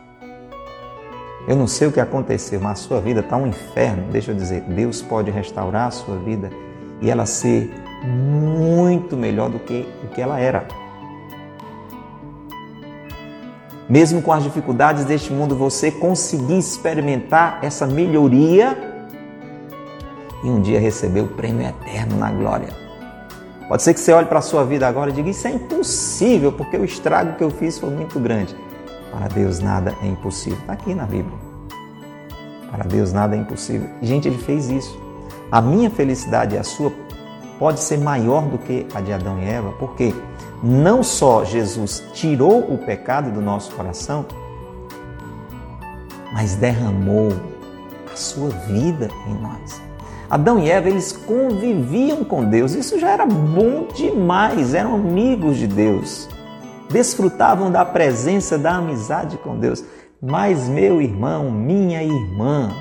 Eu 1.47 1.57
não 1.57 1.66
sei 1.66 1.89
o 1.89 1.93
que 1.93 2.01
aconteceu, 2.01 2.59
mas 2.59 2.72
a 2.72 2.82
sua 2.82 3.01
vida 3.01 3.20
está 3.20 3.37
um 3.37 3.47
inferno. 3.47 4.11
Deixa 4.11 4.30
eu 4.30 4.35
dizer, 4.35 4.62
Deus 4.62 5.03
pode 5.03 5.30
restaurar 5.30 5.89
a 5.89 5.91
sua 5.91 6.16
vida 6.16 6.51
e 7.03 7.11
ela 7.11 7.26
ser 7.26 7.70
muito 8.03 9.14
melhor 9.14 9.51
do 9.51 9.59
que 9.59 9.87
o 10.05 10.09
que 10.09 10.22
ela 10.22 10.41
era. 10.41 10.66
Mesmo 13.89 14.22
com 14.22 14.32
as 14.32 14.43
dificuldades 14.43 15.05
deste 15.05 15.32
mundo, 15.32 15.55
você 15.55 15.91
conseguir 15.91 16.59
experimentar 16.59 17.59
essa 17.62 17.87
melhoria 17.87 18.76
e 20.43 20.49
um 20.49 20.61
dia 20.61 20.80
receber 20.80 21.20
o 21.20 21.28
prêmio 21.28 21.66
eterno 21.66 22.16
na 22.16 22.30
glória. 22.30 22.68
Pode 23.68 23.82
ser 23.82 23.95
que 23.95 24.01
você 24.01 24.12
olhe 24.12 24.26
para 24.26 24.39
a 24.39 24.43
sua 24.43 24.64
vida 24.64 24.87
agora 24.87 25.11
e 25.11 25.12
diga: 25.12 25.30
Isso 25.30 25.47
é 25.47 25.51
impossível, 25.51 26.53
porque 26.53 26.76
o 26.76 26.85
estrago 26.85 27.37
que 27.37 27.45
eu 27.45 27.51
fiz 27.51 27.78
foi 27.78 27.91
muito 27.91 28.18
grande. 28.18 28.55
Para 29.11 29.28
Deus 29.28 29.61
nada 29.61 29.95
é 30.03 30.07
impossível. 30.07 30.59
Está 30.59 30.72
aqui 30.74 30.95
na 30.95 31.05
Bíblia. 31.05 31.39
Para 32.70 32.85
Deus 32.85 33.12
nada 33.12 33.37
é 33.37 33.39
impossível. 33.39 33.89
Gente, 34.03 34.28
ele 34.28 34.39
fez 34.39 34.68
isso. 34.68 34.99
A 35.51 35.61
minha 35.61 35.89
felicidade 35.91 36.57
e 36.57 36.59
a 36.59 36.64
sua 36.64 36.93
pode 37.59 37.80
ser 37.80 37.99
maior 37.99 38.43
do 38.43 38.59
que 38.59 38.87
a 38.95 39.01
de 39.01 39.12
Adão 39.12 39.39
e 39.39 39.49
Eva, 39.49 39.72
porque 39.78 40.12
não 40.64 41.02
só 41.02 41.44
Jesus 41.44 42.02
tirou 42.14 42.72
o 42.72 42.78
pecado 42.78 43.30
do 43.30 43.42
nosso 43.42 43.70
coração, 43.74 44.24
mas 46.32 46.54
derramou 46.54 47.34
a 48.10 48.16
sua 48.16 48.48
vida 48.48 49.10
em 49.26 49.34
nós. 49.34 49.82
Adão 50.30 50.58
e 50.58 50.70
Eva, 50.70 50.88
eles 50.88 51.12
conviviam 51.12 52.24
com 52.24 52.46
Deus, 52.46 52.72
isso 52.72 52.98
já 52.98 53.10
era 53.10 53.26
bom 53.26 53.88
demais, 53.94 54.72
eram 54.72 54.94
amigos 54.94 55.58
de 55.58 55.66
Deus, 55.66 56.30
desfrutavam 56.88 57.70
da 57.70 57.84
presença, 57.84 58.56
da 58.56 58.76
amizade 58.76 59.36
com 59.36 59.58
Deus. 59.58 59.84
Mas, 60.20 60.66
meu 60.66 61.02
irmão, 61.02 61.50
minha 61.50 62.02
irmã, 62.02 62.74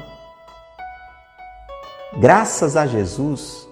graças 2.17 2.77
a 2.77 2.87
Jesus, 2.87 3.67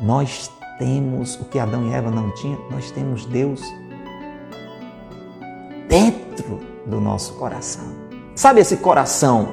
nós 0.00 0.48
temos 0.78 1.36
o 1.36 1.44
que 1.44 1.58
Adão 1.58 1.88
e 1.88 1.92
Eva 1.92 2.10
não 2.10 2.30
tinham, 2.32 2.58
nós 2.70 2.90
temos 2.90 3.24
Deus 3.26 3.62
dentro 5.88 6.60
do 6.84 7.00
nosso 7.00 7.34
coração. 7.34 7.84
Sabe 8.34 8.60
esse 8.60 8.76
coração 8.76 9.48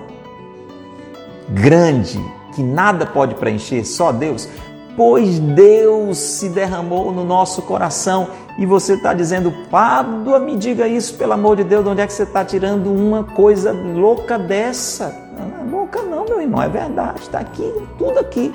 grande 1.50 2.20
que 2.54 2.62
nada 2.62 3.06
pode 3.06 3.36
preencher, 3.36 3.86
só 3.86 4.12
Deus? 4.12 4.48
Pois 4.96 5.40
Deus 5.40 6.18
se 6.18 6.50
derramou 6.50 7.12
no 7.12 7.24
nosso 7.24 7.64
coração 7.64 8.28
e 8.60 8.66
você 8.66 8.94
está 8.94 9.14
dizendo, 9.14 9.52
Pádua, 9.72 10.38
me 10.38 10.56
diga 10.56 10.88
isso, 10.88 11.16
pelo 11.16 11.34
amor 11.34 11.56
de 11.56 11.64
Deus, 11.64 11.84
de 11.84 11.90
onde 11.90 12.02
é 12.02 12.08
que 12.08 12.14
você 12.14 12.24
está 12.24 12.46
tirando 12.46 12.94
uma 12.94 13.24
coisa 13.24 13.72
louca 13.72 14.38
dessa? 14.38 15.20
Não 15.36 15.68
é 15.68 15.72
louca 15.72 16.02
não, 16.04 16.26
meu 16.26 16.42
irmão, 16.42 16.62
é 16.62 16.70
verdade, 16.70 17.22
está 17.22 17.40
aqui, 17.40 17.74
tudo 17.98 18.20
aqui. 18.20 18.54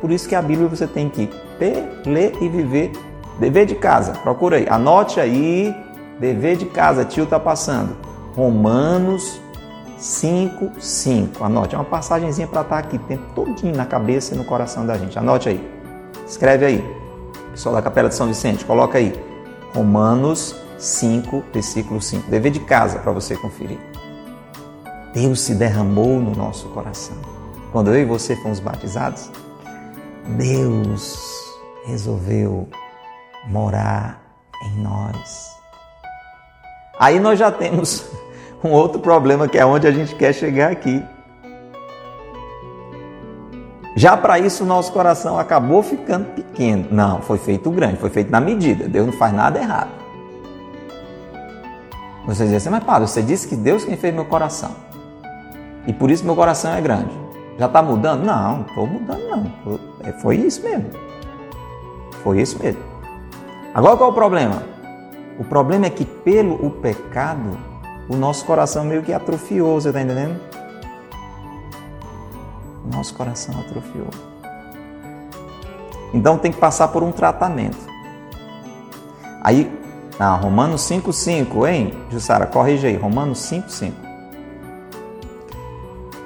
Por 0.00 0.10
isso 0.10 0.28
que 0.28 0.34
a 0.34 0.42
Bíblia 0.42 0.68
você 0.68 0.86
tem 0.86 1.08
que 1.08 1.28
ter, 1.58 2.02
ler 2.06 2.32
e 2.40 2.48
viver. 2.48 2.92
Dever 3.38 3.66
de 3.66 3.74
casa, 3.74 4.12
procura 4.12 4.56
aí. 4.56 4.66
Anote 4.68 5.20
aí, 5.20 5.74
dever 6.18 6.56
de 6.56 6.66
casa, 6.66 7.04
tio 7.04 7.24
está 7.24 7.38
passando. 7.38 7.96
Romanos 8.34 9.40
5, 9.96 10.72
5. 10.78 11.44
Anote, 11.44 11.74
é 11.74 11.78
uma 11.78 11.84
passagenzinha 11.84 12.46
para 12.46 12.62
estar 12.62 12.76
tá 12.76 12.80
aqui, 12.80 12.98
tem 12.98 13.18
todinho 13.34 13.76
na 13.76 13.84
cabeça 13.84 14.34
e 14.34 14.38
no 14.38 14.44
coração 14.44 14.86
da 14.86 14.96
gente. 14.96 15.18
Anote 15.18 15.48
aí. 15.48 15.70
Escreve 16.26 16.64
aí. 16.64 16.96
Pessoal 17.50 17.74
da 17.74 17.82
Capela 17.82 18.08
de 18.08 18.14
São 18.14 18.26
Vicente, 18.26 18.64
coloca 18.64 18.96
aí. 18.98 19.12
Romanos 19.74 20.56
5, 20.78 21.44
versículo 21.52 22.00
5. 22.00 22.30
Dever 22.30 22.50
de 22.50 22.60
casa 22.60 22.98
para 22.98 23.12
você 23.12 23.36
conferir. 23.36 23.78
Deus 25.12 25.40
se 25.40 25.54
derramou 25.54 26.20
no 26.20 26.34
nosso 26.34 26.68
coração. 26.68 27.16
Quando 27.72 27.88
eu 27.88 28.00
e 28.00 28.04
você 28.04 28.36
fomos 28.36 28.60
batizados, 28.60 29.30
Deus 30.36 31.60
resolveu 31.84 32.68
morar 33.48 34.22
em 34.64 34.82
nós. 34.82 35.50
Aí 36.98 37.18
nós 37.18 37.38
já 37.38 37.50
temos 37.50 38.04
um 38.62 38.70
outro 38.70 39.00
problema 39.00 39.48
que 39.48 39.58
é 39.58 39.64
onde 39.64 39.86
a 39.86 39.92
gente 39.92 40.14
quer 40.14 40.32
chegar 40.32 40.70
aqui. 40.70 41.02
Já 43.96 44.16
para 44.16 44.38
isso, 44.38 44.64
nosso 44.64 44.92
coração 44.92 45.38
acabou 45.38 45.82
ficando 45.82 46.26
pequeno. 46.34 46.86
Não, 46.90 47.20
foi 47.20 47.38
feito 47.38 47.70
grande, 47.70 47.96
foi 47.96 48.10
feito 48.10 48.30
na 48.30 48.40
medida. 48.40 48.88
Deus 48.88 49.06
não 49.06 49.12
faz 49.12 49.32
nada 49.32 49.58
errado. 49.58 49.90
Você 52.26 52.44
diz 52.44 52.54
assim, 52.54 52.70
mas 52.70 52.84
Padre, 52.84 53.08
você 53.08 53.22
disse 53.22 53.48
que 53.48 53.56
Deus 53.56 53.84
quem 53.84 53.96
fez 53.96 54.14
meu 54.14 54.24
coração. 54.24 54.76
E 55.86 55.92
por 55.92 56.10
isso 56.10 56.24
meu 56.24 56.36
coração 56.36 56.72
é 56.72 56.80
grande. 56.80 57.10
Já 57.60 57.66
está 57.66 57.82
mudando? 57.82 58.24
Não, 58.24 58.56
não 58.56 58.62
estou 58.62 58.86
mudando 58.86 59.20
não. 59.28 59.52
É, 60.02 60.12
foi 60.12 60.36
isso 60.36 60.62
mesmo. 60.62 60.86
Foi 62.22 62.40
isso 62.40 62.58
mesmo. 62.58 62.82
Agora 63.74 63.98
qual 63.98 64.08
é 64.08 64.12
o 64.12 64.14
problema? 64.14 64.62
O 65.38 65.44
problema 65.44 65.84
é 65.84 65.90
que 65.90 66.06
pelo 66.06 66.54
o 66.54 66.70
pecado, 66.70 67.58
o 68.08 68.16
nosso 68.16 68.46
coração 68.46 68.82
meio 68.82 69.02
que 69.02 69.12
atrofiou, 69.12 69.78
você 69.78 69.88
está 69.88 70.00
entendendo? 70.00 70.40
O 72.86 72.96
nosso 72.96 73.12
coração 73.12 73.54
atrofiou. 73.60 74.08
Então 76.14 76.38
tem 76.38 76.50
que 76.50 76.58
passar 76.58 76.88
por 76.88 77.02
um 77.02 77.12
tratamento. 77.12 77.76
Aí, 79.42 79.70
ah, 80.18 80.34
Romanos 80.34 80.80
5,5, 80.80 81.68
hein? 81.68 81.92
Jussara, 82.10 82.46
corrige 82.46 82.86
aí. 82.86 82.96
Romanos 82.96 83.38
5,5. 83.40 84.09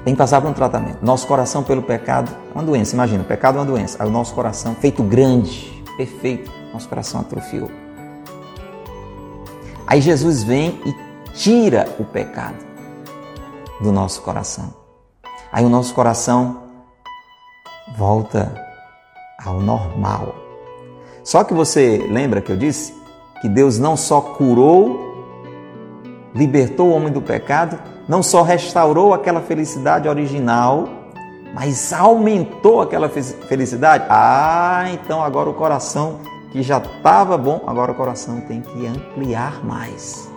Tem 0.05 0.13
que 0.13 0.19
passar 0.19 0.41
por 0.41 0.51
um 0.51 0.53
tratamento. 0.53 0.99
Nosso 1.03 1.27
coração, 1.27 1.63
pelo 1.63 1.83
pecado, 1.83 2.31
é 2.51 2.55
uma 2.55 2.63
doença. 2.63 2.95
Imagina, 2.95 3.25
pecado 3.25 3.57
é 3.57 3.61
uma 3.61 3.67
doença. 3.67 4.03
Aí 4.03 4.09
o 4.09 4.13
nosso 4.13 4.35
coração, 4.35 4.75
feito 4.75 5.03
grande, 5.03 5.83
perfeito, 5.97 6.53
nosso 6.73 6.89
coração 6.89 7.23
atrofiou. 7.23 7.71
Aí 9.87 10.01
Jesus 10.01 10.43
vem 10.43 10.81
e 10.85 10.95
tira 11.33 11.89
o 11.99 12.05
pecado 12.05 12.59
do 13.81 13.91
nosso 13.91 14.21
coração. 14.21 14.75
Aí 15.51 15.65
o 15.65 15.69
nosso 15.69 15.95
coração 15.95 16.65
volta 17.97 18.53
ao 19.43 19.61
normal. 19.61 20.35
Só 21.23 21.45
que 21.45 21.55
você 21.55 22.07
lembra 22.11 22.43
que 22.43 22.53
eu 22.53 22.57
disse 22.57 22.95
que 23.41 23.49
Deus 23.49 23.79
não 23.79 23.97
só 23.97 24.21
curou, 24.21 25.15
libertou 26.35 26.89
o 26.89 26.93
homem 26.93 27.13
do 27.13 27.23
pecado, 27.23 27.79
não 28.09 28.23
só 28.23 28.43
restaurou 28.43 29.15
aquela 29.15 29.41
felicidade 29.41 30.09
original, 30.09 30.89
mas 31.55 31.93
aumentou 31.93 32.83
aquela 32.83 33.09
felicidade. 33.09 34.05
Ah, 34.09 34.87
então 34.93 35.23
agora 35.23 35.49
o 35.49 35.55
coração 35.55 36.19
que 36.51 36.63
já 36.63 36.79
estava 36.79 37.39
bom, 37.39 37.63
agora 37.67 37.93
o 37.93 37.95
coração 37.95 38.41
tem 38.43 38.61
que 38.61 38.87
ampliar 38.87 39.65
mais. 39.65 40.31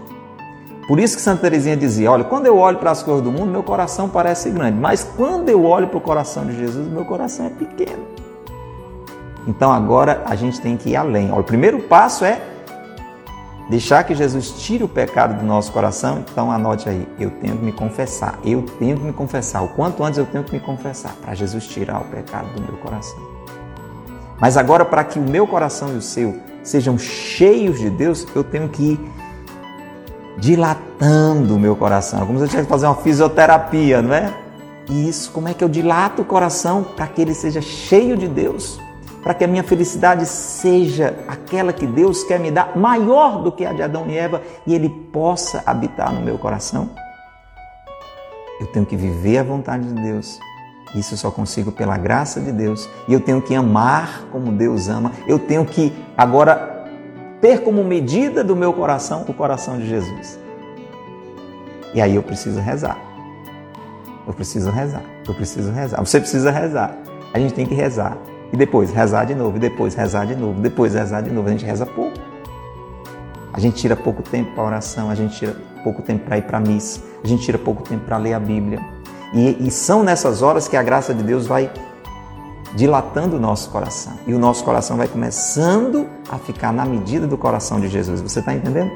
Por 0.87 0.99
isso 0.99 1.17
que 1.17 1.21
Santa 1.21 1.41
Teresinha 1.41 1.75
dizia: 1.75 2.09
Olha, 2.09 2.23
quando 2.23 2.45
eu 2.45 2.57
olho 2.57 2.77
para 2.77 2.91
as 2.91 3.03
coisas 3.03 3.21
do 3.21 3.31
mundo, 3.31 3.47
meu 3.47 3.63
coração 3.63 4.07
parece 4.07 4.49
grande, 4.49 4.79
mas 4.79 5.03
quando 5.03 5.49
eu 5.49 5.65
olho 5.65 5.87
para 5.87 5.97
o 5.97 6.01
coração 6.01 6.45
de 6.45 6.55
Jesus, 6.57 6.87
meu 6.87 7.03
coração 7.03 7.45
é 7.45 7.49
pequeno. 7.49 8.03
Então 9.45 9.71
agora 9.71 10.23
a 10.25 10.35
gente 10.35 10.61
tem 10.61 10.77
que 10.77 10.91
ir 10.91 10.95
além. 10.95 11.31
Olha, 11.31 11.41
o 11.41 11.43
primeiro 11.43 11.79
passo 11.79 12.23
é 12.23 12.41
deixar 13.69 14.03
que 14.03 14.15
Jesus 14.15 14.51
tire 14.51 14.83
o 14.83 14.87
pecado 14.87 15.39
do 15.39 15.45
nosso 15.45 15.71
coração, 15.71 16.19
então 16.19 16.51
anote 16.51 16.87
aí, 16.87 17.07
eu 17.19 17.29
tenho 17.31 17.57
que 17.57 17.65
me 17.65 17.71
confessar, 17.71 18.39
eu 18.43 18.63
tenho 18.79 18.97
que 18.97 19.03
me 19.03 19.13
confessar, 19.13 19.61
o 19.61 19.67
quanto 19.69 20.03
antes 20.03 20.17
eu 20.17 20.25
tenho 20.25 20.43
que 20.43 20.53
me 20.53 20.59
confessar, 20.59 21.13
para 21.21 21.33
Jesus 21.35 21.67
tirar 21.67 21.99
o 22.01 22.05
pecado 22.05 22.53
do 22.53 22.61
meu 22.61 22.77
coração. 22.77 23.19
Mas 24.39 24.55
agora, 24.55 24.85
para 24.85 25.03
que 25.03 25.19
o 25.19 25.21
meu 25.21 25.47
coração 25.47 25.93
e 25.93 25.97
o 25.97 26.01
seu 26.01 26.39
sejam 26.63 26.97
cheios 26.97 27.79
de 27.79 27.89
Deus, 27.89 28.25
eu 28.35 28.43
tenho 28.43 28.69
que 28.69 28.91
ir 28.91 29.11
dilatando 30.37 31.55
o 31.55 31.59
meu 31.59 31.75
coração, 31.75 32.25
como 32.25 32.37
se 32.37 32.45
eu 32.45 32.47
tivesse 32.47 32.67
que 32.67 32.71
fazer 32.71 32.85
uma 32.85 32.95
fisioterapia, 32.95 34.01
não 34.01 34.13
é? 34.13 34.33
E 34.89 35.09
isso, 35.09 35.31
como 35.31 35.49
é 35.49 35.53
que 35.53 35.63
eu 35.63 35.67
dilato 35.67 36.21
o 36.21 36.25
coração 36.25 36.83
para 36.83 37.07
que 37.07 37.21
ele 37.21 37.33
seja 37.33 37.61
cheio 37.61 38.15
de 38.15 38.27
Deus? 38.27 38.79
Para 39.23 39.33
que 39.33 39.43
a 39.43 39.47
minha 39.47 39.63
felicidade 39.63 40.25
seja 40.25 41.15
aquela 41.27 41.73
que 41.73 41.85
Deus 41.85 42.23
quer 42.23 42.39
me 42.39 42.51
dar, 42.51 42.77
maior 42.77 43.41
do 43.41 43.51
que 43.51 43.65
a 43.65 43.73
de 43.73 43.81
Adão 43.81 44.05
e 44.07 44.17
Eva, 44.17 44.41
e 44.65 44.73
Ele 44.73 44.89
possa 44.89 45.63
habitar 45.65 46.13
no 46.13 46.21
meu 46.21 46.37
coração? 46.37 46.89
Eu 48.59 48.67
tenho 48.67 48.85
que 48.85 48.95
viver 48.95 49.39
a 49.39 49.43
vontade 49.43 49.87
de 49.87 50.01
Deus. 50.01 50.39
Isso 50.95 51.13
eu 51.13 51.17
só 51.17 51.29
consigo 51.29 51.71
pela 51.71 51.97
graça 51.97 52.39
de 52.39 52.51
Deus. 52.51 52.89
E 53.07 53.13
eu 53.13 53.19
tenho 53.19 53.41
que 53.41 53.53
amar 53.53 54.23
como 54.31 54.51
Deus 54.51 54.87
ama. 54.87 55.11
Eu 55.27 55.37
tenho 55.37 55.65
que 55.65 55.93
agora 56.17 56.85
ter 57.41 57.63
como 57.63 57.83
medida 57.83 58.43
do 58.43 58.55
meu 58.55 58.73
coração 58.73 59.25
o 59.27 59.33
coração 59.33 59.77
de 59.77 59.87
Jesus. 59.87 60.39
E 61.93 62.01
aí 62.01 62.15
eu 62.15 62.23
preciso 62.23 62.59
rezar. 62.59 62.97
Eu 64.25 64.33
preciso 64.33 64.71
rezar. 64.71 65.03
Eu 65.27 65.33
preciso 65.33 65.71
rezar. 65.71 65.99
Você 65.99 66.19
precisa 66.19 66.51
rezar. 66.51 66.97
A 67.33 67.39
gente 67.39 67.53
tem 67.53 67.65
que 67.65 67.75
rezar. 67.75 68.17
E 68.51 68.57
depois 68.57 68.91
rezar 68.91 69.25
de 69.25 69.35
novo, 69.35 69.57
e 69.57 69.59
depois 69.59 69.93
rezar 69.93 70.25
de 70.25 70.35
novo, 70.35 70.59
depois 70.61 70.93
rezar 70.93 71.21
de 71.21 71.29
novo. 71.29 71.47
A 71.47 71.51
gente 71.51 71.65
reza 71.65 71.85
pouco. 71.85 72.17
A 73.53 73.59
gente 73.59 73.77
tira 73.77 73.95
pouco 73.95 74.21
tempo 74.21 74.51
para 74.53 74.63
oração, 74.63 75.09
a 75.09 75.15
gente 75.15 75.35
tira 75.37 75.55
pouco 75.83 76.01
tempo 76.01 76.25
para 76.25 76.37
ir 76.37 76.43
para 76.43 76.57
a 76.57 76.61
missa, 76.61 77.01
a 77.23 77.27
gente 77.27 77.43
tira 77.43 77.57
pouco 77.57 77.81
tempo 77.81 78.05
para 78.05 78.17
ler 78.17 78.33
a 78.33 78.39
Bíblia. 78.39 78.79
E, 79.33 79.67
e 79.67 79.71
são 79.71 80.03
nessas 80.03 80.41
horas 80.41 80.67
que 80.67 80.77
a 80.77 80.83
graça 80.83 81.13
de 81.13 81.23
Deus 81.23 81.47
vai 81.47 81.71
dilatando 82.75 83.37
o 83.37 83.39
nosso 83.39 83.69
coração. 83.69 84.13
E 84.27 84.33
o 84.33 84.39
nosso 84.39 84.63
coração 84.63 84.97
vai 84.97 85.07
começando 85.07 86.07
a 86.29 86.37
ficar 86.37 86.71
na 86.71 86.85
medida 86.85 87.25
do 87.25 87.37
coração 87.37 87.79
de 87.79 87.87
Jesus. 87.87 88.21
Você 88.21 88.39
está 88.39 88.53
entendendo? 88.53 88.91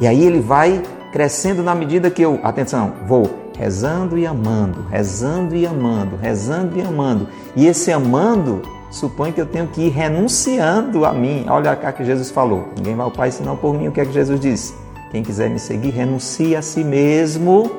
E 0.00 0.06
aí 0.06 0.24
ele 0.24 0.40
vai 0.40 0.82
crescendo 1.12 1.62
na 1.62 1.74
medida 1.74 2.10
que 2.10 2.22
eu, 2.22 2.40
atenção, 2.42 2.92
vou 3.06 3.45
rezando 3.58 4.18
e 4.18 4.26
amando, 4.26 4.84
rezando 4.90 5.56
e 5.56 5.66
amando, 5.66 6.16
rezando 6.16 6.78
e 6.78 6.82
amando. 6.82 7.28
E 7.54 7.66
esse 7.66 7.90
amando 7.90 8.62
supõe 8.90 9.32
que 9.32 9.40
eu 9.40 9.46
tenho 9.46 9.66
que 9.68 9.82
ir 9.82 9.90
renunciando 9.90 11.04
a 11.04 11.12
mim. 11.12 11.46
Olha 11.48 11.74
cá 11.74 11.92
que 11.92 12.04
Jesus 12.04 12.30
falou: 12.30 12.68
ninguém 12.76 12.94
vai 12.94 13.04
ao 13.04 13.10
Pai 13.10 13.30
senão 13.30 13.56
por 13.56 13.74
mim. 13.74 13.88
O 13.88 13.92
que 13.92 14.00
é 14.00 14.04
que 14.04 14.12
Jesus 14.12 14.38
disse? 14.38 14.74
Quem 15.10 15.22
quiser 15.22 15.48
me 15.48 15.58
seguir, 15.58 15.90
renuncie 15.90 16.56
a 16.56 16.62
si 16.62 16.84
mesmo, 16.84 17.70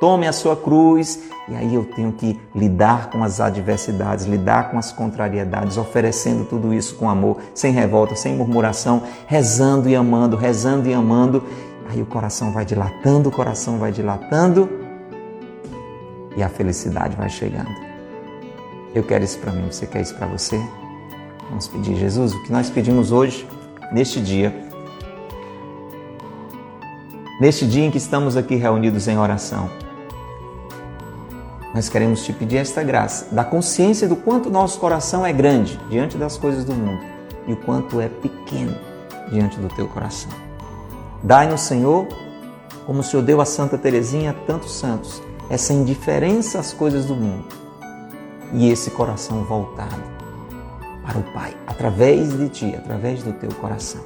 tome 0.00 0.26
a 0.26 0.32
sua 0.32 0.56
cruz. 0.56 1.20
E 1.46 1.54
aí 1.54 1.74
eu 1.74 1.84
tenho 1.84 2.10
que 2.10 2.40
lidar 2.54 3.10
com 3.10 3.22
as 3.22 3.38
adversidades, 3.38 4.24
lidar 4.24 4.70
com 4.70 4.78
as 4.78 4.90
contrariedades, 4.90 5.76
oferecendo 5.76 6.46
tudo 6.46 6.72
isso 6.72 6.94
com 6.94 7.10
amor, 7.10 7.36
sem 7.52 7.70
revolta, 7.70 8.16
sem 8.16 8.34
murmuração, 8.34 9.02
rezando 9.26 9.86
e 9.86 9.94
amando, 9.94 10.38
rezando 10.38 10.88
e 10.88 10.94
amando. 10.94 11.42
Aí 11.90 12.00
o 12.00 12.06
coração 12.06 12.50
vai 12.50 12.64
dilatando, 12.64 13.28
o 13.28 13.32
coração 13.32 13.76
vai 13.76 13.92
dilatando 13.92 14.83
e 16.36 16.42
a 16.42 16.48
felicidade 16.48 17.16
vai 17.16 17.28
chegando. 17.28 17.74
Eu 18.94 19.02
quero 19.02 19.24
isso 19.24 19.38
para 19.38 19.52
mim, 19.52 19.66
você 19.70 19.86
quer 19.86 20.02
isso 20.02 20.14
para 20.14 20.26
você? 20.26 20.60
Vamos 21.48 21.68
pedir, 21.68 21.96
Jesus, 21.96 22.32
o 22.32 22.42
que 22.42 22.52
nós 22.52 22.70
pedimos 22.70 23.12
hoje, 23.12 23.46
neste 23.92 24.20
dia, 24.20 24.54
neste 27.40 27.66
dia 27.66 27.84
em 27.84 27.90
que 27.90 27.98
estamos 27.98 28.36
aqui 28.36 28.54
reunidos 28.54 29.08
em 29.08 29.18
oração. 29.18 29.68
Nós 31.74 31.88
queremos 31.88 32.24
te 32.24 32.32
pedir 32.32 32.58
esta 32.58 32.84
graça, 32.84 33.34
da 33.34 33.44
consciência 33.44 34.06
do 34.06 34.14
quanto 34.14 34.48
nosso 34.48 34.78
coração 34.78 35.26
é 35.26 35.32
grande 35.32 35.76
diante 35.90 36.16
das 36.16 36.38
coisas 36.38 36.64
do 36.64 36.72
mundo 36.72 37.02
e 37.48 37.52
o 37.52 37.56
quanto 37.56 38.00
é 38.00 38.08
pequeno 38.08 38.76
diante 39.30 39.58
do 39.58 39.68
teu 39.74 39.88
coração. 39.88 40.30
Dai-nos, 41.22 41.62
Senhor, 41.62 42.06
como 42.86 43.00
o 43.00 43.02
Senhor 43.02 43.22
deu 43.22 43.40
a 43.40 43.44
Santa 43.44 43.76
Teresinha 43.76 44.30
a 44.30 44.34
tantos 44.34 44.72
santos, 44.72 45.20
essa 45.48 45.72
indiferença 45.72 46.58
às 46.58 46.72
coisas 46.72 47.06
do 47.06 47.14
mundo 47.14 47.46
e 48.52 48.70
esse 48.70 48.90
coração 48.90 49.44
voltado 49.44 50.02
para 51.04 51.18
o 51.18 51.22
Pai, 51.32 51.54
através 51.66 52.36
de 52.36 52.48
Ti, 52.48 52.74
através 52.76 53.22
do 53.22 53.32
Teu 53.34 53.50
coração. 53.54 54.00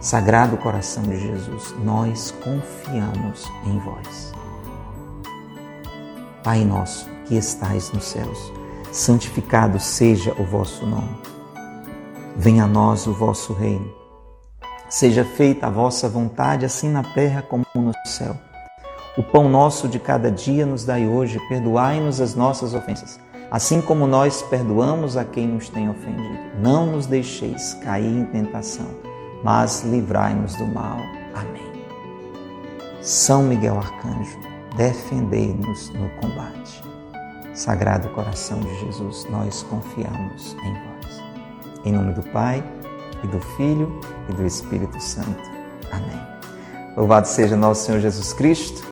Sagrado 0.00 0.56
coração 0.56 1.02
de 1.02 1.18
Jesus, 1.18 1.74
nós 1.82 2.32
confiamos 2.42 3.50
em 3.66 3.78
vós. 3.80 4.32
Pai 6.44 6.64
nosso 6.64 7.08
que 7.26 7.36
estais 7.36 7.90
nos 7.92 8.04
céus, 8.04 8.52
santificado 8.92 9.80
seja 9.80 10.32
o 10.38 10.44
vosso 10.44 10.86
nome. 10.86 11.18
Venha 12.36 12.64
a 12.64 12.68
nós 12.68 13.08
o 13.08 13.12
vosso 13.12 13.52
reino. 13.52 13.92
Seja 14.88 15.24
feita 15.24 15.66
a 15.66 15.70
vossa 15.70 16.08
vontade, 16.08 16.64
assim 16.64 16.88
na 16.88 17.02
terra 17.02 17.42
como 17.42 17.64
no 17.74 17.92
céu. 18.06 18.36
O 19.18 19.22
pão 19.24 19.48
nosso 19.48 19.88
de 19.88 19.98
cada 19.98 20.30
dia 20.30 20.64
nos 20.64 20.84
dai 20.84 21.08
hoje, 21.08 21.40
perdoai-nos 21.48 22.20
as 22.20 22.36
nossas 22.36 22.72
ofensas, 22.72 23.18
assim 23.50 23.80
como 23.80 24.06
nós 24.06 24.42
perdoamos 24.42 25.16
a 25.16 25.24
quem 25.24 25.48
nos 25.48 25.68
tem 25.68 25.90
ofendido. 25.90 26.38
Não 26.62 26.86
nos 26.86 27.04
deixeis 27.04 27.74
cair 27.82 28.06
em 28.06 28.24
tentação, 28.26 28.86
mas 29.42 29.82
livrai-nos 29.82 30.54
do 30.54 30.68
mal. 30.68 30.98
Amém. 31.34 31.68
São 33.02 33.42
Miguel 33.42 33.78
Arcanjo, 33.78 34.38
defendei-nos 34.76 35.90
no 35.94 36.08
combate. 36.20 36.80
Sagrado 37.54 38.08
coração 38.10 38.60
de 38.60 38.72
Jesus, 38.78 39.26
nós 39.30 39.64
confiamos 39.64 40.56
em 40.62 40.74
vós. 40.74 41.22
Em 41.84 41.90
nome 41.90 42.12
do 42.12 42.22
Pai, 42.30 42.62
e 43.24 43.26
do 43.26 43.40
Filho, 43.56 43.98
e 44.28 44.32
do 44.32 44.46
Espírito 44.46 45.00
Santo. 45.00 45.42
Amém. 45.90 46.22
Louvado 46.96 47.26
seja 47.26 47.56
nosso 47.56 47.84
Senhor 47.84 48.00
Jesus 48.00 48.32
Cristo 48.32 48.86